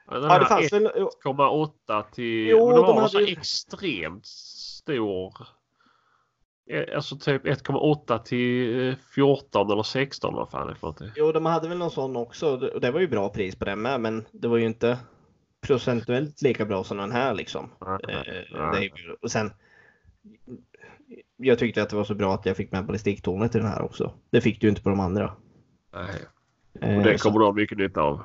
Den 0.10 0.24
Ja, 0.24 0.40
det 0.40 0.46
fanns 0.46 0.74
väl. 0.74 0.90
jo, 0.96 1.10
1,8 1.24 2.04
till... 2.12 2.48
Jo, 2.50 2.58
men 2.68 2.76
det 2.76 2.82
de 2.82 2.86
var 2.86 2.96
hade 2.96 3.10
så 3.10 3.22
ju- 3.22 3.32
extremt 3.38 4.26
stor. 4.26 5.34
Eh, 6.70 6.96
Alltså 6.96 7.18
typ 7.18 7.46
1,8 7.46 8.24
till 8.24 8.88
eh, 8.90 8.96
14 9.16 9.72
eller 9.72 9.84
16 9.84 10.34
vad 10.36 10.50
fan 10.50 10.68
det 10.68 10.74
är 10.74 10.76
för 10.76 10.88
någonting. 10.88 11.12
Jo, 11.16 11.32
de 11.32 11.46
hade 11.46 11.70
väl 11.70 11.78
någon 11.78 11.92
sån 11.92 12.16
också. 12.16 12.48
Och 12.74 12.82
det 12.82 12.92
var 12.92 13.00
ju 13.00 13.08
bra 13.08 13.30
pris 13.30 13.56
på 13.56 13.66
den 13.66 13.82
med, 13.82 14.02
men 14.02 14.26
det 14.32 14.48
var 14.48 14.58
ju 14.58 14.66
inte 14.66 14.98
procentuellt 15.62 16.42
lika 16.42 16.66
bra 16.66 16.84
som 16.84 16.98
den 16.98 17.12
här 17.12 17.34
liksom. 17.34 17.72
Nej, 17.82 18.00
Eh, 18.16 18.22
nej, 18.26 18.48
det 18.52 18.78
är 18.78 18.82
ju- 18.82 19.16
och 19.22 19.32
sen. 19.32 19.54
Jag 21.38 21.60
tyckte 21.60 21.82
att 21.84 21.90
det 21.90 21.96
var 21.96 22.04
så 22.04 22.16
bra 22.16 22.34
att 22.34 22.46
jag 22.46 22.58
fick 22.58 22.72
med 22.72 22.86
ballistiktornet 22.86 23.56
i 23.56 23.58
den 23.58 23.68
här 23.68 23.82
också. 23.82 24.14
Det 24.30 24.42
fick 24.42 24.62
du 24.62 24.70
inte 24.70 24.82
på 24.82 24.90
de 24.90 25.00
andra. 25.00 25.34
nej. 25.94 26.22
Eh, 26.82 26.98
Och 26.98 27.04
det 27.04 27.22
kommer 27.22 27.40
du 27.40 27.46
ha 27.46 27.54
mycket 27.54 27.78
nytta 27.78 28.02
av. 28.02 28.22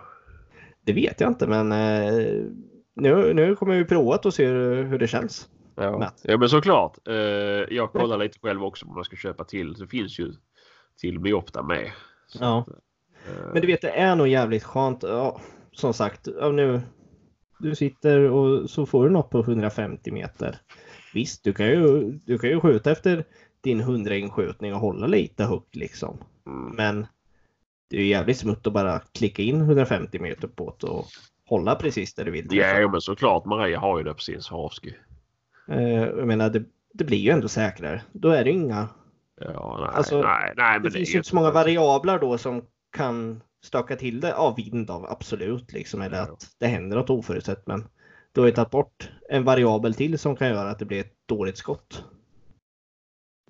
det 0.84 0.92
vet 0.92 1.20
jag 1.20 1.30
inte, 1.30 1.46
men 1.46 1.72
eh, 1.72 2.44
nu, 2.94 3.34
nu 3.34 3.56
kommer 3.56 3.76
vi 3.76 3.84
provat 3.84 4.26
och 4.26 4.34
se 4.34 4.46
hur, 4.46 4.98
det 4.98 5.06
känns. 5.06 5.48
Ja, 5.74 5.98
Matt. 5.98 6.20
ja 6.24 6.36
men 6.36 6.48
såklart. 6.48 7.08
Eh, 7.08 7.14
jag 7.70 7.92
kollar 7.92 8.18
lite 8.18 8.38
själv 8.38 8.64
också 8.64 8.86
om 8.86 8.94
man 8.94 9.04
ska 9.04 9.16
köpa 9.16 9.44
till. 9.44 9.74
Det 9.74 9.86
finns 9.86 10.18
ju 10.18 10.32
till 11.00 11.18
Miopta 11.18 11.62
med. 11.62 11.90
Ja. 12.40 12.58
att, 12.58 13.52
Men 13.52 13.62
du 13.62 13.66
vet, 13.66 13.80
det 13.82 13.90
är 13.90 14.16
nog 14.16 14.28
jävligt 14.28 14.64
skönt. 14.64 15.02
Ja, 15.02 15.40
som 15.72 15.94
sagt, 15.94 16.28
nu. 16.52 16.80
Du 17.58 17.74
sitter 17.74 18.20
och 18.30 18.70
så 18.70 18.86
får 18.86 19.04
du 19.04 19.10
något 19.10 19.30
på 19.30 19.40
150 19.40 20.10
meter. 20.12 20.58
Visst, 21.14 21.44
du 21.44 21.52
kan 21.52 21.66
ju, 21.66 22.12
du 22.12 22.38
kan 22.38 22.50
ju 22.50 22.60
skjuta 22.60 22.90
efter 22.90 23.24
din 23.60 23.80
100 23.80 24.14
inskjutning 24.16 24.74
och 24.74 24.80
hålla 24.80 25.06
lite 25.06 25.44
högt 25.44 25.76
liksom. 25.76 26.16
mm, 26.46 26.76
Men 26.76 27.06
det 27.90 27.96
är 27.96 28.00
ju 28.00 28.06
jävligt 28.06 28.38
smutt 28.38 28.66
att 28.66 28.72
bara 28.72 29.00
klicka 29.14 29.42
in 29.42 29.60
150 29.60 30.18
meter 30.18 30.48
på 30.48 30.76
det 30.80 30.86
och 30.86 31.06
hålla 31.46 31.74
precis 31.74 32.14
där 32.14 32.24
du 32.24 32.30
vill. 32.30 32.46
Ja 32.56 32.88
men 32.88 33.00
såklart 33.00 33.44
Maria 33.44 33.78
har 33.80 33.98
ju 33.98 34.04
det 34.04 34.14
på 34.14 34.20
sin 34.20 34.42
Swarovski. 34.42 34.94
Eh, 35.68 35.82
jag 35.92 36.26
menar, 36.26 36.50
det, 36.50 36.64
det 36.92 37.04
blir 37.04 37.18
ju 37.18 37.30
ändå 37.30 37.48
säkrare. 37.48 38.02
Då 38.12 38.28
är 38.28 38.44
det 38.44 38.50
inga 38.50 38.88
Ja, 39.40 39.78
nej, 39.80 39.96
Alltså, 39.96 40.22
nej, 40.22 40.52
nej, 40.56 40.80
Det 40.80 40.88
det 40.88 40.90
finns 40.90 41.14
ju 41.14 41.16
inte 41.18 41.28
så 41.28 41.34
många 41.36 41.50
variabler 41.50 42.18
då 42.18 42.38
som 42.38 42.62
kan 42.96 43.42
stöka 43.62 43.96
till 43.96 44.20
det. 44.20 44.28
Ja, 44.28 44.54
vind 44.56 44.90
av 44.90 45.06
absolut 45.10 45.72
liksom. 45.72 46.00
Eller 46.02 46.16
Ja. 46.16 46.22
att 46.22 46.46
det 46.58 46.66
händer 46.66 46.96
något 46.96 47.10
oförutsett. 47.10 47.66
Men 47.66 47.88
då 48.34 48.40
har 48.40 48.46
jag 48.48 48.54
tagit 48.54 48.70
bort 48.70 49.10
en 49.28 49.44
variabel 49.44 49.94
till 49.94 50.18
som 50.18 50.36
kan 50.36 50.48
göra 50.48 50.70
att 50.70 50.78
det 50.78 50.84
blir 50.84 51.00
ett 51.00 51.14
dåligt 51.28 51.56
skott. 51.56 52.04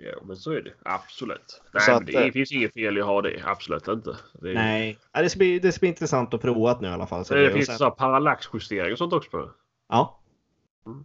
Ja, 0.02 0.22
men 0.24 0.36
så 0.36 0.52
är 0.52 0.62
det. 0.62 0.72
Absolut. 0.84 1.62
Nej, 1.74 1.94
att, 1.94 2.02
men 2.04 2.14
det 2.14 2.26
eh, 2.26 2.32
finns 2.32 2.52
inget 2.52 2.72
fel 2.72 2.98
i 2.98 3.00
att 3.00 3.06
ha 3.06 3.22
det. 3.22 3.42
Absolut 3.44 3.88
inte. 3.88 4.16
Det, 4.34 4.50
är- 4.50 4.54
Nej, 4.54 4.98
ja, 5.12 5.22
det, 5.22 5.30
ska 5.30 5.38
bli, 5.38 5.58
det 5.58 5.72
ska 5.72 5.80
bli 5.80 5.88
intressant 5.88 6.34
att 6.34 6.40
prova 6.42 6.74
det 6.74 6.80
nu 6.80 6.88
i 6.88 6.90
alla 6.90 7.06
fall. 7.06 7.24
Så 7.24 7.34
det 7.34 7.46
och 7.46 7.52
finns 7.52 7.66
sen- 7.66 7.78
så 7.78 7.90
parallaxjustering 7.90 8.92
och 8.92 8.98
sånt 8.98 9.12
också 9.12 9.30
på. 9.30 9.50
Ja. 9.88 10.20
Mm. 10.86 11.04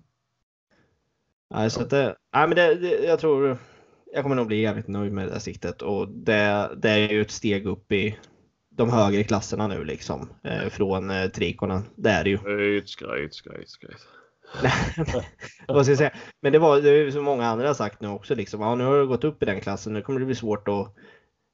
Nej, 1.53 1.69
så 1.69 1.81
att 1.81 1.89
det, 1.89 2.15
nej, 2.33 2.47
men 2.47 2.55
det, 2.55 2.75
det, 2.75 3.05
jag 3.05 3.19
tror 3.19 3.57
jag 4.13 4.23
kommer 4.23 4.35
nog 4.35 4.47
bli 4.47 4.61
jävligt 4.61 4.87
nöjd 4.87 5.11
med 5.11 5.27
det 5.27 5.31
här 5.31 5.39
siktet 5.39 5.81
och 5.81 6.07
det, 6.09 6.71
det 6.77 6.89
är 6.89 7.09
ju 7.09 7.21
ett 7.21 7.31
steg 7.31 7.65
upp 7.65 7.91
i 7.91 8.17
de 8.75 8.89
högre 8.89 9.23
klasserna 9.23 9.67
nu 9.67 9.83
liksom. 9.83 10.29
Eh, 10.43 10.69
från 10.69 11.09
eh, 11.11 11.27
trikonen. 11.27 11.81
Det 11.95 12.09
är 12.09 12.23
det 12.23 12.29
ju. 12.29 12.37
Skryt, 12.37 12.89
skryt, 12.89 13.33
skryt, 13.33 13.69
skryt. 13.69 14.07
Vad 15.67 15.85
ska 15.85 15.91
jag 15.91 15.97
säga? 15.97 16.11
Men 16.41 16.51
det 16.51 16.59
var 16.59 16.81
det 16.81 16.89
är 16.89 16.93
ju 16.93 17.11
som 17.11 17.23
många 17.23 17.47
andra 17.47 17.67
har 17.67 17.73
sagt 17.73 18.01
nu 18.01 18.07
också 18.07 18.35
liksom. 18.35 18.61
Ja, 18.61 18.75
nu 18.75 18.83
har 18.83 18.97
du 18.97 19.07
gått 19.07 19.23
upp 19.23 19.43
i 19.43 19.45
den 19.45 19.61
klassen. 19.61 19.93
Nu 19.93 20.01
kommer 20.01 20.19
det 20.19 20.25
bli 20.25 20.35
svårt 20.35 20.67
att 20.67 20.95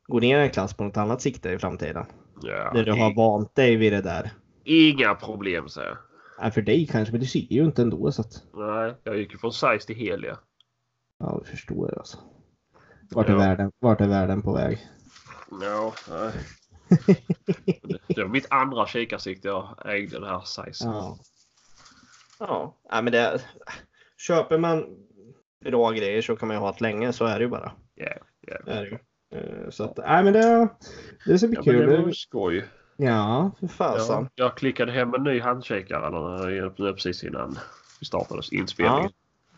gå 0.07 0.19
ner 0.19 0.39
en 0.39 0.49
klass 0.49 0.74
på 0.74 0.84
något 0.84 0.97
annat 0.97 1.22
sikte 1.22 1.49
i 1.49 1.59
framtiden. 1.59 2.05
Ja, 2.41 2.72
När 2.74 2.84
du 2.84 2.91
har 2.91 3.15
vant 3.15 3.55
dig 3.55 3.76
vid 3.76 3.93
det 3.93 4.01
där. 4.01 4.32
Inga 4.63 5.15
problem 5.15 5.69
säger 5.69 5.88
jag. 5.88 5.97
Ja, 6.41 6.51
för 6.51 6.61
dig 6.61 6.88
kanske, 6.88 7.11
men 7.11 7.22
du 7.22 7.28
ser 7.28 7.39
ju 7.53 7.65
inte 7.65 7.82
ändå 7.82 8.11
så 8.11 8.22
att. 8.22 8.43
Nej, 8.53 8.95
jag 9.03 9.17
gick 9.17 9.32
ju 9.32 9.38
från 9.38 9.53
size 9.53 9.80
till 9.88 9.95
Helia. 9.95 10.38
Ja, 11.19 11.38
jag 11.38 11.47
förstår 11.47 11.97
alltså. 11.97 12.17
Vart 13.11 13.30
är, 13.30 13.34
Ja. 13.34 13.38
världen, 13.39 13.72
vart 13.80 14.01
är 14.01 14.07
världen 14.07 14.41
på 14.41 14.53
väg? 14.53 14.88
Ja, 15.61 15.93
nej. 16.09 16.32
Det 18.07 18.21
var 18.23 18.27
mitt 18.29 18.47
andra 18.49 18.87
kikarsikte 18.87 19.47
jag 19.47 19.77
ägde 19.85 20.19
det 20.19 20.27
här 20.27 20.41
size. 20.41 20.85
Ja. 20.85 21.17
Ja, 22.89 23.01
men 23.01 23.11
det, 23.13 23.41
köper 24.17 24.57
man 24.57 24.85
bra 25.65 25.91
grejer 25.91 26.21
så 26.21 26.35
kan 26.35 26.47
man 26.47 26.57
ju 26.57 26.61
ha 26.61 26.71
det 26.71 26.81
länge. 26.81 27.13
Så 27.13 27.25
är 27.25 27.39
det 27.39 27.43
ju 27.43 27.49
bara. 27.49 27.71
Yeah, 27.99 28.17
yeah. 28.47 28.77
Är 28.77 28.81
det 28.83 28.89
ju. 28.89 28.97
Eh, 29.63 29.69
Så 29.69 29.83
att, 29.83 29.97
nej 29.97 30.23
men 30.23 30.33
det, 30.33 30.69
det 31.25 31.37
ska 31.39 31.47
bli 31.47 31.57
Ja, 31.63 31.71
men 31.71 31.79
det 31.81 31.87
var 31.87 31.97
ju 31.97 32.03
kul. 32.03 32.15
skoj. 32.15 32.65
Ja, 32.97 33.51
för 33.59 33.67
fasen. 33.67 34.23
Ja, 34.23 34.29
jag 34.45 34.57
klickade 34.57 34.91
hem 34.91 35.13
en 35.13 35.23
ny 35.23 35.39
handkikare 35.39 36.51
jag 36.55 36.75
precis 36.75 37.23
innan 37.23 37.57
vi 37.99 38.05
startade 38.05 38.41
inspelningen. 38.51 39.11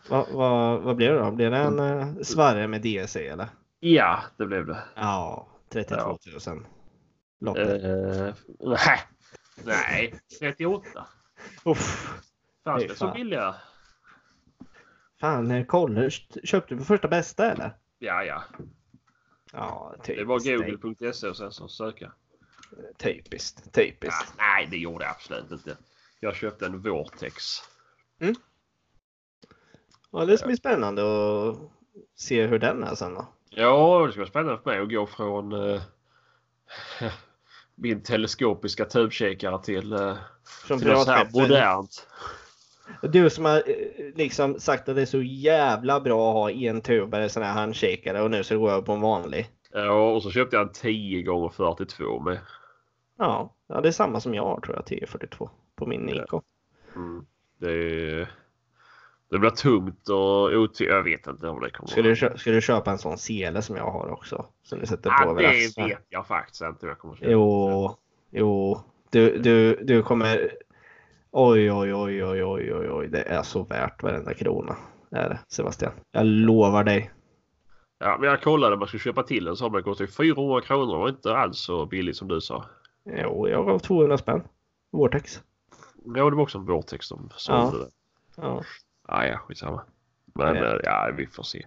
Vad 0.08 0.26
vad 0.32 0.82
vad 0.82 0.96
blir 0.96 1.10
det 1.12 1.18
då? 1.18 1.30
Blir 1.30 1.50
det 1.50 1.56
en 1.56 1.78
uh, 1.80 2.22
svarre 2.22 2.68
med 2.68 2.82
DSC 2.82 3.16
eller? 3.16 3.46
Ja, 3.80 4.20
det 4.36 4.46
blev 4.46 4.66
det. 4.66 4.78
Ja, 4.94 5.46
32 5.72 6.00
Ja. 6.00 6.18
000. 6.52 6.60
Loppet. 7.40 7.84
Eh, 7.84 8.34
nej, 8.58 9.00
nej, 9.64 10.14
38. 10.40 11.06
Uff. 11.64 12.14
Fanns 12.64 12.82
det 12.86 12.94
så 12.96 13.12
billiga? 13.12 13.54
Fan, 15.20 15.66
College, 15.66 16.10
köpte 16.44 16.74
du 16.74 16.78
på 16.78 16.84
första 16.84 17.08
bästa 17.08 17.52
eller? 17.52 17.76
Ja, 17.98 18.24
ja. 18.24 18.42
Ja, 19.52 19.94
Det 20.06 20.24
var 20.24 20.40
typiskt. 20.40 20.82
google.se 20.82 21.28
och 21.28 21.36
sen 21.36 21.52
så 21.52 21.68
söka. 21.68 22.12
Typiskt, 22.98 23.62
Ja, 23.64 23.70
typiskt. 23.72 24.34
nej, 24.38 24.68
det 24.70 24.76
gjorde 24.76 25.04
jag 25.04 25.10
absolut 25.10 25.50
inte. 25.50 25.76
Jag 26.20 26.34
köpte 26.36 26.66
en 26.66 26.80
Vortex. 26.82 27.42
Ja, 30.10 30.24
det 30.24 30.38
ska 30.38 30.46
bli 30.46 30.56
spännande 30.56 31.02
att 31.02 31.56
se 32.14 32.46
hur 32.46 32.58
den 32.58 32.82
är 32.82 32.94
sen 32.94 33.14
då. 33.14 33.26
Ja, 33.50 34.04
det 34.06 34.12
ska 34.12 34.20
vara 34.20 34.30
spännande 34.30 34.62
för 34.62 34.70
mig 34.70 34.80
att 34.80 34.90
gå 34.90 35.06
från 35.06 35.52
eh, 35.52 35.82
min 37.74 38.02
teleskopiska 38.02 38.84
tubkikare 38.84 39.62
till, 39.62 39.92
eh, 39.92 40.16
Från 40.66 40.78
till 40.78 40.88
något 40.88 41.04
så 41.04 41.10
här 41.10 41.28
modernt. 41.32 42.06
Du 43.02 43.30
som 43.30 43.44
har 43.44 43.56
eh, 43.56 44.14
liksom 44.14 44.60
sagt 44.60 44.88
att 44.88 44.96
det 44.96 45.02
är 45.02 45.06
så 45.06 45.22
jävla 45.22 46.00
bra 46.00 46.28
att 46.28 46.34
ha 46.34 46.50
en 46.50 46.80
tubare 46.80 47.28
sån 47.28 47.42
här 47.42 47.52
handkikare 47.52 48.22
och 48.22 48.30
nu 48.30 48.44
så 48.44 48.58
går 48.58 48.70
jag 48.70 48.86
på 48.86 48.92
en 48.92 49.00
vanlig. 49.00 49.50
Ja, 49.72 50.10
och 50.12 50.22
så 50.22 50.30
köpte 50.30 50.56
jag 50.56 50.66
en 50.66 50.72
10 50.72 51.22
gånger 51.22 51.48
42 51.48 52.20
med. 52.20 52.38
Ja, 53.18 53.54
ja 53.66 53.80
det 53.80 53.88
är 53.88 53.92
samma 53.92 54.20
som 54.20 54.34
jag 54.34 54.42
har 54.42 54.60
tror 54.60 54.76
jag, 54.76 54.84
1042 54.84 55.50
på 55.76 55.86
min 55.86 56.08
Ja. 56.08 56.14
Nikon. 56.14 56.42
Mm. 56.96 57.26
Det, 57.58 58.28
det 59.30 59.38
blir 59.38 59.50
tungt 59.50 60.08
och 60.08 60.52
otydligt. 60.52 60.94
Jag 60.94 61.02
vet 61.02 61.26
inte 61.26 61.48
om 61.48 61.60
det 61.60 61.70
kommer 61.70 61.88
Skulle 61.88 62.08
du, 62.08 62.16
skulle 62.16 62.56
du 62.56 62.60
köpa 62.60 62.90
en 62.90 62.98
sån 62.98 63.18
sele 63.18 63.62
som 63.62 63.76
jag 63.76 63.90
har 63.90 64.10
också? 64.10 64.46
Som 64.62 64.80
du 64.80 64.86
sätter 64.86 65.10
på 65.10 65.16
Ja, 65.24 65.30
över 65.30 65.42
det 65.42 65.88
vet 65.88 66.06
jag 66.08 66.26
faktiskt 66.26 66.62
inte 66.62 66.86
jag 66.86 66.98
kommer 66.98 67.14
köpa. 67.14 67.30
Jo, 67.30 67.96
jo. 68.30 68.80
Du, 69.10 69.38
du, 69.38 69.84
du 69.84 70.02
kommer... 70.02 70.50
Oj, 71.30 71.72
oj, 71.72 71.94
oj, 71.94 72.24
oj, 72.24 72.44
oj, 72.44 72.74
oj, 72.74 72.90
oj. 72.90 73.08
Det 73.08 73.22
är 73.22 73.42
så 73.42 73.62
värt 73.62 74.02
varenda 74.02 74.34
krona. 74.34 74.76
Det 75.10 75.16
är 75.16 75.28
det, 75.28 75.38
Sebastian. 75.48 75.92
Jag 76.12 76.26
lovar 76.26 76.84
dig. 76.84 77.10
Ja, 77.98 78.16
men 78.20 78.30
jag 78.30 78.42
kollade 78.42 78.74
om 78.74 78.80
jag 78.80 78.88
skulle 78.88 79.00
köpa 79.00 79.22
till 79.22 79.48
en 79.48 79.56
sån. 79.56 79.72
Det 79.72 79.82
kostade 79.82 80.10
400 80.10 80.60
kronor. 80.60 80.92
Det 80.92 80.98
var 80.98 81.08
inte 81.08 81.36
alls 81.36 81.58
så 81.58 81.86
billigt 81.86 82.16
som 82.16 82.28
du 82.28 82.40
sa. 82.40 82.64
Jo, 83.04 83.48
jag 83.48 83.66
gav 83.66 83.78
200 83.78 84.18
spänn. 84.18 84.42
Vortex. 84.92 85.42
Ja, 86.04 86.30
det 86.30 86.36
var 86.36 86.42
också 86.42 86.58
en 86.58 86.64
Vortex 86.64 87.06
som 87.06 87.30
sålde 87.36 87.78
det. 87.78 87.90
Ja. 88.36 88.62
Ah, 89.06 89.24
ja, 89.24 89.38
skitsamma. 89.38 89.82
Men 90.34 90.56
Ja. 90.56 90.64
eh, 90.64 90.80
ja, 90.84 91.10
vi 91.16 91.26
får 91.26 91.42
se. 91.42 91.66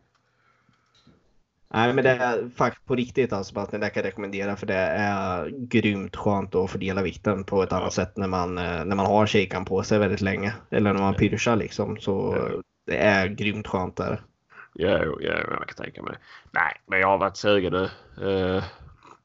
Nej, 1.69 1.93
men 1.93 2.03
det 2.03 2.09
är 2.09 2.49
faktiskt 2.49 2.85
på 2.85 2.95
riktigt 2.95 3.33
alltså 3.33 3.49
Sebastian. 3.49 3.81
Det 3.81 3.89
kan 3.89 4.03
jag 4.03 4.07
rekommendera 4.07 4.55
för 4.55 4.65
det 4.67 4.75
är 4.75 5.49
grymt 5.49 6.15
skönt 6.15 6.55
att 6.55 6.71
fördela 6.71 7.01
vikten 7.01 7.43
på 7.43 7.63
ett 7.63 7.71
Ja. 7.71 7.77
annat 7.77 7.93
sätt 7.93 8.17
när 8.17 8.27
man, 8.27 8.57
eh, 8.57 8.85
när 8.85 8.95
man 8.95 9.05
har 9.05 9.25
kikaren 9.25 9.65
på 9.65 9.83
sig 9.83 9.99
väldigt 9.99 10.21
länge. 10.21 10.53
Eller 10.69 10.93
när 10.93 11.01
man 11.01 11.13
pyrschar 11.15 11.55
liksom. 11.55 11.97
Så 11.99 12.35
Ja. 12.37 12.61
det 12.85 12.97
är 12.97 13.27
grymt 13.27 13.67
skönt 13.67 13.95
där. 13.97 14.21
Ja, 14.73 15.03
ja, 15.19 15.31
jag 15.31 15.67
kan 15.67 15.85
tänka 15.85 16.03
mig 16.03 16.13
det. 16.13 16.19
Nej, 16.51 16.81
men 16.85 16.99
jag 16.99 17.07
har 17.07 17.17
varit 17.17 17.37
sugen 17.37 17.73
nu. 17.73 17.83
Eh, 17.83 18.63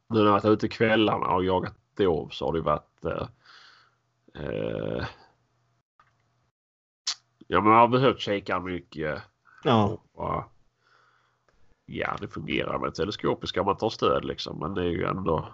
nu 0.09 0.19
när 0.19 0.25
jag 0.25 0.33
varit 0.33 0.45
ute 0.45 0.69
kvällarna 0.69 1.27
och 1.27 1.45
jagat 1.45 1.75
dov 1.97 2.29
så 2.29 2.47
har 2.47 2.53
det 2.53 2.61
varit... 2.61 3.05
Eh, 3.05 3.29
eh, 4.45 5.05
ja, 7.53 7.61
men 7.61 7.71
man 7.71 7.81
har 7.81 7.89
behövt 7.89 8.21
kikaren 8.21 8.65
mycket. 8.65 9.23
Ja, 9.65 9.99
Och, 10.15 10.45
ja, 11.87 12.17
det 12.21 12.29
fungerar 12.29 12.79
med 12.79 12.95
teleskopiska 12.95 13.61
om 13.61 13.67
man 13.67 13.77
tar 13.77 13.91
stöd 13.91 14.25
liksom. 14.25 14.59
Men 14.59 14.75
det 14.75 14.83
är 14.83 14.89
ju 14.89 15.05
ändå... 15.05 15.49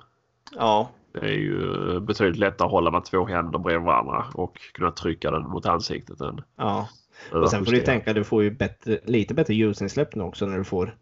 ja, 0.57 0.91
Det 1.13 1.19
är 1.21 1.39
ju 1.39 2.01
betydligt 2.01 2.39
lättare 2.39 2.67
att 2.67 2.73
hålla 2.73 2.91
med 2.91 3.05
två 3.05 3.25
händer 3.27 3.59
bredvid 3.59 3.87
varandra 3.87 4.27
och 4.35 4.61
kunna 4.73 4.91
trycka 4.91 5.31
den 5.31 5.43
mot 5.43 5.67
ansiktet 5.67 6.21
än 6.21 6.41
ja. 6.57 6.89
Och 7.33 7.51
sen 7.51 7.65
får 7.65 7.73
du 7.73 7.81
tänka, 7.81 8.13
du 8.13 8.25
får 8.25 8.43
ju 8.43 8.51
bättre, 8.51 8.99
lite 9.05 9.35
bättre 9.35 9.55
ljusinsläpp 9.55 10.15
nu 10.15 10.23
också 10.25 10.47
när 10.47 10.59
du 10.59 10.65
får 10.65 10.97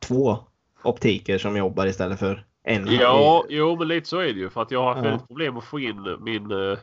två 0.00 0.38
optiker 0.82 1.38
som 1.38 1.56
jobbar 1.56 1.86
istället 1.86 2.18
för 2.18 2.44
en. 2.62 2.86
Ja, 2.86 3.44
jo 3.48 3.76
men 3.78 3.88
lite 3.88 4.08
så 4.08 4.18
är 4.18 4.24
det 4.32 4.38
ju 4.40 4.50
för 4.50 4.62
att 4.62 4.70
jag 4.70 4.80
har 4.82 4.94
haft 4.94 5.04
Ja. 5.04 5.10
väldigt 5.10 5.28
problem 5.28 5.56
att 5.56 5.64
få 5.64 5.80
in 5.80 6.16
min... 6.20 6.76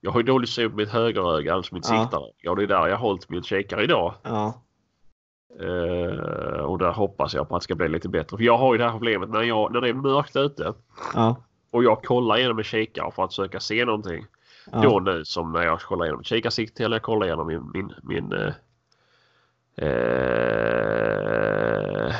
jag 0.00 0.10
har 0.10 0.20
ju 0.20 0.26
dålig 0.26 0.48
syn 0.48 0.70
på 0.70 0.76
mitt 0.76 0.88
högeröga, 0.88 1.54
alltså 1.54 1.74
mitt 1.74 1.88
Ja. 1.90 2.02
siktaröga. 2.02 2.50
Och 2.50 2.56
det 2.56 2.62
är 2.62 2.66
där 2.66 2.86
jag 2.88 2.96
har 2.96 3.08
hållit 3.08 3.30
min 3.30 3.42
kikare 3.42 3.84
idag. 3.84 4.14
Ja, 4.22 4.62
Eh, 5.60 6.60
och 6.64 6.78
där 6.78 6.92
hoppas 6.92 7.34
jag 7.34 7.48
på 7.48 7.56
att 7.56 7.60
det 7.60 7.64
ska 7.64 7.74
bli 7.74 7.88
lite 7.88 8.08
bättre. 8.08 8.36
För 8.36 8.44
jag 8.44 8.58
har 8.58 8.74
ju 8.74 8.78
det 8.78 8.84
här 8.84 8.92
problemet 8.92 9.30
när, 9.30 9.42
jag, 9.42 9.72
när 9.72 9.80
det 9.80 9.88
är 9.88 9.94
mörkt 9.94 10.36
ute 10.36 10.72
ja, 11.14 11.36
och 11.70 11.84
jag 11.84 12.02
kollar 12.04 12.36
genom 12.36 12.58
en 12.58 12.64
kikare 12.64 13.10
för 13.10 13.24
att 13.24 13.30
försöka 13.30 13.60
se 13.60 13.84
någonting. 13.84 14.26
ja. 14.72 14.80
Då 14.82 15.00
nu 15.00 15.24
som 15.24 15.52
när 15.52 15.62
jag 15.62 15.80
kollar 15.80 16.04
genom 16.06 16.20
ett 16.20 16.26
kikarsikte 16.26 16.84
eller 16.84 16.96
jag 16.96 17.02
kollar 17.02 17.26
genom 17.26 17.46
min, 17.46 17.70
min, 17.74 17.92
min 18.02 18.32
eh, 18.32 18.52
eh, 19.76 22.14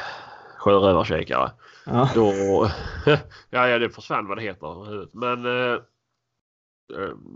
sjörövarkikare. 0.59 1.51
ja. 1.87 2.11
Då, 2.15 2.33
ja, 3.51 3.69
ja 3.69 3.79
det 3.79 3.91
försvann 3.91 4.29
vad 4.29 4.39
det 4.39 4.43
heter. 4.43 5.17
Men 5.17 5.47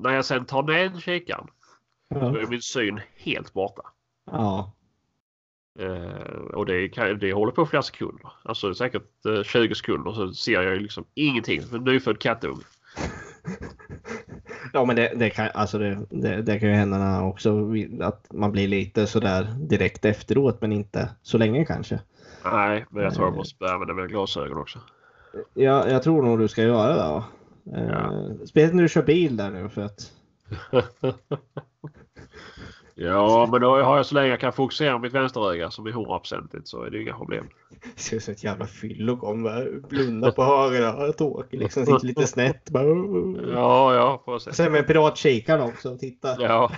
när 0.03 0.11
jag 0.11 0.24
sen 0.24 0.44
tar 0.44 0.62
ner 0.62 1.01
kikaren 1.01 1.46
då 2.11 2.20
ja. 2.20 2.40
är 2.40 2.46
min 2.46 2.62
syn 2.62 3.01
helt 3.16 3.53
borta. 3.53 3.82
ja. 4.30 4.72
Eh, 5.78 6.40
och 6.55 6.66
det, 6.66 6.88
kan, 6.88 7.18
det 7.18 7.32
håller 7.32 7.53
på 7.53 7.66
flera 7.66 7.82
sekunder. 7.82 8.32
Alltså 8.42 8.74
säkert 8.74 9.26
eh, 9.26 9.42
20 9.42 9.74
sekunder 9.74 10.12
så 10.12 10.32
ser 10.32 10.62
jag 10.62 10.82
liksom 10.82 11.05
ingenting. 11.14 11.62
För 11.62 11.76
en 11.76 11.84
nyfödd 11.84 12.18
kattunge. 12.18 12.64
Ja 14.72 14.84
men 14.84 14.96
det, 14.96 15.12
det, 15.16 15.30
kan, 15.30 15.48
alltså 15.55 15.78
det, 15.78 16.07
det, 16.11 16.42
det 16.42 16.59
kan 16.59 16.68
ju 16.68 16.74
hända 16.74 17.22
också 17.22 17.72
att 18.01 18.26
man 18.32 18.53
blir 18.53 18.68
lite 18.68 19.07
sådär 19.07 19.55
direkt 19.59 20.05
efteråt 20.05 20.61
men 20.61 20.72
inte 20.72 21.11
så 21.22 21.38
länge 21.38 21.64
kanske. 21.64 22.01
Nej, 22.44 22.86
men 22.90 23.03
jag 23.03 23.14
tror 23.14 23.26
jag 23.26 23.36
måste 23.36 23.59
börja 23.59 23.72
använda 23.72 23.94
mina 23.94 24.07
glasögon 24.07 24.59
också. 24.59 24.78
Ja, 25.55 25.88
jag 25.88 26.03
tror 26.03 26.22
nog 26.22 26.38
du 26.38 26.48
ska 26.48 26.62
göra 26.62 26.92
det. 26.92 27.12
va? 27.12 27.24
Eh, 27.77 28.12
Speciellt 28.47 28.75
när 28.75 28.83
du 28.83 28.89
kör 28.89 29.03
bil 29.03 29.37
där 29.37 29.51
nu 29.51 29.68
för 29.68 29.83
att 29.83 30.12
Ja, 32.95 33.49
men 33.53 33.61
då 33.61 33.83
har 33.83 33.97
jag 33.97 34.07
så 34.07 34.14
länge 34.14 34.29
jag 34.29 34.41
kan 34.41 34.53
fokusera 34.53 34.99
mitt 34.99 35.12
vänsteröga 35.12 35.71
som 35.71 35.87
är 35.87 35.91
100% 35.91 36.61
så 36.64 36.83
är 36.83 36.91
det 36.91 37.03
inga 37.03 37.14
problem. 37.14 37.49
det 37.97 38.01
ser 38.01 38.16
ut 38.16 38.23
som 38.23 38.33
ett 38.33 38.45
jävla 38.45 38.66
fyllo 38.66 39.16
kommer 39.16 39.81
blunda 39.89 40.33
på 40.33 40.45
högra 40.45 41.09
åker 41.21 41.59
liksom 41.59 41.87
sitter 41.87 42.07
lite 42.07 42.27
snett. 42.27 42.71
Bara, 42.71 42.85
Ja, 43.53 43.95
ja, 43.95 44.23
på 44.25 44.41
sätt. 44.41 44.57
Sen 44.57 44.73
med 44.73 44.87
piratkikaren 44.87 45.61
också 45.61 45.93
och 45.93 45.99
titta. 45.99 46.37
Ja, 46.39 46.73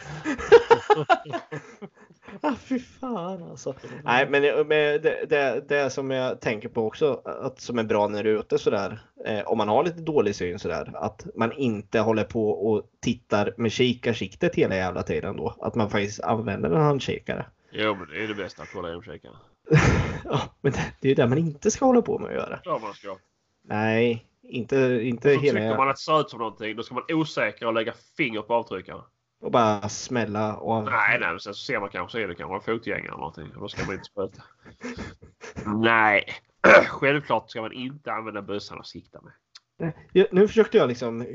Ah, 2.43 2.55
fy 2.55 2.79
fan 2.79 3.43
alltså. 3.43 3.75
Nej 4.05 4.29
men 4.31 4.43
det- 4.43 5.27
det, 5.29 5.69
det, 5.69 5.91
som 5.91 6.11
jag 6.11 6.41
tänker 6.41 6.69
på 6.69 6.87
också 6.87 7.21
att 7.25 7.61
som 7.61 7.79
är 7.79 7.83
bra 7.85 8.09
när 8.09 8.25
du 8.25 8.31
är 8.35 8.41
ute 8.41 8.59
sådär. 8.59 9.01
Eh, 9.27 9.41
om 9.47 9.59
man 9.59 9.69
har 9.69 9.85
lite 9.85 10.01
dålig 10.01 10.35
syn 10.37 10.59
sådär. 10.59 10.93
Att 10.95 11.27
man 11.35 11.53
inte 11.53 11.99
håller 12.01 12.25
på 12.25 12.51
och 12.51 12.83
tittar 13.01 13.55
med 13.57 13.73
kikarsiktet 13.73 14.55
hela 14.55 14.77
jävla 14.77 15.03
tiden 15.03 15.37
då. 15.37 15.55
Att 15.61 15.75
man 15.75 15.91
faktiskt 15.91 16.21
använder 16.21 16.71
en 16.71 16.83
handkikare. 16.83 17.47
jo, 17.73 17.95
men 17.95 18.09
det 18.09 18.25
är 18.25 18.29
det 18.29 18.35
bästa 18.35 18.63
att 18.63 18.73
kolla 18.73 18.89
genom 18.89 19.03
kikaren. 19.03 19.37
ja, 20.25 20.41
men 20.61 20.73
det, 20.73 20.85
det 21.01 21.09
är 21.09 21.11
ju 21.11 21.15
det 21.15 21.27
man 21.27 21.39
inte 21.39 21.71
ska 21.71 21.85
hålla 21.85 22.03
på 22.03 22.19
med 22.19 22.29
att 22.29 22.35
göra. 22.35 22.61
Ja, 22.65 22.79
man 22.83 22.95
ska. 22.95 23.17
Nej, 23.65 24.27
inte, 24.43 24.77
inte 25.03 25.35
Så 25.35 25.41
hela 25.41 25.59
tycker 25.61 25.77
man 25.77 25.89
att 25.89 25.97
det 25.97 26.01
ser 26.03 26.21
ut 26.21 26.31
som 26.31 26.39
någonting, 26.39 26.77
då 26.77 26.83
ska 26.83 26.95
man 26.95 27.05
osäkra 27.09 27.69
och 27.69 27.75
lägga 27.75 27.93
fingret 28.17 28.47
på 28.47 28.55
avtryckaren. 28.55 29.01
Och 29.43 29.51
bara 29.51 29.89
smälla 29.89 30.57
och 30.57 30.85
Nej, 30.85 31.19
nej, 31.21 31.31
men 31.31 31.41
sen 31.41 31.55
så 31.55 31.65
ser 31.65 31.81
man 31.81 31.89
kanske 31.89 32.13
så 32.13 32.19
är 32.19 32.29
det 32.29 32.35
kanske 32.35 32.55
en 32.55 32.77
fotgängare 32.77 33.07
eller 33.09 33.17
någonting. 33.17 33.53
Då 33.55 33.69
ska 33.69 33.85
man 33.85 33.95
inte 33.95 34.05
spruta. 34.05 34.43
nej, 35.67 36.25
självklart 36.89 37.51
ska 37.51 37.63
man 37.63 37.73
inte 37.73 38.13
använda 38.13 38.43
bössan 38.43 38.79
och 38.79 38.87
sikta 38.87 39.21
med. 39.21 39.33
Ja, 40.13 40.27
nu 40.33 40.49
försökte 40.49 40.79
jag 40.79 40.89
liksom 40.89 41.21
eh, 41.21 41.27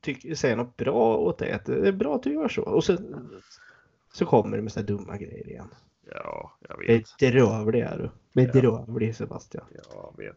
tyck, 0.00 0.38
säga 0.38 0.56
något 0.56 0.76
bra 0.76 1.16
åt 1.16 1.38
dig. 1.38 1.52
Att 1.52 1.64
det 1.64 1.88
är 1.88 1.92
bra 1.92 2.14
att 2.14 2.22
du 2.22 2.32
gör 2.32 2.48
så. 2.48 2.62
Och 2.62 2.84
så, 2.84 2.98
så 4.12 4.26
kommer 4.26 4.56
det 4.56 4.62
med 4.62 4.72
sådana 4.72 4.86
dumma 4.86 5.16
grejer 5.16 5.48
igen. 5.48 5.74
Ja, 6.10 6.52
jag 6.68 6.78
vet. 6.78 7.16
Bedrövlig 7.20 7.80
är 7.80 7.98
du. 7.98 8.10
Bedrövlig 8.32 9.16
Sebastian. 9.16 9.64
Jag 9.92 10.14
vet. 10.16 10.36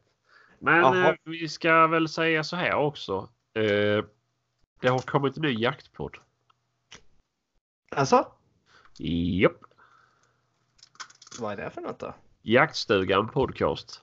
Men 0.59 0.77
Jaha. 0.77 1.09
eh, 1.09 1.15
vi 1.23 1.47
ska 1.47 1.87
väl 1.87 2.07
säga 2.07 2.43
så 2.43 2.55
här 2.55 2.75
också. 2.75 3.29
Eh, 3.53 4.05
det 4.81 4.87
har 4.87 4.99
kommit 4.99 5.37
en 5.37 5.43
ny 5.43 5.53
jaktpodd. 5.53 6.17
Alltså? 7.95 8.27
Japp. 8.97 9.59
Vad 11.39 11.51
är 11.53 11.57
det 11.57 11.69
för 11.69 11.81
något 11.81 11.99
då? 11.99 12.13
Jaktstugan 12.41 13.29
podcast. 13.29 14.01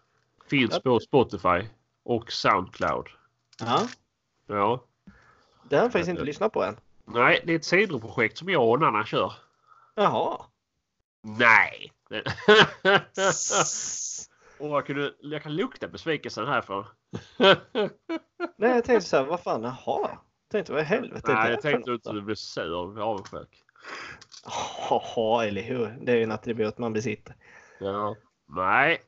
Finns 0.50 0.80
på 0.82 1.00
Spotify 1.00 1.66
och 2.02 2.32
Soundcloud. 2.32 3.06
Ja. 3.60 3.88
Ja. 4.46 4.84
Det 5.68 5.76
har 5.76 5.82
jag 5.82 5.92
faktiskt 5.92 6.10
inte 6.10 6.24
lyssnat 6.24 6.52
på 6.52 6.64
än. 6.64 6.76
Nej, 7.04 7.42
det 7.46 7.52
är 7.52 7.56
ett 7.56 7.64
sidoprojekt 7.64 8.38
som 8.38 8.48
jag 8.48 8.68
och 8.68 8.76
en 8.76 8.82
annan 8.82 9.04
kör. 9.04 9.32
Jaha. 9.94 10.44
Nej! 11.22 11.92
och 14.58 14.68
jag, 14.68 14.86
kunde, 14.86 15.14
jag 15.20 15.42
kan 15.42 15.56
lukta 15.56 15.88
besvikelsen 15.88 16.46
härifrån. 16.46 16.84
Nej, 18.56 18.70
jag 18.70 18.84
tänkte 18.84 19.08
så 19.08 19.16
här, 19.16 19.24
vad 19.24 19.40
fan, 19.40 19.62
jaha. 19.62 20.18
Tänkte 20.50 20.72
vad 20.72 20.82
i 20.82 20.84
helvete 20.84 21.34
Nej, 21.34 21.50
jag 21.50 21.62
tänkte 21.62 21.90
något 21.90 22.06
att 22.06 22.14
du 22.14 22.22
bli 22.22 22.36
sur 22.36 22.74
och 22.74 22.98
avundsjuk. 22.98 23.61
Jaha, 24.90 25.46
eller 25.46 25.62
hur? 25.62 25.86
Det 26.00 26.12
är 26.12 26.16
ju 26.16 26.22
en 26.22 26.32
attribut 26.32 26.78
man 26.78 26.92
besitter. 26.92 27.34
Ja. 27.80 28.16
Nej, 28.46 29.02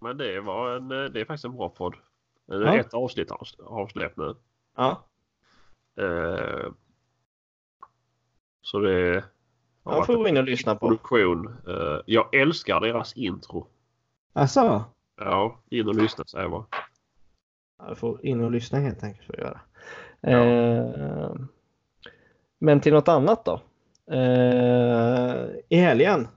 men 0.00 0.16
det 0.16 0.40
var 0.40 0.76
en, 0.76 0.88
det 0.88 1.20
är 1.20 1.24
faktiskt 1.24 1.44
en 1.44 1.56
bra 1.56 1.68
podd. 1.68 1.94
Det 2.46 2.54
är 2.54 2.60
Ja. 2.60 2.74
ett 2.80 2.94
avsnitt 2.94 3.30
avs- 3.30 3.62
avsläppt 3.62 4.16
nu. 4.16 4.34
Ja. 4.76 5.04
Eh, 6.00 6.72
så 8.60 8.78
det 8.78 8.98
Jag 9.04 9.24
varit 9.82 10.06
får 10.06 10.16
gå 10.16 10.28
in 10.28 10.36
och 10.36 10.44
lyssna 10.44 10.74
på. 10.76 10.86
produktion. 10.88 11.56
Eh, 11.68 12.00
jag 12.06 12.34
älskar 12.34 12.80
deras 12.80 13.16
intro. 13.16 13.66
Alltså? 14.32 14.84
Ja, 15.16 15.60
in 15.70 15.88
och 15.88 15.94
lyssna 15.94 16.24
säger 16.24 16.44
jag 16.44 16.50
bara. 16.50 16.66
Jag 17.78 17.98
får 17.98 18.26
in 18.26 18.44
och 18.44 18.50
lyssna 18.50 18.78
helt 18.78 19.02
enkelt 19.02 19.26
för 19.26 19.32
att 19.32 19.38
göra. 19.38 19.60
Ja. 20.20 20.44
Eh, 20.44 21.34
men 22.58 22.80
till 22.80 22.92
något 22.92 23.08
annat 23.08 23.44
då. 23.44 23.60
Eh, 24.10 25.46
I 25.68 25.76
helgen 25.76 26.28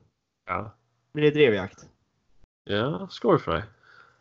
Ja, 0.47 0.71
blir 1.13 1.23
det 1.23 1.31
drevjakt. 1.31 1.85
ja 2.63 3.07
skoj 3.11 3.39
för 3.39 3.51
dig. 3.51 3.63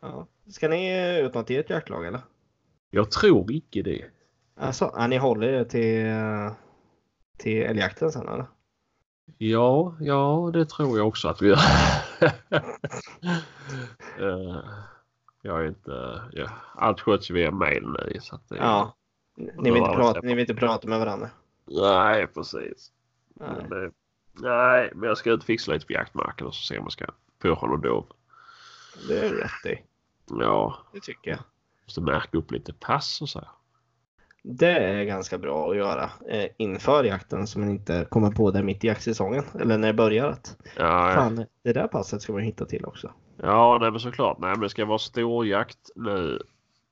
Ja. 0.01 0.27
Ska 0.47 0.67
ni 0.67 1.17
ut 1.19 1.33
något 1.33 1.51
i 1.51 1.57
ert 1.57 1.69
jaktlag 1.69 2.05
eller? 2.05 2.21
Jag 2.89 3.11
tror 3.11 3.51
icke 3.51 3.81
det. 3.81 4.05
Alltså, 4.55 4.91
ja, 4.95 5.07
ni 5.07 5.17
håller 5.17 5.47
er 5.47 5.63
till, 5.63 6.05
till 7.37 7.63
älgjakten 7.63 8.11
sen 8.11 8.27
eller? 8.27 8.45
Ja, 9.37 9.95
ja, 9.99 10.49
det 10.53 10.65
tror 10.65 10.97
jag 10.97 11.07
också 11.07 11.27
att 11.27 11.41
vi 11.41 11.47
gör. 11.47 11.59
Eh, 14.19 14.63
jag 15.41 15.61
är 15.61 15.67
inte... 15.67 16.21
Ja, 16.31 16.49
allt 16.75 16.99
sköts 17.01 17.29
via 17.29 17.51
mail 17.51 17.83
nu. 17.83 18.19
Så 18.19 18.35
att 18.35 18.49
det, 18.49 18.55
Ja. 18.57 18.95
Ni 19.35 19.71
vill, 19.71 19.77
inte 19.77 19.95
prata, 19.95 20.19
ni 20.21 20.33
vill 20.33 20.39
inte 20.39 20.55
prata 20.55 20.87
med 20.87 20.99
varandra? 20.99 21.29
Nej, 21.65 22.27
precis. 22.27 22.91
Nej. 23.39 23.65
Men, 23.69 23.91
nej, 24.33 24.91
men 24.95 25.07
jag 25.09 25.17
ska 25.17 25.31
ut 25.31 25.39
och 25.39 25.45
fixa 25.45 25.71
lite 25.71 25.85
på 25.85 25.93
jaktmarken 25.93 26.47
och 26.47 26.55
så 26.55 26.63
se 26.65 26.77
om 26.77 26.83
jag 26.83 26.91
ska 26.91 27.05
få 27.41 27.67
någon 27.67 27.81
dov. 27.81 28.05
Det 29.07 29.19
är 29.25 29.29
rätt 29.29 29.65
i. 29.77 29.81
Ja, 30.39 30.77
Det 30.93 30.99
tycker 30.99 31.31
jag. 31.31 31.39
måste 31.85 32.01
märka 32.01 32.37
upp 32.37 32.51
lite 32.51 32.73
pass 32.73 33.21
och 33.21 33.29
så. 33.29 33.39
här. 33.39 33.47
Det 34.43 34.71
är 34.71 35.03
ganska 35.03 35.37
bra 35.37 35.69
att 35.69 35.77
göra 35.77 36.09
eh, 36.29 36.45
inför 36.57 37.03
jakten 37.03 37.47
så 37.47 37.59
man 37.59 37.69
inte 37.69 38.05
kommer 38.09 38.31
på 38.31 38.51
det 38.51 38.63
mitt 38.63 38.83
i 38.83 38.87
jaktsäsongen. 38.87 39.43
Eller 39.59 39.77
när 39.77 39.87
det 39.87 39.93
börjar 39.93 40.27
att 40.27 40.57
Ja, 40.75 41.11
fan, 41.15 41.45
det 41.63 41.73
där 41.73 41.87
passet 41.87 42.21
ska 42.21 42.33
man 42.33 42.41
hitta 42.41 42.65
till 42.65 42.85
också. 42.85 43.11
ja 43.37 43.77
nej, 43.81 43.91
men 43.91 43.99
såklart. 43.99 44.37
Nej, 44.39 44.49
men 44.51 44.59
det 44.59 44.69
ska 44.69 44.85
vara 44.85 44.97
storjakt 44.99 45.89
nu 45.95 46.41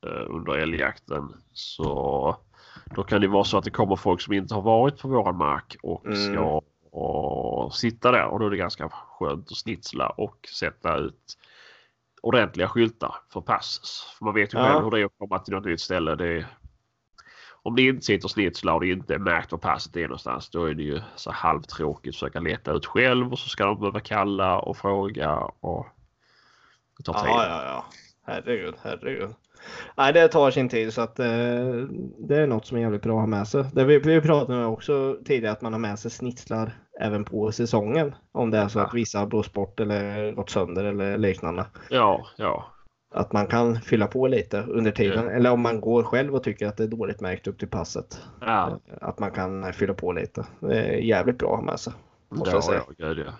eh, 0.05 0.25
under 0.35 0.53
älgjakten. 0.53 1.33
Så 1.53 2.35
då 2.95 3.03
kan 3.03 3.21
det 3.21 3.27
vara 3.27 3.43
så 3.43 3.57
att 3.57 3.63
det 3.63 3.71
kommer 3.71 3.95
folk 3.95 4.21
som 4.21 4.33
inte 4.33 4.53
har 4.55 4.61
varit 4.61 4.97
på 5.01 5.07
våran 5.07 5.37
mark 5.37 5.75
och 5.83 6.05
Mm. 6.05 6.17
ska 6.17 6.61
och 6.91 7.73
sitta 7.75 8.11
där 8.11 8.25
och 8.25 8.39
då 8.39 8.45
är 8.45 8.49
det 8.49 8.57
ganska 8.57 8.89
skönt 8.89 9.51
att 9.51 9.57
snitsla 9.57 10.09
och 10.09 10.47
sätta 10.59 10.97
ut 10.97 11.37
ordentliga 12.21 12.67
skyltar 12.67 13.15
för 13.33 13.41
pass. 13.41 13.79
För 14.17 14.25
man 14.25 14.33
vet 14.33 14.53
ju 14.53 14.57
Ja. 14.57 14.63
själv 14.65 14.83
hur 14.83 14.91
det 14.91 14.99
är 14.99 15.05
att 15.05 15.17
komma 15.17 15.39
till 15.39 15.53
något 15.53 15.65
nytt 15.65 15.81
ställe. 15.81 16.15
Det 16.15 16.45
om 17.61 17.75
det 17.75 17.81
inte 17.81 18.05
sitter 18.05 18.27
snitslar 18.27 18.73
och 18.73 18.81
det 18.81 18.87
inte 18.89 19.13
är 19.13 19.19
märkt 19.19 19.51
var 19.51 19.59
passet 19.59 19.95
är 19.95 20.01
någonstans 20.01 20.49
då 20.49 20.65
är 20.65 20.73
det 20.73 20.83
ju 20.83 21.01
så 21.15 21.31
halvtråkigt 21.31 22.09
att 22.11 22.15
försöka 22.15 22.39
leta 22.39 22.71
ut 22.71 22.85
själv 22.85 23.31
och 23.31 23.39
så 23.39 23.49
ska 23.49 23.65
de 23.65 23.79
behöva 23.79 23.99
kalla 23.99 24.59
och 24.59 24.77
fråga 24.77 25.35
och 25.59 25.85
det 26.97 27.03
tar 27.03 27.13
tid. 27.13 27.23
Ja, 27.27 27.45
ja, 27.47 27.63
ja. 27.63 27.85
Herregud, 28.33 28.75
herregud. 28.83 29.35
Nej, 29.97 30.13
det 30.13 30.27
tar 30.27 30.51
sin 30.51 30.69
tid 30.69 30.93
så 30.93 31.01
att 31.01 31.19
eh, 31.19 31.25
det 32.19 32.35
är 32.37 32.47
något 32.47 32.65
som 32.65 32.77
är 32.77 32.81
jävligt 32.81 33.01
bra 33.01 33.13
att 33.15 33.21
ha 33.21 33.27
med 33.27 33.47
sig. 33.47 33.65
Det 33.73 33.83
vi, 33.83 33.99
vi 33.99 34.21
pratade 34.21 34.65
om 34.65 34.73
också 34.73 35.17
tidigare 35.25 35.51
att 35.53 35.61
man 35.61 35.73
har 35.73 35.79
med 35.79 35.99
sig 35.99 36.11
snitslar 36.11 36.71
även 36.99 37.23
på 37.25 37.51
säsongen. 37.51 38.15
Om 38.31 38.51
det 38.51 38.57
är 38.57 38.67
så 38.67 38.79
Ja. 38.79 38.85
att 38.85 38.93
vissa 38.93 39.19
har 39.19 39.25
blåst 39.27 39.53
bort 39.53 39.79
eller 39.79 40.31
gått 40.31 40.49
sönder 40.49 40.83
eller 40.83 41.17
liknande. 41.17 41.65
Ja, 41.89 42.27
ja. 42.37 42.65
Att 43.13 43.33
man 43.33 43.47
kan 43.47 43.81
fylla 43.81 44.07
på 44.07 44.27
lite 44.27 44.61
under 44.63 44.91
tiden. 44.91 45.27
Eller 45.29 45.51
om 45.51 45.61
man 45.61 45.81
går 45.81 46.03
själv 46.03 46.35
och 46.35 46.43
tycker 46.43 46.67
att 46.67 46.77
det 46.77 46.83
är 46.83 46.87
dåligt 46.87 47.21
märkt 47.21 47.47
upp 47.47 47.59
till 47.59 47.67
passet. 47.67 48.21
Ja, 48.41 48.79
Att 49.01 49.19
man 49.19 49.31
kan 49.31 49.73
fylla 49.73 49.93
på 49.93 50.11
lite. 50.11 50.45
Det 50.59 50.79
är 50.83 50.97
jävligt 50.97 51.37
bra 51.37 51.49
att 51.53 51.55
ha 51.59 51.65
med 51.65 51.79
sig. 51.79 51.93
Måste 52.29 52.49
jag 52.49 52.57
ja, 52.57 52.61
säga. 52.61 52.81
ja, 52.97 53.07
gud, 53.07 53.25
ja. 53.27 53.33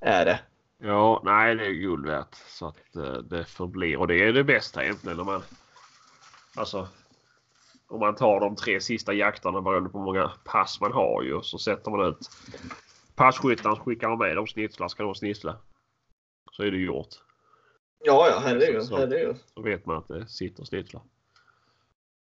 Är 0.00 0.24
det. 0.24 0.40
Ja, 0.84 1.20
nej 1.24 1.54
det 1.54 1.66
är 1.66 1.70
guld 1.72 2.06
värt. 2.06 2.34
Så 2.34 2.66
att 2.66 2.96
eh, 2.96 3.12
det 3.12 3.44
förblir. 3.44 3.96
Och 3.96 4.08
det 4.08 4.24
är 4.24 4.32
det 4.32 4.44
bästa 4.44 4.84
egentligen 4.84 5.16
när 5.16 5.24
man... 5.24 5.42
Alltså. 6.56 6.88
Om 7.86 8.00
man 8.00 8.14
tar 8.14 8.40
de 8.40 8.56
tre 8.56 8.80
sista 8.80 9.12
jakterna 9.12 9.60
beroende 9.60 9.90
på 9.90 9.98
hur 9.98 10.04
många 10.04 10.32
pass 10.44 10.80
man 10.80 10.92
har 10.92 11.22
ju. 11.22 11.42
Så 11.42 11.58
sätter 11.58 11.90
man 11.90 12.06
ut 12.08 12.30
passkyttarna 13.14 13.76
så 13.76 13.82
skickar 13.82 14.08
man 14.08 14.18
med 14.18 14.36
dem 14.36 14.46
snitslar. 14.46 14.88
Ska 14.88 15.02
de 15.02 15.14
snitsla. 15.14 15.56
Så 16.52 16.62
är 16.62 16.70
det 16.70 16.78
gjort. 16.78 17.08
Ja, 18.04 18.28
ja, 18.30 18.40
herregud. 18.44 18.84
Så- 18.84 18.96
herregud. 18.96 19.36
Så 19.54 19.62
vet 19.62 19.86
man 19.86 19.96
att 19.96 20.08
det 20.08 20.28
sitter 20.28 20.64
snitslar. 20.64 21.02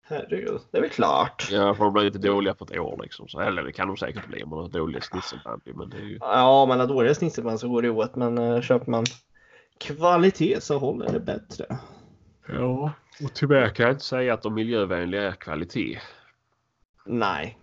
Herregud. 0.09 0.61
Det 0.71 0.79
är 0.79 0.83
väl 0.83 0.91
klart. 0.91 1.49
Ja, 1.51 1.75
för 1.75 1.85
de 1.85 1.93
blir 1.93 2.07
inte 2.07 2.19
dåliga 2.19 2.55
på 2.55 2.65
ett 2.65 2.79
år 2.79 3.01
liksom. 3.03 3.29
Så, 3.29 3.41
eller 3.41 3.63
det 3.63 3.73
kan 3.73 3.89
de 3.89 3.97
säkert 3.97 4.27
bli 4.29 4.43
om 4.43 4.51
man 4.51 4.59
har 4.59 4.69
dåliga 4.69 5.01
snitselband. 5.03 5.63
Men 5.65 5.91
det 5.91 5.97
är 5.97 6.03
ju... 6.03 6.19
Ja, 6.21 6.63
om 6.63 6.69
man 6.69 6.81
har 6.81 6.87
dåliga 6.87 7.15
snitselband 7.15 7.61
så 7.61 7.69
går 7.69 7.83
det 7.83 7.91
åt. 7.91 8.17
Men 8.17 8.39
uh, 8.39 8.61
köper 8.61 8.91
man 8.91 9.05
kvalitet 9.81 10.61
så 10.61 10.79
håller 10.79 11.13
det 11.13 11.21
bättre. 11.21 11.79
Ja, 12.49 12.93
och 13.25 13.35
tyvärr 13.35 13.69
kan 13.69 13.87
jag 13.87 13.93
inte 13.95 14.05
säga 14.05 14.35
att 14.35 14.43
de 14.43 14.55
miljövänliga 14.55 15.23
är 15.23 15.33
kvalitet. 15.33 15.99
Nej. 17.07 17.59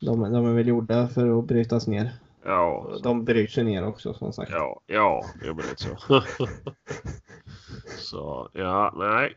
De, 0.00 0.20
de 0.32 0.46
är 0.46 0.52
väl 0.54 0.68
gjorda 0.68 1.08
för 1.08 1.38
att 1.38 1.44
brytas 1.46 1.86
ner. 1.86 2.10
Ja, 2.44 2.86
så- 2.92 2.98
De 3.02 3.24
bryts 3.24 3.58
ju 3.58 3.62
ner 3.62 3.86
också 3.86 4.14
som 4.14 4.32
sagt. 4.32 4.50
Ja, 4.50 4.80
ja, 4.86 5.24
det 5.40 5.46
är 5.48 5.52
väl 5.54 5.64
lite 5.66 5.82
så. 5.82 5.96
så 7.98 8.48
ja, 8.52 8.92
nej. 8.96 9.34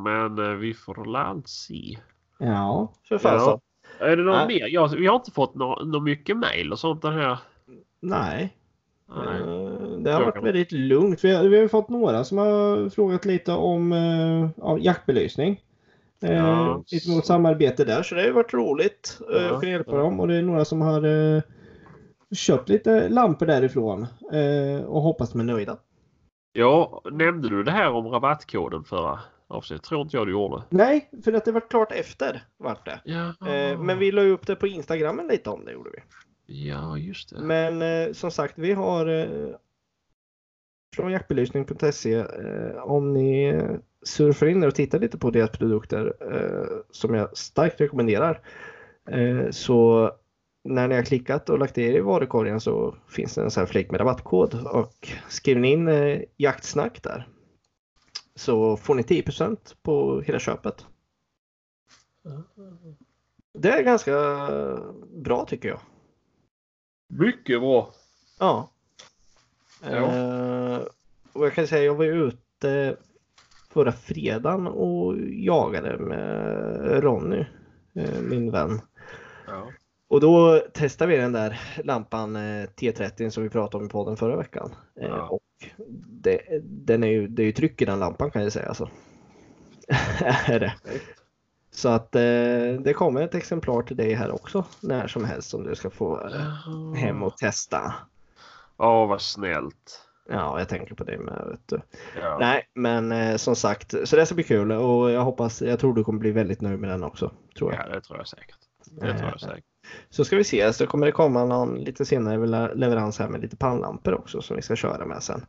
Men 0.00 0.38
eh, 0.38 0.50
vi 0.56 0.74
får 0.74 0.94
väl 0.94 1.42
se. 1.44 1.98
Ja, 2.38 2.92
för 3.08 3.18
fan 3.18 3.34
Ja. 3.34 3.60
Är 3.98 4.16
det 4.16 4.22
någon 4.22 4.36
Nej. 4.36 4.46
mer? 4.46 4.68
Ja, 4.68 4.86
vi 4.86 5.06
har 5.06 5.14
inte 5.16 5.30
fått 5.30 5.54
nå 5.54 5.82
nå 5.84 6.00
mycket 6.00 6.36
mail 6.36 6.72
och 6.72 6.78
sånt 6.78 7.02
den 7.02 7.12
här. 7.12 7.38
Nej. 8.00 8.56
Nej. 9.16 9.40
Eh, 9.40 9.98
Det 9.98 10.12
har 10.12 10.20
Jag 10.20 10.26
varit 10.26 10.44
väldigt 10.44 10.72
lugnt. 10.72 11.24
Vi 11.24 11.34
har, 11.34 11.44
vi 11.44 11.60
har 11.60 11.68
fått 11.68 11.88
några 11.88 12.24
som 12.24 12.38
har 12.38 12.88
frågat 12.88 13.24
lite 13.24 13.52
om 13.52 13.92
ja, 14.56 14.78
jaktbelysning. 14.78 15.60
Eh, 16.22 16.36
Ja. 16.36 16.84
Lite 16.92 17.10
mot 17.10 17.26
samarbete 17.26 17.84
där 17.84 18.02
så 18.02 18.14
det 18.14 18.22
har 18.22 18.30
varit 18.30 18.54
roligt 18.54 19.18
Ja, 19.28 19.54
att 19.54 19.60
kunna 19.60 19.72
hjälpa 19.72 19.96
dem 19.96 20.20
och 20.20 20.28
det 20.28 20.34
är 20.36 20.42
några 20.42 20.64
som 20.64 20.80
har 20.80 21.02
köpt 22.34 22.68
lite 22.68 23.08
lampor 23.08 23.46
därifrån 23.46 24.06
och 24.86 25.02
hoppas 25.02 25.32
de 25.32 25.40
är 25.40 25.44
nöjda. 25.44 25.76
Ja, 26.52 27.02
nämnde 27.12 27.48
du 27.48 27.62
det 27.62 27.70
här 27.70 27.92
om 27.92 28.08
rabattkoden 28.08 28.84
förra 28.84 29.20
avsnittet? 29.52 29.84
Tror 29.84 30.02
inte 30.02 30.16
jag 30.16 30.26
du 30.26 30.32
gjorde. 30.32 30.62
Nej, 30.70 31.10
för 31.24 31.32
att 31.32 31.44
det 31.44 31.52
var 31.52 31.68
klart 31.70 31.92
efter 31.92 32.44
vart 32.56 32.86
det. 32.86 33.00
Ja, 33.04 33.32
Eh, 33.72 33.78
men 33.80 33.98
vi 33.98 34.12
la 34.12 34.22
upp 34.22 34.46
det 34.46 34.56
på 34.56 34.66
Instagrammen 34.66 35.26
lite 35.26 35.50
om 35.50 35.64
det 35.64 35.72
gjorde 35.72 35.90
vi. 35.90 36.02
Ja, 36.68 36.98
just 36.98 37.30
det. 37.30 37.40
Men 37.40 37.82
eh, 37.82 38.12
som 38.12 38.30
sagt, 38.30 38.58
vi 38.58 38.72
har 38.72 39.06
eh, 39.06 39.54
från 40.96 41.12
jaktbelysning.se 41.12 42.24
om 42.82 43.12
ni 43.12 43.62
surfar 44.02 44.46
in 44.46 44.64
och 44.64 44.74
tittar 44.74 44.98
lite 44.98 45.18
på 45.18 45.30
deras 45.30 45.50
produkter 45.50 46.14
som 46.90 47.14
jag 47.14 47.36
starkt 47.36 47.80
rekommenderar. 47.80 48.40
Så 49.50 50.10
när 50.64 50.88
ni 50.88 50.94
har 50.94 51.02
klickat 51.02 51.50
och 51.50 51.58
lagt 51.58 51.78
er 51.78 51.92
i 51.92 52.00
varukorgen 52.00 52.60
så 52.60 52.94
finns 53.08 53.34
det 53.34 53.42
en 53.42 53.50
sån 53.50 53.60
här 53.60 53.66
flik 53.66 53.90
med 53.90 54.00
rabattkod 54.00 54.66
och 54.66 55.08
skriver 55.28 55.60
ni 55.60 55.72
in 55.72 55.90
jaktsnack 56.36 57.02
där 57.02 57.28
så 58.34 58.76
får 58.76 58.94
ni 58.94 59.02
10% 59.02 59.56
på 59.82 60.20
hela 60.20 60.38
köpet. 60.38 60.86
Det 63.58 63.70
är 63.70 63.82
ganska 63.82 64.12
bra 65.10 65.44
tycker 65.44 65.68
jag. 65.68 65.80
Mycket 67.08 67.60
bra. 67.60 67.92
Ja. 68.38 68.70
Ja. 69.82 69.96
Eh, 69.96 70.80
och 71.32 71.46
jag 71.46 71.54
kan 71.54 71.66
säga 71.66 71.84
jag 71.84 71.94
var 71.94 72.04
ute 72.04 72.96
förra 73.70 73.92
fredagen 73.92 74.66
och 74.66 75.14
jagade 75.30 75.98
med 75.98 77.04
Ronny, 77.04 77.44
eh, 77.94 78.20
min 78.20 78.50
vän. 78.50 78.80
Ja. 79.46 79.66
Och 80.08 80.20
då 80.20 80.58
testade 80.74 81.10
vi 81.12 81.18
den 81.18 81.32
där 81.32 81.60
lampan 81.84 82.36
eh, 82.36 82.66
T30 82.76 83.30
som 83.30 83.42
vi 83.42 83.48
pratade 83.48 83.82
om 83.82 83.86
i 83.86 83.92
podden 83.92 84.16
förra 84.16 84.36
veckan. 84.36 84.70
Eh, 85.00 85.08
Ja. 85.08 85.28
Och 85.28 85.40
det, 86.22 86.40
den 86.62 87.04
är 87.04 87.08
ju, 87.08 87.28
det 87.28 87.42
är 87.42 87.46
ju 87.46 87.52
tryck 87.52 87.82
i 87.82 87.84
den 87.84 87.98
lampan 87.98 88.30
kan 88.30 88.42
jag 88.42 88.52
säga. 88.52 88.68
Alltså. 88.68 88.90
är 90.46 90.60
det. 90.60 90.74
Så 91.70 91.88
att 91.88 92.14
eh, 92.14 92.80
det 92.80 92.94
kommer 92.96 93.22
ett 93.22 93.34
exemplar 93.34 93.82
till 93.82 93.96
dig 93.96 94.14
här 94.14 94.30
också 94.30 94.64
när 94.80 95.06
som 95.06 95.24
helst 95.24 95.50
som 95.50 95.64
du 95.64 95.74
ska 95.74 95.90
få 95.90 96.28
eh, 96.28 96.94
hem 96.94 97.22
och 97.22 97.36
testa. 97.36 97.94
Åh, 98.76 99.08
vad 99.08 99.20
snällt. 99.20 100.08
Ja, 100.28 100.58
jag 100.58 100.68
tänker 100.68 100.94
på 100.94 101.04
det 101.04 101.18
med. 101.18 101.58
Ja. 102.20 102.36
Nej, 102.40 102.68
men 102.74 103.12
eh, 103.12 103.36
som 103.36 103.56
sagt, 103.56 103.94
så 104.04 104.16
det 104.16 104.26
ska 104.26 104.34
bli 104.34 104.44
kul 104.44 104.72
och 104.72 105.10
jag 105.10 105.24
hoppas, 105.24 105.62
jag 105.62 105.80
tror 105.80 105.94
du 105.94 106.04
kommer 106.04 106.18
bli 106.18 106.30
väldigt 106.30 106.60
nöjd 106.60 106.78
med 106.78 106.90
den 106.90 107.04
också. 107.04 107.32
Tror 107.58 107.72
jag. 107.72 107.86
ja, 107.86 107.94
det 107.94 108.00
tror 108.00 108.18
jag 108.18 108.28
säkert. 108.28 108.58
Det 108.90 109.18
tror 109.18 109.30
jag 109.30 109.40
säkert. 109.40 109.64
Så 110.10 110.24
ska 110.24 110.36
vi 110.36 110.44
se, 110.44 110.72
så 110.72 110.86
kommer 110.86 111.06
det 111.06 111.12
komma 111.12 111.44
någon 111.44 111.74
lite 111.74 112.04
senare 112.04 112.46
le- 112.46 112.74
leverans 112.74 113.18
här 113.18 113.28
med 113.28 113.40
lite 113.40 113.56
pannlampor 113.56 114.14
också 114.14 114.42
som 114.42 114.56
vi 114.56 114.62
ska 114.62 114.76
köra 114.76 115.06
med 115.06 115.22
sen. 115.22 115.46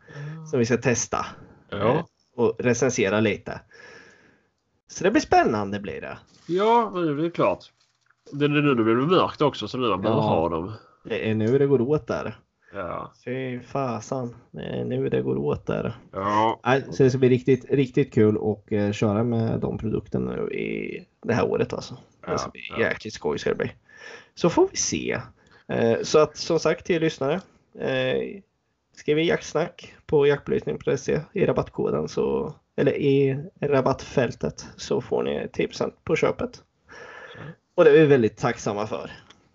Som 0.49 0.59
vi 0.59 0.65
ska 0.65 0.77
testa 0.77 1.25
Ja, 1.69 2.07
och 2.35 2.55
recensera 2.59 3.19
lite. 3.19 3.61
Så 4.87 5.03
det 5.03 5.11
blir 5.11 5.21
spännande 5.21 5.79
blir 5.79 6.01
det. 6.01 6.17
ja 6.47 6.91
men 6.93 7.17
det 7.17 7.25
är 7.25 7.29
klart. 7.29 7.59
Det 8.31 8.45
är 8.45 8.49
nu 8.49 8.61
det 8.75 8.83
blir 8.83 8.95
mörkt 8.95 9.41
också 9.41 9.67
så 9.67 9.77
nu 9.77 9.87
man 9.89 10.01
behöver 10.01 10.21
Ja. 10.21 10.27
ha 10.27 10.49
dem. 10.49 10.71
Det 11.03 11.29
är 11.29 11.35
nu 11.35 11.57
det 11.57 11.65
går 11.67 11.81
åt 11.81 12.07
där. 12.07 12.35
Ja. 12.73 13.11
Fy 13.25 13.59
fasan, 13.59 14.35
det 14.51 14.61
är 14.63 14.85
nu 14.85 15.09
det 15.09 15.21
går 15.21 15.37
åt 15.37 15.65
där. 15.65 15.93
Ja. 16.11 16.59
Så 16.91 17.03
det 17.03 17.09
ska 17.09 17.19
bli 17.19 17.29
riktigt, 17.29 17.65
riktigt 17.71 18.13
kul 18.13 18.37
att 18.37 18.71
eh, 18.71 18.91
köra 18.91 19.23
med 19.23 19.59
de 19.59 19.77
produkterna 19.77 20.31
nu 20.35 20.51
i 20.53 20.99
det 21.23 21.33
här 21.33 21.45
året 21.45 21.73
alltså. 21.73 21.97
Det 22.27 22.37
ska 22.37 22.49
bli 22.51 22.61
ja. 22.69 22.79
jäkligt 22.79 23.13
skoj 23.13 23.37
ska 23.39 23.49
det 23.49 23.55
bli. 23.55 23.71
Så 24.35 24.49
får 24.49 24.67
vi 24.71 24.77
se. 24.77 25.19
Eh, 25.67 25.97
Så 26.01 26.19
att 26.19 26.37
som 26.37 26.59
sagt 26.59 26.85
till 26.85 26.95
er 26.95 26.99
lyssnare. 26.99 27.41
eh, 27.79 28.41
Skriv 28.95 29.19
i 29.19 29.27
jaktsnack 29.27 29.95
på 30.05 30.27
jaktbelysning.se 30.27 31.19
i 31.33 31.45
rabattkoden 31.45 32.07
så 32.07 32.53
eller 32.75 32.91
i 32.97 33.37
rabattfältet 33.61 34.65
så 34.77 35.01
får 35.01 35.23
ni 35.23 35.47
10% 35.53 35.91
på 36.03 36.15
köpet. 36.15 36.63
Och 37.75 37.83
det 37.83 37.89
är 37.89 37.93
vi 37.93 38.05
väldigt 38.05 38.37
tacksamma 38.37 38.87
för. 38.87 39.11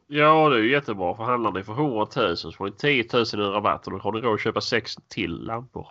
ja, 0.06 0.48
det 0.48 0.56
är 0.56 0.60
ju 0.60 0.70
jättebra. 0.72 1.14
För 1.16 1.22
handlar 1.24 1.52
ni 1.52 1.62
för 1.62 1.72
100 1.72 2.06
000 2.16 2.36
så 2.36 2.52
får 2.52 2.64
ni 2.66 2.72
10 2.72 3.04
000 3.12 3.22
i 3.22 3.36
rabatt 3.36 3.86
och 3.86 3.92
då 3.92 3.98
har 3.98 4.12
ni 4.12 4.20
råd 4.20 4.34
att 4.34 4.40
köpa 4.40 4.60
sex 4.60 4.96
till 5.08 5.30
lampor. 5.44 5.86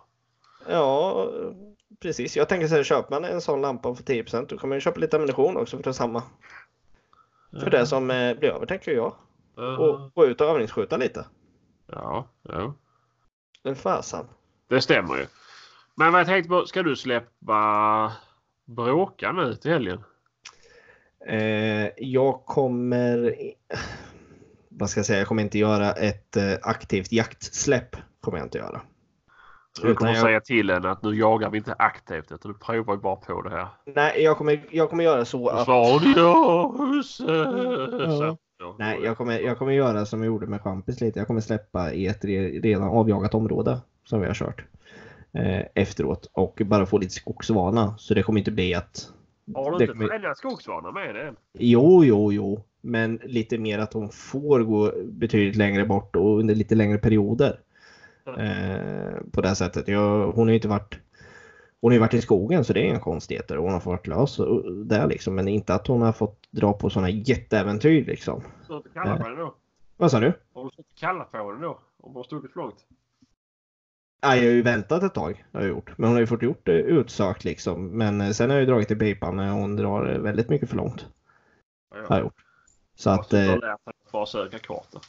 Ja, 0.70 1.28
precis. 2.02 2.38
Jag 2.38 2.50
tänker 2.50 2.68
så 2.68 2.76
här, 2.76 2.84
köper 2.84 3.12
man 3.20 3.26
en 3.26 3.42
sån 3.42 3.62
lampa 3.62 3.96
för 3.96 4.04
10% 4.04 4.46
då 4.50 4.58
kommer 4.58 4.76
man 4.76 4.82
köpa 4.82 5.00
lite 5.00 5.16
ammunition 5.18 5.58
också 5.58 5.78
för 5.78 5.84
detsamma. 5.84 6.24
För 7.52 7.70
det 7.70 7.86
som 7.86 8.12
eh, 8.12 8.38
blir 8.38 8.50
över 8.50 8.66
tänker 8.66 8.92
jag. 8.92 9.16
Ja. 9.56 9.78
Och 9.78 10.14
gå 10.14 10.26
ut 10.26 10.42
och 10.42 10.48
övningsskjuta 10.48 10.98
lite. 10.98 11.26
Ja, 11.88 12.28
ja. 12.42 12.74
Men 13.64 13.76
fasen. 13.76 14.26
Det 14.70 14.82
stämmer 14.82 15.18
ju. 15.18 15.26
Men 15.96 16.12
vad 16.12 16.20
jag 16.20 16.28
tänkte 16.28 16.50
på, 16.50 16.66
ska 16.66 16.84
du 16.84 16.96
släppa 16.96 18.12
Bråka 18.66 19.32
nu 19.32 19.56
till 19.56 19.72
helgen? 19.72 20.04
Eh, 21.28 21.90
jag 21.98 22.46
kommer... 22.46 23.36
Vad 24.70 24.90
ska 24.90 25.00
jag 25.00 25.06
säga? 25.06 25.20
Jag 25.20 25.28
kommer 25.28 25.44
inte 25.44 25.58
göra 25.58 25.92
ett 25.92 26.38
eh, 26.38 26.54
aktivt 26.62 27.12
jaktsläpp. 27.12 27.96
Kommer 28.22 28.38
jag 28.38 28.46
inte 28.46 28.58
göra. 28.58 28.82
Du 29.82 29.96
kommer 29.96 30.12
jag- 30.12 30.22
säga 30.22 30.40
till 30.42 30.70
henne 30.70 30.90
att 30.90 31.04
nu 31.04 31.16
jagar 31.16 31.50
vi 31.50 31.58
inte 31.58 31.76
aktivt 31.80 32.32
utan 32.32 32.52
du 32.52 32.58
provar 32.60 32.94
ju 32.96 33.02
bara 33.02 33.16
på 33.16 33.42
det 33.42 33.50
här. 33.50 33.68
Nej, 33.96 34.24
jag 34.24 34.38
kommer, 34.38 34.66
jag 34.72 34.90
kommer 34.90 35.04
göra 35.04 35.26
så 35.26 35.48
att... 35.48 35.68
du 36.02 36.14
ja, 36.18 36.76
husse. 36.78 37.24
Ja. 37.24 38.18
Så, 38.18 38.38
ja. 38.60 38.76
Nej, 38.80 39.00
jag 39.04 39.18
kommer, 39.18 39.40
jag 39.40 39.58
kommer 39.58 39.72
göra 39.72 40.06
som 40.06 40.20
jag 40.22 40.28
gjorde 40.28 40.48
med 40.48 40.62
champis 40.62 41.02
lite. 41.02 41.20
Jag 41.20 41.28
kommer 41.28 41.42
släppa 41.42 41.94
i 41.94 42.08
ett 42.08 42.24
re- 42.24 42.62
redan 42.62 42.88
avjagat 42.88 43.34
område 43.34 43.80
som 44.06 44.20
vi 44.22 44.28
har 44.28 44.34
kört 44.34 44.66
eh, 45.34 45.62
efteråt 45.76 46.30
och 46.34 46.62
bara 46.66 46.86
få 46.86 46.98
lite 46.98 47.14
skogsvana. 47.14 47.96
Så 47.98 48.14
det 48.14 48.24
kommer 48.24 48.40
inte 48.40 48.52
bli 48.52 48.74
att... 48.74 49.10
Har 49.56 49.72
du 49.72 49.78
det 49.78 49.84
inte 49.84 49.94
kommer- 49.94 50.08
tränat 50.08 50.38
skogsvana 50.38 50.92
med 50.92 51.16
det? 51.16 51.34
Jo, 51.60 52.04
jo, 52.06 52.32
jo. 52.34 52.64
Men 52.82 53.20
lite 53.24 53.58
mer 53.58 53.80
att 53.80 53.94
hon 53.94 54.10
får 54.10 54.60
gå 54.60 54.92
betydligt 55.06 55.56
längre 55.56 55.86
bort 55.86 56.16
och 56.16 56.40
under 56.40 56.56
lite 56.56 56.76
längre 56.76 56.98
perioder. 56.98 57.60
Eh, 58.28 59.22
på 59.34 59.42
det 59.42 59.56
sättet. 59.56 59.88
Jag, 59.88 60.32
hon 60.32 60.48
har 60.48 60.50
ju 60.50 60.56
inte 60.56 60.68
varit 60.68 61.00
hon 61.82 61.92
har 61.92 61.94
ju 61.94 62.00
varit 62.00 62.14
i 62.14 62.22
skogen 62.22 62.64
så 62.66 62.74
det 62.74 62.80
är 62.80 62.84
inga 62.84 63.00
konstigheter 63.00 63.58
hon 63.58 63.74
har 63.74 63.80
fått 63.80 64.08
lös 64.08 64.38
där 64.86 65.08
liksom. 65.08 65.36
Men 65.36 65.48
inte 65.48 65.74
att 65.74 65.88
hon 65.88 66.02
har 66.02 66.12
fått 66.12 66.48
dra 66.52 66.74
på 66.74 66.90
sådana 66.90 67.10
jätteäventyr 67.10 68.06
liksom. 68.06 68.44
Har 68.68 68.74
du 68.74 68.78
inte 68.78 68.90
kallat 68.90 69.22
på 69.22 69.30
den 69.30 69.38
då? 69.38 69.56
Vad 69.98 70.12
sa 70.12 70.20
du? 70.20 70.34
Har 70.54 70.62
du 70.64 70.70
inte 70.78 70.84
kallat 71.00 71.32
på 71.32 71.52
den 71.52 71.62
då? 71.62 71.80
Om 71.98 72.14
du 72.14 72.20
har 72.20 72.24
stuckit 72.24 72.52
för 72.54 72.60
långt? 72.60 72.86
Ja, 74.22 74.36
jag 74.36 74.44
har 74.44 74.52
ju 74.52 74.62
väntat 74.62 75.04
ett 75.04 75.14
tag. 75.14 75.46
Har 75.54 75.62
jag 75.62 75.70
gjort. 75.70 75.98
Men 75.98 76.08
hon 76.08 76.16
har 76.16 76.22
ju 76.22 76.28
fått 76.28 76.42
gjort 76.42 76.66
det 76.66 76.82
utsökt 76.82 77.44
liksom. 77.44 77.98
Men 77.98 78.22
eh, 78.22 78.30
sen 78.30 78.50
har 78.50 78.58
jag 78.58 78.62
ju 78.62 78.72
dragit 78.72 78.92
i 78.92 78.96
pipan 78.96 79.36
när 79.36 79.52
hon 79.52 79.76
drar 79.76 80.14
eh, 80.14 80.20
väldigt 80.20 80.50
mycket 80.50 80.70
för 80.70 80.76
långt. 80.78 81.08
Ja, 81.96 81.98
Har 82.08 82.16
jag 82.16 82.24
gjort. 82.24 82.44
Så 82.96 83.10
att... 83.10 83.30
Du 83.30 83.38
Eh, 83.38 83.50
har 83.50 83.56
lärt 83.56 83.62
dig 83.62 83.94
att 84.06 84.12
bara 84.12 84.26
söka 84.26 84.60
kartor. 84.60 85.02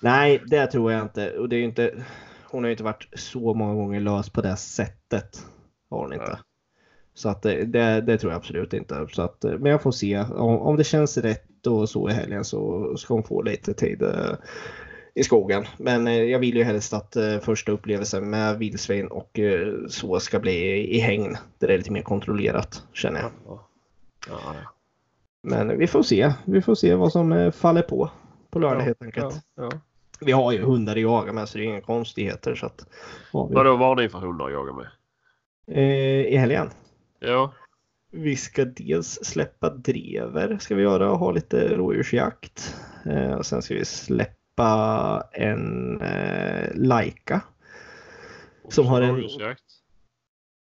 Nej, 0.00 0.42
det 0.46 0.66
tror 0.66 0.92
jag 0.92 1.02
inte. 1.02 1.38
Och 1.38 1.48
det 1.48 1.56
är 1.56 1.58
ju 1.58 1.64
inte. 1.64 2.04
Hon 2.52 2.64
har 2.64 2.68
ju 2.68 2.72
inte 2.72 2.84
varit 2.84 3.08
så 3.12 3.54
många 3.54 3.74
gånger 3.74 4.00
lös 4.00 4.30
på 4.30 4.40
det 4.40 4.56
sättet. 4.56 5.46
Har 5.90 5.98
hon 5.98 6.12
inte. 6.12 6.28
Nej. 6.28 6.38
Så 7.14 7.28
att 7.28 7.42
det, 7.42 8.00
det, 8.00 8.18
tror 8.18 8.32
jag 8.32 8.38
absolut 8.38 8.72
inte. 8.72 9.06
Så 9.10 9.22
att, 9.22 9.42
men 9.42 9.72
jag 9.72 9.82
får 9.82 9.92
se. 9.92 10.18
Om, 10.20 10.58
om 10.58 10.76
det 10.76 10.84
känns 10.84 11.18
rätt 11.18 11.66
och 11.66 11.88
så 11.88 12.08
i 12.08 12.12
helgen 12.12 12.44
så 12.44 12.92
ska 12.96 13.14
hon 13.14 13.22
få 13.22 13.42
lite 13.42 13.74
tid 13.74 14.02
eh, 14.02 14.34
i 15.14 15.22
skogen. 15.22 15.64
Men 15.78 16.06
eh, 16.06 16.22
jag 16.22 16.38
vill 16.38 16.56
ju 16.56 16.62
helst 16.62 16.92
att 16.92 17.16
eh, 17.16 17.38
första 17.38 17.72
upplevelsen 17.72 18.30
med 18.30 18.58
vildsvin 18.58 19.06
och 19.06 19.40
så 19.88 20.20
ska 20.20 20.40
bli 20.40 20.88
i 20.96 20.98
hägn. 20.98 21.36
Där 21.58 21.68
det 21.68 21.74
är 21.74 21.78
lite 21.78 21.92
mer 21.92 22.02
kontrollerat 22.02 22.82
känner 22.92 23.20
jag. 23.20 23.30
Ja. 23.46 23.68
Ja, 24.28 24.38
ja. 24.44 24.72
Men 25.42 25.78
vi 25.78 25.86
får 25.86 26.02
se. 26.02 26.32
Vi 26.44 26.62
får 26.62 26.74
se 26.74 26.94
vad 26.94 27.12
som 27.12 27.52
faller 27.52 27.82
på 27.82 28.10
på 28.50 28.58
lördag 28.58 28.80
helt 28.80 29.02
enkelt. 29.02 29.42
Ja. 29.54 29.70
Vi 30.24 30.32
har 30.32 30.52
ju 30.52 30.62
hundar 30.62 30.92
att 30.96 31.00
jaga 31.02 31.32
med 31.32 31.48
så 31.48 31.58
det 31.58 31.64
är 31.64 31.68
inga 31.68 31.80
konstigheter. 31.80 32.54
Så 32.54 32.66
att, 32.66 32.86
har 33.32 33.48
vi. 33.48 33.54
Vadå, 33.54 33.76
vad 33.76 33.88
har 33.88 33.96
ni 33.96 34.08
för 34.08 34.18
hundar 34.18 34.46
att 34.46 34.52
jaga 34.52 34.72
med? 34.72 34.86
Eh, 35.66 36.26
I 36.32 36.36
helgen. 36.36 36.70
Ja. 37.20 37.52
Vi 38.10 38.36
ska 38.36 38.64
dels 38.64 39.24
släppa 39.24 39.70
drever 39.70 40.58
ska 40.60 40.74
vi 40.74 40.82
göra 40.82 41.10
och 41.10 41.18
ha 41.18 41.30
lite 41.30 41.68
rådjursjakt. 41.76 42.76
Eh, 43.06 43.32
och 43.34 43.46
sen 43.46 43.62
ska 43.62 43.74
vi 43.74 43.84
släppa 43.84 45.22
en 45.32 46.00
eh, 46.00 46.68
Laika. 46.74 47.40
Som 48.68 48.86
har 48.86 49.02
en- 49.02 49.10
Rådjursjakt. 49.16 49.62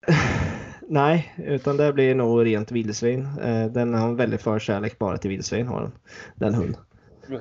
Nej, 0.89 1.35
utan 1.37 1.77
det 1.77 1.93
blir 1.93 2.15
nog 2.15 2.45
rent 2.45 2.71
vildsvin. 2.71 3.27
Eh, 3.41 3.65
den 3.67 3.93
har 3.93 4.07
en 4.07 4.15
väldigt 4.15 4.41
förkärlek 4.41 4.99
bara 4.99 5.17
till 5.17 5.29
vildsvin 5.29 5.67
har 5.67 5.81
den. 5.81 5.91
Den 6.35 6.53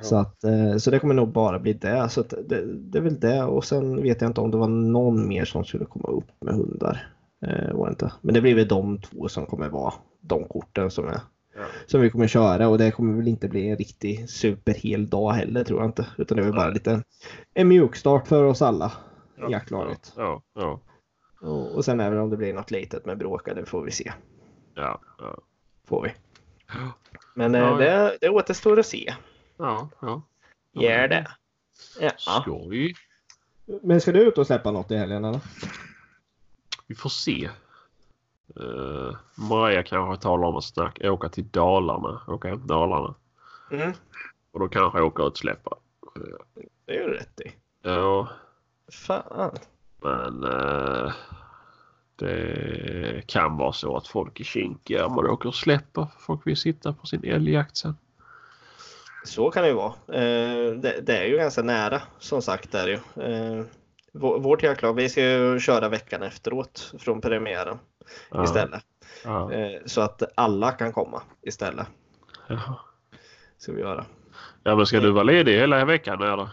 Så, 0.03 0.17
att, 0.17 0.45
eh, 0.45 0.77
så 0.77 0.91
det 0.91 0.99
kommer 0.99 1.15
nog 1.15 1.29
bara 1.33 1.59
bli 1.59 1.73
det. 1.73 2.09
Så 2.09 2.23
det, 2.23 2.63
det 2.67 2.99
är 2.99 3.03
väl 3.03 3.21
det 3.21 3.43
och 3.45 3.65
sen 3.65 4.03
vet 4.03 4.21
jag 4.21 4.31
inte 4.31 4.41
om 4.41 4.51
det 4.51 4.57
var 4.57 4.69
någon 4.69 5.29
mer 5.29 5.45
som 5.45 5.65
skulle 5.65 5.85
komma 5.85 6.09
upp 6.09 6.31
med 6.41 6.55
hundar. 6.55 7.09
Eh, 7.47 7.89
inte. 7.89 8.13
Men 8.21 8.35
det 8.35 8.41
blir 8.41 8.55
väl 8.55 8.69
de 8.69 9.01
två 9.01 9.29
som 9.29 9.47
kommer 9.47 9.69
vara 9.69 9.95
de 10.21 10.45
korten 10.45 10.91
som, 10.91 11.07
är, 11.07 11.21
Ja. 11.57 11.63
som 11.87 12.01
vi 12.01 12.11
kommer 12.11 12.27
köra 12.27 12.69
och 12.69 12.79
det 12.79 12.91
kommer 12.91 13.17
väl 13.17 13.29
inte 13.29 13.49
bli 13.49 13.69
en 13.71 13.77
riktig 13.77 14.31
superhel 14.31 15.09
dag 15.09 15.31
heller 15.33 15.65
tror 15.65 15.81
jag 15.81 15.89
inte. 15.89 16.07
Utan 16.19 16.37
det 16.37 16.43
är 16.43 16.45
väl 16.47 16.55
bara 16.55 16.71
lite 16.71 17.03
en 17.55 17.69
mjukstart 17.69 18.29
för 18.29 18.45
oss 18.45 18.63
alla 18.63 18.93
Ja. 19.39 19.49
i 19.49 19.53
jaktlaget. 19.53 20.13
Ja, 20.17 20.43
ja, 20.55 20.81
Och, 21.41 21.75
och 21.75 21.85
sen 21.85 22.01
även 22.01 22.19
om 22.19 22.31
det 22.31 22.37
blir 22.37 22.55
något 22.55 22.71
litet 22.71 23.07
med 23.07 23.19
bråka, 23.19 23.55
det 23.55 23.67
får 23.67 23.83
vi 23.83 23.91
se. 23.91 24.13
ja. 24.75 25.01
ja. 25.19 25.39
Får 25.89 26.03
vi. 26.03 26.11
Men 27.35 27.55
eh, 27.55 27.77
det, 27.79 28.17
det 28.21 28.29
återstår 28.29 28.79
att 28.79 28.87
se. 28.87 29.15
Ja, 29.57 29.89
ja. 30.01 30.23
Gör 30.73 31.09
det. 31.09 31.27
Ja. 32.01 32.11
Skoj. 32.19 32.95
Men 33.83 34.01
ska 34.01 34.13
du 34.13 34.21
ut 34.29 34.39
och 34.39 34.47
släppa 34.47 34.71
något 34.71 34.91
i 34.91 34.97
helgen 34.97 35.25
eller? 35.25 35.41
Vi 36.87 36.95
får 36.95 37.11
se. 37.11 37.51
Uh, 38.61 39.17
Maria 39.35 39.83
kanske 39.83 40.23
talar 40.23 40.49
om 40.49 40.57
att 40.57 40.65
snack, 40.65 40.99
åka 41.05 41.29
till 41.29 41.49
Dalarna. 41.49 42.21
Åka 42.27 42.49
hem 42.49 42.59
till 42.59 42.67
Dalarna. 42.67 43.15
Mm, 43.71 43.93
Och 44.53 44.61
då 44.61 44.69
kanske 44.69 44.99
jag 44.99 45.07
åker 45.07 45.27
ut 45.27 45.33
och 45.33 45.39
släppa. 45.39 45.77
det 46.87 46.95
gör 46.95 47.09
du 47.09 47.15
rätt 47.15 47.41
i. 47.41 47.53
Ja, 47.83 48.29
Fan. 48.93 49.51
men 50.03 50.45
eh, 50.45 51.13
det 52.17 53.23
kan 53.27 53.57
vara 53.57 53.73
så 53.73 53.97
att 53.97 54.07
folk 54.07 54.41
är 54.41 54.45
kinkiga 54.45 55.07
om 55.07 55.15
man 55.15 55.27
åker 55.27 55.49
och 55.49 55.55
släpper. 55.55 56.07
Folk 56.19 56.47
vill 56.47 56.57
sitta 56.57 56.93
på 56.93 57.07
sin 57.07 57.25
älgjakt 57.25 57.77
sen. 57.77 57.97
Så 59.27 59.51
kan 59.51 59.63
det 59.63 59.69
ju 59.69 59.75
vara. 59.75 59.93
Eh, 60.09 60.73
det, 60.73 61.01
det 61.07 61.17
är 61.19 61.25
ju 61.25 61.37
ganska 61.37 61.63
nära 61.63 62.03
som 62.19 62.43
sagt. 62.43 62.75
Är 62.75 62.87
ju. 62.89 62.95
Eh, 62.95 63.65
vå- 64.13 64.39
vårt 64.43 64.63
jaktlag, 64.63 64.95
vi 64.95 65.09
ska 65.09 65.23
ju 65.23 65.61
köra 65.61 65.89
veckan 65.89 66.23
efteråt 66.23 66.95
från 66.99 67.21
premiären. 67.21 67.79
Ja. 68.31 68.45
istället. 68.45 68.83
Ja. 69.25 69.53
Eh, 69.53 69.81
så 69.87 70.01
att 70.01 70.23
alla 70.35 70.73
kan 70.73 70.93
komma 70.93 71.23
istället. 71.43 71.87
Jaha. 72.47 72.77
Ska 73.59 73.73
vi 73.73 73.81
göra. 73.81 74.05
Ja 74.63 74.77
men 74.77 74.87
ska 74.87 75.01
du 75.01 75.11
vara 75.11 75.25
ledig 75.25 75.53
hela 75.53 75.85
veckan 75.85 76.23
eller? 76.23 76.49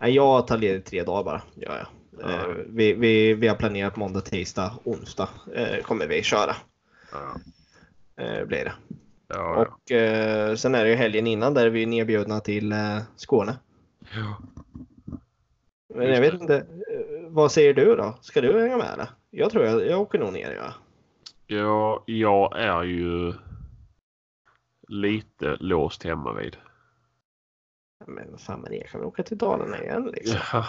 Nej, 0.00 0.14
jag 0.14 0.46
tar 0.46 0.58
ledigt 0.58 0.86
tre 0.86 1.02
dagar 1.02 1.24
bara. 1.24 1.42
Ja, 1.54 1.70
ja. 1.78 1.86
Ja. 2.22 2.54
Vi, 2.68 2.92
vi, 2.92 3.34
vi 3.34 3.48
har 3.48 3.56
planerat 3.56 3.96
måndag, 3.96 4.20
tisdag, 4.20 4.72
onsdag 4.84 5.28
kommer 5.82 6.06
vi 6.06 6.22
köra. 6.22 6.56
Ja. 7.12 8.44
Blir 8.46 8.64
det. 8.64 8.72
Ja, 9.28 9.34
ja. 9.36 9.66
Och 9.66 9.92
eh, 9.92 10.54
sen 10.54 10.74
är 10.74 10.84
det 10.84 10.90
ju 10.90 10.96
helgen 10.96 11.26
innan 11.26 11.54
där 11.54 11.70
vi 11.70 11.82
är 11.82 11.86
nedbjudna 11.86 12.40
till 12.40 12.72
eh, 12.72 12.98
Skåne. 13.16 13.58
ja. 14.14 14.38
Men 15.94 16.08
jag 16.12 16.20
vet 16.20 16.32
det. 16.32 16.40
inte. 16.40 16.56
eh, 16.56 17.28
Vad 17.28 17.52
säger 17.52 17.74
du 17.74 17.96
då? 17.96 18.18
Ska 18.20 18.40
du 18.40 18.60
hänga 18.60 18.76
med 18.76 18.92
eller? 18.92 19.08
Jag 19.30 19.50
tror 19.50 19.64
jag, 19.64 19.86
jag 19.86 20.00
åker 20.00 20.18
nog 20.18 20.32
ner. 20.32 20.52
Ja. 20.52 20.72
Ja, 21.46 22.02
jag 22.06 22.58
är 22.60 22.82
ju 22.82 23.32
lite 24.88 25.56
låst 25.60 26.04
hemma 26.04 26.32
vid. 26.32 26.56
Men 28.06 28.30
vad 28.30 28.40
fan 28.40 28.60
med 28.60 28.70
det? 28.70 28.86
Kan 28.90 29.00
vi 29.00 29.06
åka 29.06 29.22
till 29.22 29.38
Dalarna 29.38 29.82
igen 29.82 30.10
liksom? 30.14 30.38
Ja. 30.52 30.64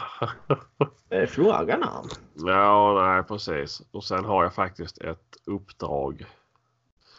Eh, 1.09 1.27
Frågan 1.27 1.83
han. 1.83 2.07
ja, 2.33 3.01
nej 3.05 3.23
precis. 3.23 3.81
Och 3.91 4.03
sen 4.03 4.25
har 4.25 4.43
jag 4.43 4.53
faktiskt 4.53 4.97
ett 5.01 5.37
uppdrag 5.45 6.25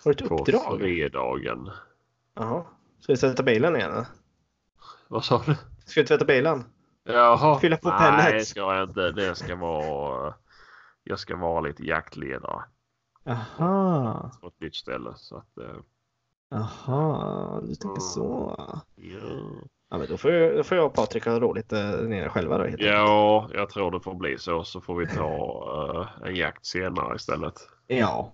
Har 0.05 0.13
du 0.13 0.25
ett 0.25 0.29
på 0.29 0.39
uppdrag? 0.39 0.79
fredagen. 0.81 1.71
Jaha. 2.35 2.65
Ska 3.01 3.13
du 3.13 3.17
tvätta 3.17 3.43
bilen 3.43 3.77
igen? 3.77 3.93
eller? 3.93 4.07
Vad 5.09 5.25
sa 5.25 5.43
du? 5.47 5.57
Ska 5.87 6.01
du 6.01 6.07
tvätta 6.07 6.25
bilen? 6.25 6.65
Jaha. 7.05 7.59
Fylla 7.59 7.77
på 7.77 7.89
Nej, 7.89 7.99
pellets. 7.99 8.33
det 8.33 8.45
ska 8.45 8.61
jag 8.75 8.89
inte. 8.89 9.11
Det 9.11 9.35
ska 9.35 9.57
vara... 9.57 10.35
Jag 11.05 11.19
ska 11.19 11.37
vara 11.37 11.61
lite 11.61 11.83
jaktledare 11.87 12.63
Jaha. 13.25 14.31
på 14.41 14.47
ett 14.47 14.61
nytt 14.61 14.75
ställe. 14.77 15.13
Så 15.17 15.37
att, 15.37 15.59
eh, 15.59 15.77
Jaha, 16.51 17.61
du 17.61 17.67
tänker 17.75 17.89
Mm. 17.89 18.01
så. 18.01 18.55
ja. 18.59 18.81
Ja, 19.93 19.99
men 19.99 20.07
då 20.09 20.17
får 20.17 20.31
jag, 20.31 20.57
då 20.57 20.63
får 20.65 20.77
jag 20.77 20.87
och 20.87 20.95
Patrik 20.95 21.27
ha 21.27 21.41
roligt 21.41 21.73
eh, 21.73 21.91
nere 21.91 22.29
själva 22.29 22.59
då. 22.59 22.67
ja, 22.79 23.49
jag 23.55 23.69
tror 23.71 23.91
det 23.91 24.01
får 24.01 24.15
bli 24.15 24.39
så. 24.39 24.65
Så 24.65 24.81
får 24.81 24.97
vi 24.97 25.07
ta 25.07 26.09
eh, 26.23 26.29
en 26.29 26.37
jakt 26.37 26.67
senare 26.67 27.17
istället. 27.17 27.55
Ja. 27.87 28.33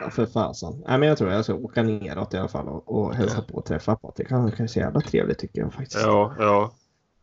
Ja, 0.00 0.10
för 0.10 0.26
fasen. 0.26 0.82
Nej, 0.88 0.98
men 0.98 1.08
jag 1.08 1.18
tror 1.18 1.30
jag 1.30 1.44
ska 1.44 1.54
åka 1.54 1.82
neråt 1.82 2.34
i 2.34 2.36
alla 2.38 2.48
fall 2.48 2.68
och, 2.68 2.88
och 2.98 3.14
hälsa 3.14 3.42
på 3.42 3.54
och 3.54 3.64
träffa 3.64 3.96
Patrik. 3.96 4.30
Han 4.30 4.52
kan 4.52 4.68
se 4.68 4.80
jävla 4.80 5.00
trevligt 5.00 5.38
tycker 5.38 5.60
jag 5.60 5.74
faktiskt. 5.74 6.02
Ja, 6.06 6.34
ja. 6.38 6.72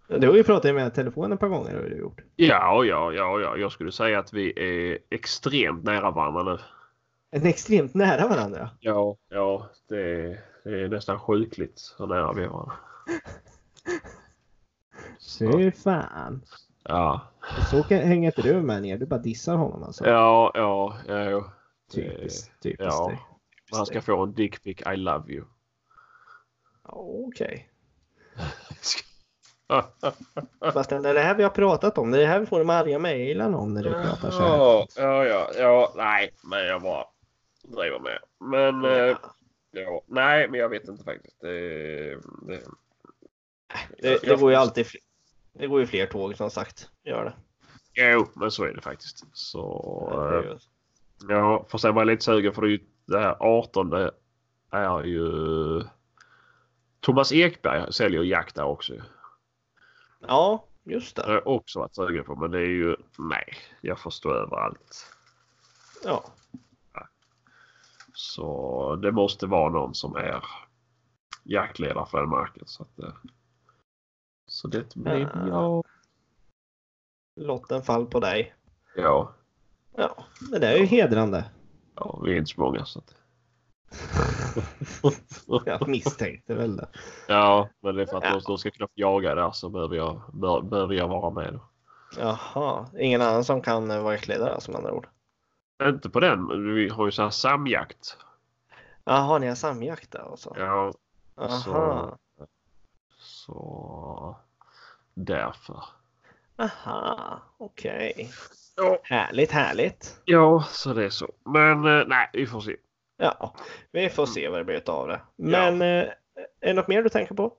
Du 0.07 0.27
har 0.27 0.35
ju 0.35 0.43
pratat 0.43 0.75
med 0.75 0.93
telefonen 0.93 1.31
ett 1.31 1.39
par 1.39 1.47
gånger 1.47 1.73
har 1.75 1.81
du 1.81 1.97
gjort. 1.97 2.21
Ja, 2.35 2.83
ja, 2.83 3.11
ja, 3.13 3.39
ja. 3.39 3.57
Jag 3.57 3.71
skulle 3.71 3.91
säga 3.91 4.19
att 4.19 4.33
vi 4.33 4.53
är 4.59 4.97
extremt 5.09 5.83
nära 5.83 6.11
varandra 6.11 6.43
nu. 6.43 6.59
En 7.31 7.45
extremt 7.45 7.93
nära 7.93 8.27
varandra. 8.27 8.69
Ja, 8.79 9.17
ja. 9.29 9.69
Det 9.89 9.99
är, 10.25 10.39
det 10.63 10.81
är 10.83 10.87
nästan 10.89 11.19
sjukligt 11.19 11.79
så 11.79 12.05
nära 12.05 12.33
vi 12.33 12.43
är 12.43 12.47
varandra. 12.47 12.73
Fy 15.39 15.71
fan. 15.71 16.41
Ja, 16.83 17.21
Så 17.71 17.83
kan- 17.83 17.99
hänger 17.99 18.27
inte 18.37 18.41
du 18.41 18.61
med 18.61 18.81
ner. 18.81 18.97
Du 18.97 19.05
bara 19.05 19.19
dissar 19.19 19.55
honom 19.55 19.83
alltså. 19.83 20.07
ja, 20.07 20.51
ja. 20.53 20.97
ja, 21.07 21.19
ja. 21.29 21.43
Typiskt. 21.95 22.61
Typiskt 22.63 22.83
ja. 22.83 23.07
dig. 23.07 23.19
Han 23.71 23.85
ska 23.85 24.01
få 24.01 24.23
en 24.23 24.33
dickpic 24.33 24.81
I 24.93 24.95
love 24.95 25.33
you. 25.33 25.45
Ja, 26.83 26.91
Okej. 27.27 27.69
Fast 30.73 30.89
det 30.89 30.95
är 30.95 31.13
det 31.13 31.19
här 31.19 31.35
vi 31.35 31.43
har 31.43 31.49
pratat 31.49 31.97
om. 31.97 32.11
Det 32.11 32.17
är 32.17 32.21
det 32.21 32.27
här 32.27 32.39
vi 32.39 32.45
får 32.45 32.59
de 32.59 32.69
arga 32.69 32.99
mejlen 32.99 33.55
om 33.55 33.73
när 33.73 33.83
du 33.83 33.89
pratar 33.89 34.31
så 34.31 34.39
här. 34.39 34.47
Ja, 34.47 34.87
ja, 34.95 35.25
ja, 35.25 35.51
ja. 35.57 35.93
Nej, 35.95 36.33
men 36.43 36.65
jag 36.65 36.81
bara 36.81 37.05
driver 37.63 37.99
med. 37.99 38.19
Men 38.39 38.85
eh, 38.85 39.17
ja, 39.71 40.01
nej, 40.07 40.47
men 40.49 40.59
jag 40.59 40.69
vet 40.69 40.87
inte 40.87 41.03
faktiskt. 41.03 41.41
Det, 41.41 42.15
det, 42.47 42.63
Det, 43.97 44.21
det 44.21 44.39
går 44.39 44.51
ju 44.51 44.57
alltid 44.57 44.85
det 45.53 45.67
går 45.67 45.79
ju 45.79 45.87
fler 45.87 46.05
tåg 46.05 46.37
som 46.37 46.49
sagt. 46.49 46.89
Gör 47.03 47.25
det. 47.25 47.33
Jo, 48.11 48.27
men 48.35 48.51
så 48.51 48.63
är 48.63 48.73
det 48.73 48.81
faktiskt. 48.81 49.25
Så 49.33 50.09
Det 50.11 50.15
är 50.15 50.51
eh, 50.51 50.57
ja, 51.29 51.65
för 51.69 51.77
sen 51.77 51.95
var 51.95 52.01
jag 52.01 52.07
lite 52.07 52.23
sugen 52.23 52.53
för 52.53 52.61
det, 52.61 52.67
är 52.67 52.71
ju, 52.71 52.79
det 53.05 53.19
här 53.19 53.35
18 53.39 53.93
är 54.71 55.03
ju 55.03 55.81
Thomas 56.99 57.31
Ekberg 57.31 57.93
säljer 57.93 58.23
jakt 58.23 58.55
där 58.55 58.63
också. 58.63 58.93
Ja, 60.19 60.65
just 60.83 61.15
Det 61.15 61.21
det. 61.21 61.27
har 61.27 61.33
jag 61.33 61.47
också 61.47 61.79
varit 61.79 61.95
sugen 61.95 62.23
på 62.23 62.35
men 62.35 62.51
det 62.51 62.59
är 62.59 62.65
ju 62.69 62.95
nej, 63.17 63.55
jag 63.81 63.99
får 63.99 64.11
stå 64.11 64.33
över 64.33 64.57
allt. 64.57 65.13
Ja. 66.03 66.23
Så 68.13 68.95
det 68.95 69.11
måste 69.11 69.47
vara 69.47 69.69
någon 69.69 69.93
som 69.93 70.15
är 70.15 70.43
jaktledare 71.43 72.05
för 72.05 72.19
den 72.19 72.29
marken. 72.29 72.63
Så, 72.67 72.83
att, 72.83 72.99
eh, 72.99 73.13
så 74.47 74.67
det 74.67 74.95
blir 74.95 75.29
Ah. 75.33 75.47
jag. 75.47 75.85
Lotten 77.35 77.81
fall 77.81 78.05
på 78.05 78.19
dig. 78.19 78.55
Ja, 78.95 79.33
Ja, 79.97 80.23
men 80.51 80.61
det 80.61 80.67
är 80.67 80.77
ju 80.77 80.85
hedrande. 80.85 81.45
ja, 81.95 82.19
vi 82.25 82.33
är 82.33 82.37
inte 82.37 82.51
så 82.53 82.61
många. 82.61 82.85
Så 82.85 82.99
att, 82.99 83.15
Jag 85.65 85.87
misstänkte 85.87 86.53
väl 86.55 86.75
det. 86.75 86.87
ja, 87.27 87.69
men 87.81 87.95
det 87.95 88.01
är 88.01 88.05
för 88.05 88.17
att 88.17 88.23
Ja. 88.23 88.41
de, 88.47 88.57
ska 88.57 88.71
kunna 88.71 88.87
jaga 88.93 89.35
där 89.35 89.51
så 89.51 89.69
behöver 89.69 89.95
jag, 89.95 90.21
bör, 90.33 90.61
behöver 90.61 90.93
jag 90.95 91.07
vara 91.07 91.29
med. 91.29 91.53
Då. 91.53 91.59
Jaha, 92.17 92.87
ingen 92.99 93.21
annan 93.21 93.43
som 93.43 93.61
kan 93.61 93.91
eh, 93.91 94.03
vara 94.03 94.13
jaktledare 94.13 94.61
som 94.61 94.75
andra 94.75 94.91
ord. 94.93 95.07
Inte 95.83 96.09
på 96.09 96.19
den, 96.19 96.73
vi 96.75 96.89
har 96.89 97.05
ju 97.05 97.11
så 97.11 97.23
här 97.23 97.29
samjakt. 97.29 98.17
Jaha, 99.03 99.37
ni 99.39 99.47
har 99.47 99.55
samjakt 99.55 100.11
där 100.11 100.23
och 100.23 100.39
så? 100.39 100.55
Ja, 100.59 100.93
Aha. 101.35 101.49
så, 101.49 102.17
så 103.17 104.35
därför. 105.13 105.83
Aha, 106.57 107.41
okej. 107.57 108.31
Ja, 108.75 108.99
Härligt, 109.03 109.51
härligt. 109.51 110.21
ja, 110.25 110.63
så 110.69 110.93
det 110.93 111.05
är 111.05 111.09
så. 111.09 111.27
Men 111.45 111.85
eh, 111.99 112.03
nej, 112.07 112.29
vi 112.33 112.45
får 112.47 112.59
se. 112.59 112.75
Ja, 113.17 113.55
vi 113.91 114.09
får 114.09 114.25
se 114.25 114.49
vad 114.49 114.59
det 114.59 114.63
blir 114.63 114.89
av 114.89 115.07
det. 115.07 115.21
Men 115.35 115.81
eh, 115.81 115.87
är 115.87 116.67
det 116.67 116.73
något 116.73 116.87
mer 116.87 117.03
du 117.03 117.09
tänker 117.09 117.35
på? 117.35 117.53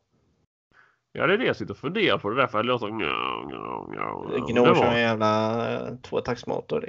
Ja, 1.12 1.26
det 1.26 1.34
är 1.34 1.38
det 1.38 1.44
jag 1.44 1.56
sitter 1.56 1.72
och 1.74 1.78
funderar 1.78 2.18
på. 2.18 2.30
Det 2.30 2.34
är 2.36 2.40
därför 2.40 2.58
jag 2.58 2.66
låter... 2.66 2.86
Var- 4.60 4.74
som 4.74 4.84
en 4.86 5.00
jävla 5.00 5.72
eh, 5.72 5.94
tvåtaktsmotor. 5.96 6.88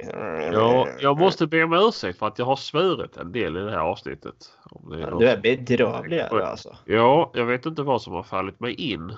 Ja, 0.52 0.88
jag 1.00 1.18
måste 1.18 1.46
be 1.46 1.64
om 1.64 1.72
ursäkt 1.72 2.18
för 2.18 2.26
att 2.26 2.38
jag 2.38 2.46
har 2.46 2.56
svurit 2.56 3.16
en 3.16 3.32
del 3.32 3.56
i 3.56 3.60
det 3.60 3.70
här 3.70 3.78
avsnittet. 3.78 4.34
Om 4.70 4.90
det 4.90 5.02
är 5.02 5.10
något- 5.10 5.20
Du 5.20 5.28
är 5.28 5.36
bedrövlig 5.36 6.20
alltså. 6.20 6.76
Ja, 6.84 7.30
jag 7.34 7.44
vet 7.44 7.66
inte 7.66 7.82
vad 7.82 8.02
som 8.02 8.12
har 8.14 8.22
fallit 8.22 8.60
mig 8.60 8.74
in. 8.74 9.12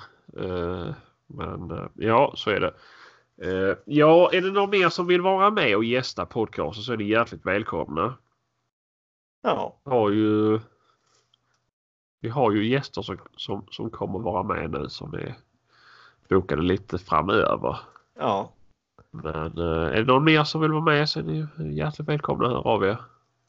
Men 1.26 1.88
ja, 1.94 2.32
så 2.36 2.50
är 2.50 2.61
det. 2.61 2.74
Eh, 3.43 3.76
ja, 3.84 4.30
är 4.32 4.41
det 4.41 4.51
någon 4.51 4.70
mer 4.70 4.89
som 4.89 5.07
vill 5.07 5.20
vara 5.20 5.51
med 5.51 5.76
och 5.76 5.84
gästa 5.84 6.26
podcasten 6.26 6.82
så 6.84 6.93
är 6.93 6.97
ni 6.97 7.05
hjärtligt 7.05 7.47
välkomna. 7.47 8.14
Ja, 9.43 9.76
Vi 9.84 9.91
har 9.91 10.11
ju, 10.11 10.61
vi 12.20 12.28
har 12.28 12.53
ju 12.53 12.66
gäster 12.68 13.03
som, 13.03 13.18
som, 13.36 13.66
som 13.70 13.91
kommer 13.91 14.18
vara 14.18 14.43
med 14.43 14.70
nu 14.70 14.89
som 14.89 15.14
är 15.14 15.34
bokade 16.28 16.62
lite 16.62 16.99
framöver. 16.99 17.78
ja. 18.18 18.53
Men 19.11 19.59
eh, 19.59 19.86
är 19.89 19.97
det 19.97 20.05
någon 20.05 20.24
mer 20.24 20.45
som 20.45 20.61
vill 20.61 20.70
vara 20.72 20.84
med 20.84 21.09
så 21.09 21.18
är 21.20 21.22
ni 21.22 21.47
hjärtligt 21.74 22.09
välkomna 22.09 22.49
höra 22.49 22.59
av 22.61 22.84
er. 22.84 22.97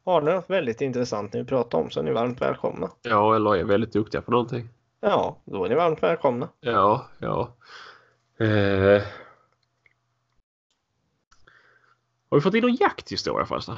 Har 0.06 0.22
ni 0.22 0.32
något 0.32 0.50
väldigt 0.50 0.82
intressant 0.82 1.34
ni 1.34 1.40
vill 1.40 1.48
prata 1.48 1.78
om 1.78 1.90
så 1.90 2.00
är 2.00 2.04
ni 2.04 2.12
varmt 2.12 2.42
välkomna. 2.42 2.90
Ja, 3.02 3.36
eller 3.36 3.56
är 3.56 3.64
väldigt 3.64 3.94
duktiga 3.94 4.22
på 4.22 4.32
någonting. 4.32 4.70
Ja, 5.02 5.38
då 5.46 5.66
är 5.66 5.70
ni 5.70 5.76
varmt 5.76 6.04
välkomna. 6.04 6.48
Ja, 6.60 7.06
ja. 7.20 7.56
Eh. 8.46 9.04
Har 12.30 12.38
vi 12.38 12.42
fått 12.42 12.54
in 12.56 12.62
någon 12.62 12.76
jakthistoria 12.76 13.46
förresten? 13.46 13.76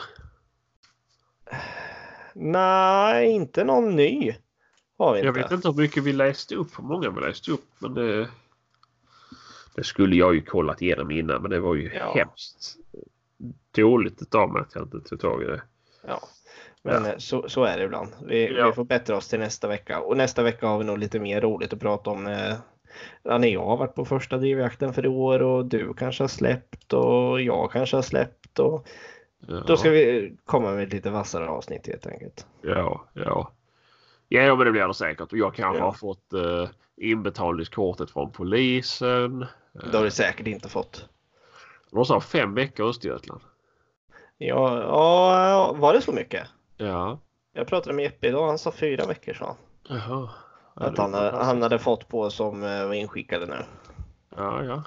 Nej, 2.34 3.28
inte 3.32 3.64
någon 3.64 3.96
ny. 3.96 4.36
Har 4.98 5.14
vi 5.14 5.20
inte. 5.20 5.26
Jag 5.28 5.34
vet 5.34 5.52
inte 5.52 5.68
hur 5.68 5.76
mycket 5.76 6.04
vi 6.04 6.14
läste 6.14 6.56
upp, 6.56 6.80
hur 6.80 6.84
många 6.84 7.10
vi 7.10 7.22
läste 7.22 7.52
upp. 7.52 7.66
Men 7.80 7.94
det, 7.94 8.30
det 9.76 9.84
skulle 9.84 10.16
jag 10.16 10.36
ju 10.36 10.42
kollat 10.42 10.82
igenom 10.82 11.12
innan 11.12 11.42
men 11.42 11.52
det 11.52 11.60
var 11.60 11.76
ju 11.76 11.94
Ja. 11.94 12.14
hemskt 12.16 12.76
dåligt 13.76 14.22
utav 14.22 14.54
mig 14.54 14.62
att 14.62 14.76
jag 14.76 14.84
inte 14.84 15.00
tog 15.10 15.20
tag 15.20 15.44
i 15.44 15.46
det. 15.46 15.62
Ja. 16.08 16.20
Men 16.84 17.06
eh, 17.06 17.18
så, 17.18 17.50
så 17.50 17.64
är 17.64 17.78
det 17.78 17.84
ibland. 17.84 18.10
Vi, 18.28 18.58
Ja. 18.58 18.68
vi 18.68 18.74
får 18.74 18.84
bättra 18.84 19.18
oss 19.18 19.28
till 19.28 19.40
nästa 19.40 19.68
vecka. 19.68 20.00
Och 20.00 20.18
nästa 20.18 20.44
vecka 20.44 20.68
har 20.68 20.78
vi 20.78 20.84
nog 20.84 20.98
lite 20.98 21.20
mer 21.20 21.42
roligt 21.42 21.74
att 21.74 21.80
prata 21.80 22.10
om. 22.10 22.28
Eh, 22.28 22.54
ja, 23.24 23.38
när 23.38 23.48
jag 23.48 23.66
har 23.66 23.78
varit 23.78 23.96
på 23.96 24.06
första 24.06 24.38
drivjakten 24.38 24.94
för 24.94 25.06
i 25.06 25.08
år 25.08 25.42
och 25.42 25.66
du 25.66 25.94
kanske 25.94 26.24
har 26.24 26.28
släppt 26.28 26.94
och 26.94 27.42
jag 27.42 27.72
kanske 27.72 27.98
har 27.98 28.02
släppt. 28.02 28.41
Och 28.60 28.88
Ja, 29.48 29.64
då 29.68 29.78
ska 29.78 29.90
vi 29.90 30.34
komma 30.46 30.72
med 30.72 30.84
ett 30.84 30.94
lite 30.94 31.10
vassare 31.10 31.50
avsnitt 31.50 31.88
helt 31.88 32.08
enkelt. 32.08 32.48
ja, 32.62 33.06
ja. 33.14 33.52
Ja, 34.28 34.56
men 34.56 34.66
det 34.66 34.72
blir 34.72 34.88
det 34.88 34.94
säkert. 34.94 35.32
Och 35.32 35.38
jag 35.38 35.56
kanske 35.56 35.80
Ja. 35.80 35.86
har 35.86 35.94
fått 35.94 36.34
eh, 36.34 36.70
inbetalningskortet 36.98 38.12
från 38.12 38.32
polisen. 38.32 39.46
Det 39.92 39.98
har 39.98 40.04
du 40.04 40.12
säkert 40.12 40.48
inte 40.48 40.70
fått. 40.70 41.10
De 41.92 42.06
ha 42.14 42.22
fem 42.22 42.54
veckor 42.56 42.86
i 42.86 42.90
Östergötland. 42.90 43.42
Ja, 44.38 44.82
ja, 44.84 45.74
var 45.78 45.94
det 45.94 46.02
så 46.02 46.12
mycket? 46.12 46.48
Ja. 46.78 47.20
Jag 47.54 47.68
pratade 47.68 47.96
med 47.96 48.04
Jeppe 48.04 48.28
idag, 48.28 48.48
han 48.48 48.58
sa 48.58 48.72
fyra 48.72 49.06
veckor 49.06 49.34
sa 49.34 49.46
han. 49.46 49.56
Jaha. 49.98 50.30
Ja, 50.76 50.82
Att 50.86 50.98
han, 50.98 51.14
han 51.14 51.62
hade 51.62 51.80
fått 51.80 52.08
på 52.08 52.30
som 52.30 52.64
eh, 52.64 52.86
var 52.88 52.94
inskickade 52.94 53.46
nu. 53.46 53.58
Ja, 54.38 54.64
ja. 54.64 54.84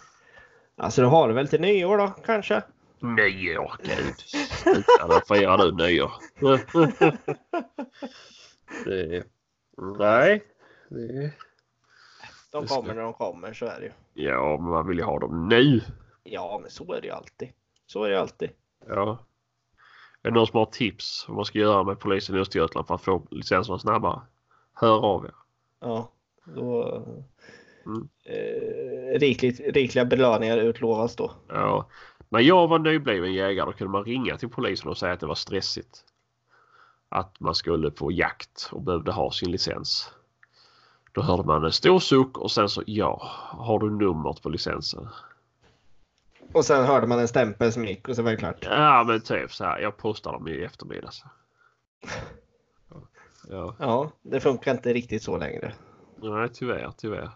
Alltså 0.76 1.00
du 1.02 1.06
har 1.06 1.28
det 1.28 1.34
väl 1.34 1.48
till 1.48 1.60
nyår 1.60 1.98
då 1.98 2.12
kanske? 2.26 2.62
Nyår, 3.00 3.72
gud. 3.82 4.14
Sluta, 4.18 5.06
då 5.08 5.20
firar 5.28 5.58
du 5.58 5.72
nyår. 5.72 6.12
det, 8.84 9.24
nej. 9.98 10.44
Det, 10.88 11.32
De 12.52 12.66
kommer 12.66 12.94
när 12.94 13.02
de 13.02 13.12
kommer, 13.12 13.52
så 13.52 13.66
är 13.66 13.80
det 13.80 13.86
ju. 13.86 13.92
ja, 14.24 14.56
men 14.60 14.70
man 14.70 14.88
vill 14.88 14.98
ju 14.98 15.04
ha 15.04 15.18
dem 15.18 15.48
nu. 15.48 15.80
Ja, 16.22 16.58
men 16.62 16.70
så 16.70 16.92
är 16.92 17.00
det 17.00 17.06
ju 17.06 17.12
alltid. 17.12 17.48
Så 17.86 18.04
är 18.04 18.08
det 18.08 18.14
ju 18.14 18.20
alltid. 18.20 18.50
Ja. 18.88 19.18
Är 20.22 20.30
det 20.30 20.34
någon 20.34 20.46
som 20.46 20.58
har 20.58 20.66
tips 20.66 21.24
vad 21.28 21.36
man 21.36 21.44
ska 21.44 21.58
göra 21.58 21.84
med 21.84 21.98
polisen 22.00 22.36
i 22.36 22.38
Östergötland 22.38 22.86
för 22.86 22.94
att 22.94 23.02
få 23.02 23.26
licenserna 23.30 23.78
snabbare? 23.78 24.20
Hör 24.74 25.04
av 25.04 25.24
er. 25.24 25.34
Ja, 25.80 26.10
då... 26.44 27.02
Mm. 27.86 28.08
Eh, 28.24 29.18
rikligt, 29.18 29.60
rikliga 29.60 30.04
belöningar 30.04 30.56
utlovas 30.56 31.16
då. 31.16 31.30
Ja. 31.48 31.88
När 32.34 32.40
jag 32.40 32.68
var 32.68 32.78
nybliven 32.78 33.32
jägare 33.32 33.66
då 33.66 33.72
kunde 33.72 33.90
man 33.90 34.04
ringa 34.04 34.36
till 34.36 34.48
polisen 34.48 34.90
och 34.90 34.98
säga 34.98 35.12
att 35.12 35.20
det 35.20 35.26
var 35.26 35.34
stressigt. 35.34 36.04
Att 37.08 37.40
man 37.40 37.54
skulle 37.54 37.90
på 37.90 38.12
jakt 38.12 38.68
och 38.72 38.82
behövde 38.82 39.12
ha 39.12 39.30
sin 39.30 39.50
licens. 39.50 40.12
Då 41.12 41.22
hörde 41.22 41.42
man 41.42 41.64
en 41.64 41.72
stor 41.72 41.98
suck 41.98 42.38
och 42.38 42.50
sen 42.50 42.68
så 42.68 42.82
ja, 42.86 43.30
har 43.50 43.78
du 43.78 43.90
numret 43.90 44.42
på 44.42 44.48
licensen? 44.48 45.08
Och 46.52 46.64
sen 46.64 46.84
hörde 46.84 47.06
man 47.06 47.18
en 47.18 47.28
stämpel 47.28 47.72
som 47.72 47.84
gick 47.84 48.08
och 48.08 48.16
så 48.16 48.22
var 48.22 48.30
det 48.30 48.36
klart. 48.36 48.58
Ja 48.62 49.04
men 49.06 49.20
typ 49.20 49.52
så 49.52 49.64
här, 49.64 49.78
jag 49.78 49.96
postar 49.96 50.32
dem 50.32 50.48
i 50.48 50.64
eftermiddag. 50.64 51.10
Ja, 53.48 53.76
Ja, 53.78 54.10
det 54.22 54.40
funkar 54.40 54.72
inte 54.72 54.92
riktigt 54.92 55.22
så 55.22 55.36
längre. 55.36 55.72
nej 56.16 56.48
tyvärr, 56.52 56.92
tyvärr. 56.96 57.30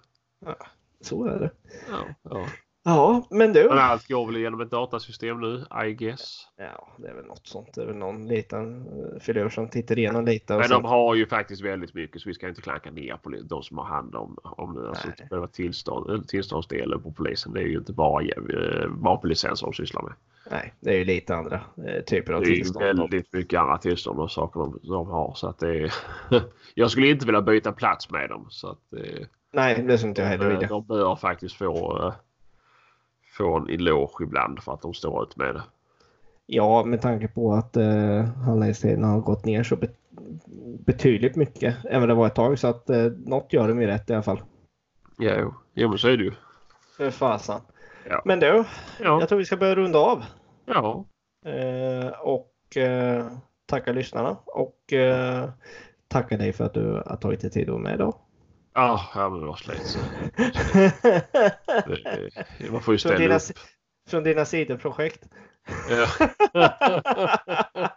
Så 1.00 1.24
är 1.24 1.38
det. 1.38 1.50
Ja, 1.90 2.04
ja. 2.22 2.46
Ja, 2.88 3.26
men 3.30 3.52
du. 3.52 3.68
Men 3.68 3.78
allt 3.78 4.08
går 4.08 4.26
väl 4.26 4.36
genom 4.36 4.60
ett 4.60 4.70
datasystem 4.70 5.40
nu, 5.40 5.64
I 5.86 5.92
guess. 5.94 6.46
Ja, 6.56 6.88
det 6.98 7.08
är 7.08 7.14
väl 7.14 7.24
något 7.24 7.46
sånt. 7.46 7.74
Det 7.74 7.82
är 7.82 7.86
väl 7.86 7.96
någon 7.96 8.28
liten 8.28 8.86
eh, 8.86 9.20
filur 9.20 9.48
som 9.48 9.68
tittar 9.68 9.98
igenom 9.98 10.24
lite. 10.24 10.58
Men 10.58 10.70
de 10.70 10.84
har 10.84 11.14
ju 11.14 11.26
faktiskt 11.26 11.62
väldigt 11.62 11.94
mycket 11.94 12.22
så 12.22 12.28
vi 12.28 12.34
ska 12.34 12.48
inte 12.48 12.60
klanka 12.60 12.90
ner 12.90 13.16
på 13.22 13.30
de 13.44 13.62
som 13.62 13.78
har 13.78 13.84
hand 13.84 14.14
om, 14.14 14.36
om 14.42 14.74
det. 14.74 14.88
Alltså, 14.88 15.08
själva 15.30 15.46
tillstånd, 15.46 16.10
eller 16.10 16.24
tillståndsdelen 16.24 17.02
på 17.02 17.12
polisen. 17.12 17.52
Det 17.52 17.60
är 17.60 17.66
ju 17.66 17.78
inte 17.78 17.92
bara 17.92 18.24
eh, 18.24 18.86
vapenlicenser 18.88 19.66
de 19.66 19.72
sysslar 19.72 20.02
med. 20.02 20.12
Nej, 20.50 20.74
det 20.80 20.90
är 20.90 20.98
ju 20.98 21.04
lite 21.04 21.34
andra 21.36 21.60
eh, 21.86 22.04
typer 22.04 22.32
av 22.32 22.40
Det 22.40 22.46
är 22.46 22.50
ju 22.50 22.56
tillstånd. 22.56 22.84
väldigt 22.84 23.32
mycket 23.32 23.60
andra 23.60 23.78
tillstånd 23.78 24.20
och 24.20 24.30
saker 24.30 24.60
de, 24.60 24.80
de 24.82 25.06
har. 25.06 25.34
Så 25.34 25.48
att 25.48 25.58
det 25.58 25.78
är, 25.82 25.94
jag 26.74 26.90
skulle 26.90 27.08
inte 27.08 27.26
vilja 27.26 27.42
byta 27.42 27.72
plats 27.72 28.10
med 28.10 28.28
dem. 28.28 28.46
Så 28.50 28.68
att, 28.68 28.92
eh, 28.92 29.26
Nej, 29.52 29.82
det 29.82 29.98
skulle 29.98 30.08
inte 30.08 30.22
jag 30.22 30.28
heller 30.28 30.50
vilja. 30.50 30.68
de 30.68 30.86
bör 30.86 31.16
faktiskt 31.16 31.54
få, 31.56 32.06
eh, 32.06 32.12
få 33.38 33.56
en 33.56 33.68
eloge 33.70 34.24
ibland 34.24 34.62
för 34.62 34.72
att 34.72 34.82
de 34.82 34.94
står 34.94 35.22
ut 35.22 35.36
med 35.36 35.54
det. 35.54 35.62
Ja, 36.46 36.84
med 36.84 37.02
tanke 37.02 37.28
på 37.28 37.52
att 37.52 37.76
eh, 37.76 38.24
handläggningstiden 38.24 39.04
har 39.04 39.20
gått 39.20 39.44
ner 39.44 39.62
så 39.62 39.76
bet 39.76 39.94
betydligt 40.86 41.36
mycket 41.36 41.76
vad 41.92 42.08
det 42.08 42.14
var 42.14 42.26
ett 42.26 42.34
tag. 42.34 42.58
Så 42.58 42.68
att 42.68 42.90
eh, 42.90 43.04
något 43.04 43.52
gör 43.52 43.68
de 43.68 43.80
ju 43.80 43.86
rätt 43.86 44.10
i 44.10 44.12
alla 44.12 44.22
fall. 44.22 44.42
Jo, 45.18 45.54
jo 45.74 45.88
men 45.88 45.98
så 45.98 46.08
är 46.08 46.16
det 46.16 46.24
ju. 46.24 46.32
För 46.96 47.10
fasen. 47.10 47.60
Ja. 48.08 48.22
Men 48.24 48.40
du, 48.40 48.64
Ja, 49.00 49.20
jag 49.20 49.28
tror 49.28 49.38
vi 49.38 49.44
ska 49.44 49.56
börja 49.56 49.74
runda 49.74 49.98
av. 49.98 50.24
ja. 50.66 51.04
Eh, 51.46 52.08
och 52.20 52.76
eh, 52.76 53.26
tacka 53.66 53.92
lyssnarna. 53.92 54.36
Och 54.46 54.92
eh, 54.92 55.48
tacka 56.08 56.36
dig 56.36 56.52
för 56.52 56.64
att 56.64 56.74
du 56.74 57.02
har 57.06 57.16
tagit 57.16 57.40
dig 57.40 57.50
tid 57.50 57.62
att 57.62 57.72
vara 57.72 57.82
med 57.82 57.94
idag. 57.94 58.14
Ah, 58.80 59.00
ja 59.14 59.28
men 59.30 59.40
det 59.40 59.46
var 59.46 59.56
slut. 59.56 59.98
Det- 61.86 62.70
Man 62.70 62.80
får 62.82 62.94
ju 62.94 62.98
från, 62.98 62.98
ställa 62.98 63.18
dina, 63.18 63.34
upp. 63.36 63.42
från 64.08 64.22
dina 64.24 64.44
sidoprojekt. 64.44 65.28
Ja. 65.90 66.06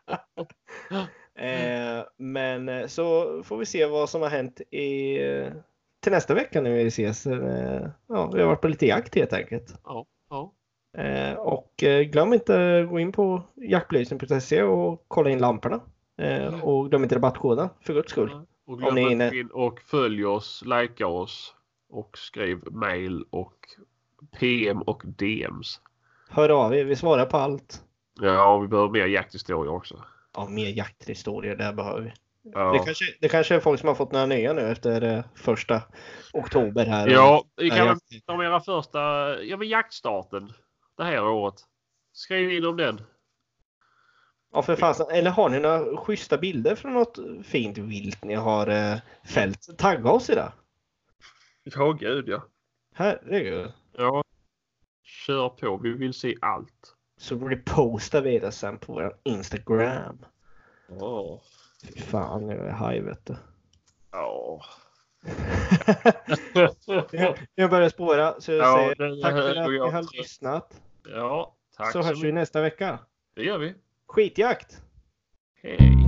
Eh, 1.35 2.03
men 2.17 2.69
eh, 2.69 2.87
så 2.87 3.25
får 3.43 3.57
vi 3.57 3.65
se 3.65 3.85
vad 3.85 4.09
som 4.09 4.21
har 4.21 4.29
hänt 4.29 4.61
i, 4.71 5.17
eh, 5.23 5.47
till 6.03 6.11
nästa 6.11 6.33
vecka 6.33 6.61
när 6.61 6.69
vi 6.71 6.87
ses. 6.87 7.25
Eh, 7.27 7.87
ja, 8.07 8.31
vi 8.33 8.41
har 8.41 8.47
varit 8.47 8.61
på 8.61 8.67
lite 8.67 8.85
jakt 8.85 9.15
helt 9.15 9.33
enkelt. 9.33 9.75
ja, 9.83 10.05
ja. 10.29 10.53
Eh, 11.01 11.33
och 11.33 11.73
glöm 12.11 12.33
inte 12.33 12.79
att 12.83 12.89
gå 12.89 12.99
in 12.99 13.11
på 13.11 13.43
jaktbelysning.se 13.55 14.63
och 14.63 15.05
kolla 15.07 15.29
in 15.29 15.39
lamporna. 15.39 15.79
Eh, 16.21 16.63
och 16.63 16.89
glöm 16.89 17.03
inte 17.03 17.15
rabattkoden 17.15 17.69
för 17.81 17.93
guds 17.93 18.11
skull. 18.11 18.45
Och 18.71 18.79
glöm 18.79 18.97
inte 18.97 19.37
in 19.37 19.47
och 19.51 19.79
följ 19.81 20.25
oss, 20.25 20.63
likea 20.65 21.07
oss 21.07 21.55
och 21.89 22.17
skriv 22.17 22.71
mail 22.71 23.25
och 23.29 23.55
PM 24.39 24.81
och 24.81 25.01
DMs. 25.05 25.81
Hör 26.29 26.49
av 26.49 26.75
er, 26.75 26.85
vi 26.85 26.95
svarar 26.95 27.25
på 27.25 27.37
allt. 27.37 27.83
Ja, 28.21 28.57
vi 28.57 28.67
behöver 28.67 28.89
mer 28.89 29.05
jakthistorier 29.05 29.73
också. 29.73 30.03
Ja, 30.35 30.47
mer 30.49 30.67
jakthistorier, 30.69 31.55
det 31.55 31.73
behöver 31.73 32.01
vi. 32.01 32.11
Ja, 32.43 32.71
Det, 32.73 32.79
kanske, 32.85 33.05
det 33.21 33.29
kanske 33.29 33.55
är 33.55 33.59
folk 33.59 33.79
som 33.79 33.87
har 33.87 33.95
fått 33.95 34.11
några 34.11 34.25
nya 34.25 34.53
nu 34.53 34.61
efter 34.61 35.01
eh, 35.17 35.23
första 35.35 35.81
oktober 36.33 36.85
här. 36.85 37.07
ja 37.07 37.43
vi 37.57 37.69
kan 37.69 37.77
väl 37.77 37.87
jakt- 37.87 38.25
ta 38.25 38.33
om 38.33 38.41
era 38.41 38.59
första, 38.59 38.99
ja 39.43 39.57
men 39.57 39.67
jaktstarten 39.69 40.51
det 40.97 41.03
här 41.03 41.23
året. 41.27 41.55
Skriv 42.13 42.51
in 42.51 42.65
om 42.65 42.77
den. 42.77 43.01
Ja, 44.53 44.61
för 44.61 44.75
fasen. 44.75 45.05
Eller 45.11 45.31
har 45.31 45.49
ni 45.49 45.59
några 45.59 45.97
schyssta 45.97 46.37
bilder 46.37 46.75
från 46.75 46.93
något 46.93 47.19
fint 47.43 47.77
vilt 47.77 48.23
ni 48.23 48.33
har 48.33 48.67
eh, 48.67 48.97
fällt? 49.23 49.77
Tagga 49.77 50.11
oss 50.11 50.29
i 50.29 50.35
det. 50.35 50.51
Ja, 51.63 51.91
gud 51.91 52.29
ja. 52.29 52.43
Herregud. 52.95 53.71
Ja. 53.97 54.23
Kör 55.03 55.49
på, 55.49 55.77
vi 55.77 55.91
vill 55.91 56.13
se 56.13 56.35
allt. 56.41 56.95
Så 57.17 57.47
repostar 57.47 58.21
vi 58.21 58.39
det 58.39 58.51
sen 58.51 58.77
på 58.77 58.93
vår 58.93 59.17
Instagram. 59.23 60.25
Ja. 60.99 61.41
Fy 61.83 62.01
fan, 62.01 62.47
nu 62.47 62.53
är 62.53 62.65
jag 62.67 62.73
haj 62.73 63.01
vet 63.01 63.25
du. 63.25 63.35
Ja. 64.11 64.61
Jag 67.55 67.69
börjar 67.69 67.89
spåra 67.89 68.41
så 68.41 68.51
jag 68.51 68.59
Ja, 68.59 68.93
säger 68.97 69.21
tack 69.21 69.31
för 69.31 69.55
att 69.55 69.69
ni 69.69 69.75
jag 69.75 69.91
har 69.91 70.17
lyssnat. 70.17 70.81
Ja, 71.03 71.55
tack 71.77 71.91
Så 71.91 72.01
hörs 72.01 72.23
vi 72.23 72.31
nästa 72.31 72.61
vecka. 72.61 72.99
Det 73.35 73.43
gör 73.43 73.57
vi. 73.57 73.75
Skitjakt! 74.11 74.81
Hej. 75.63 76.00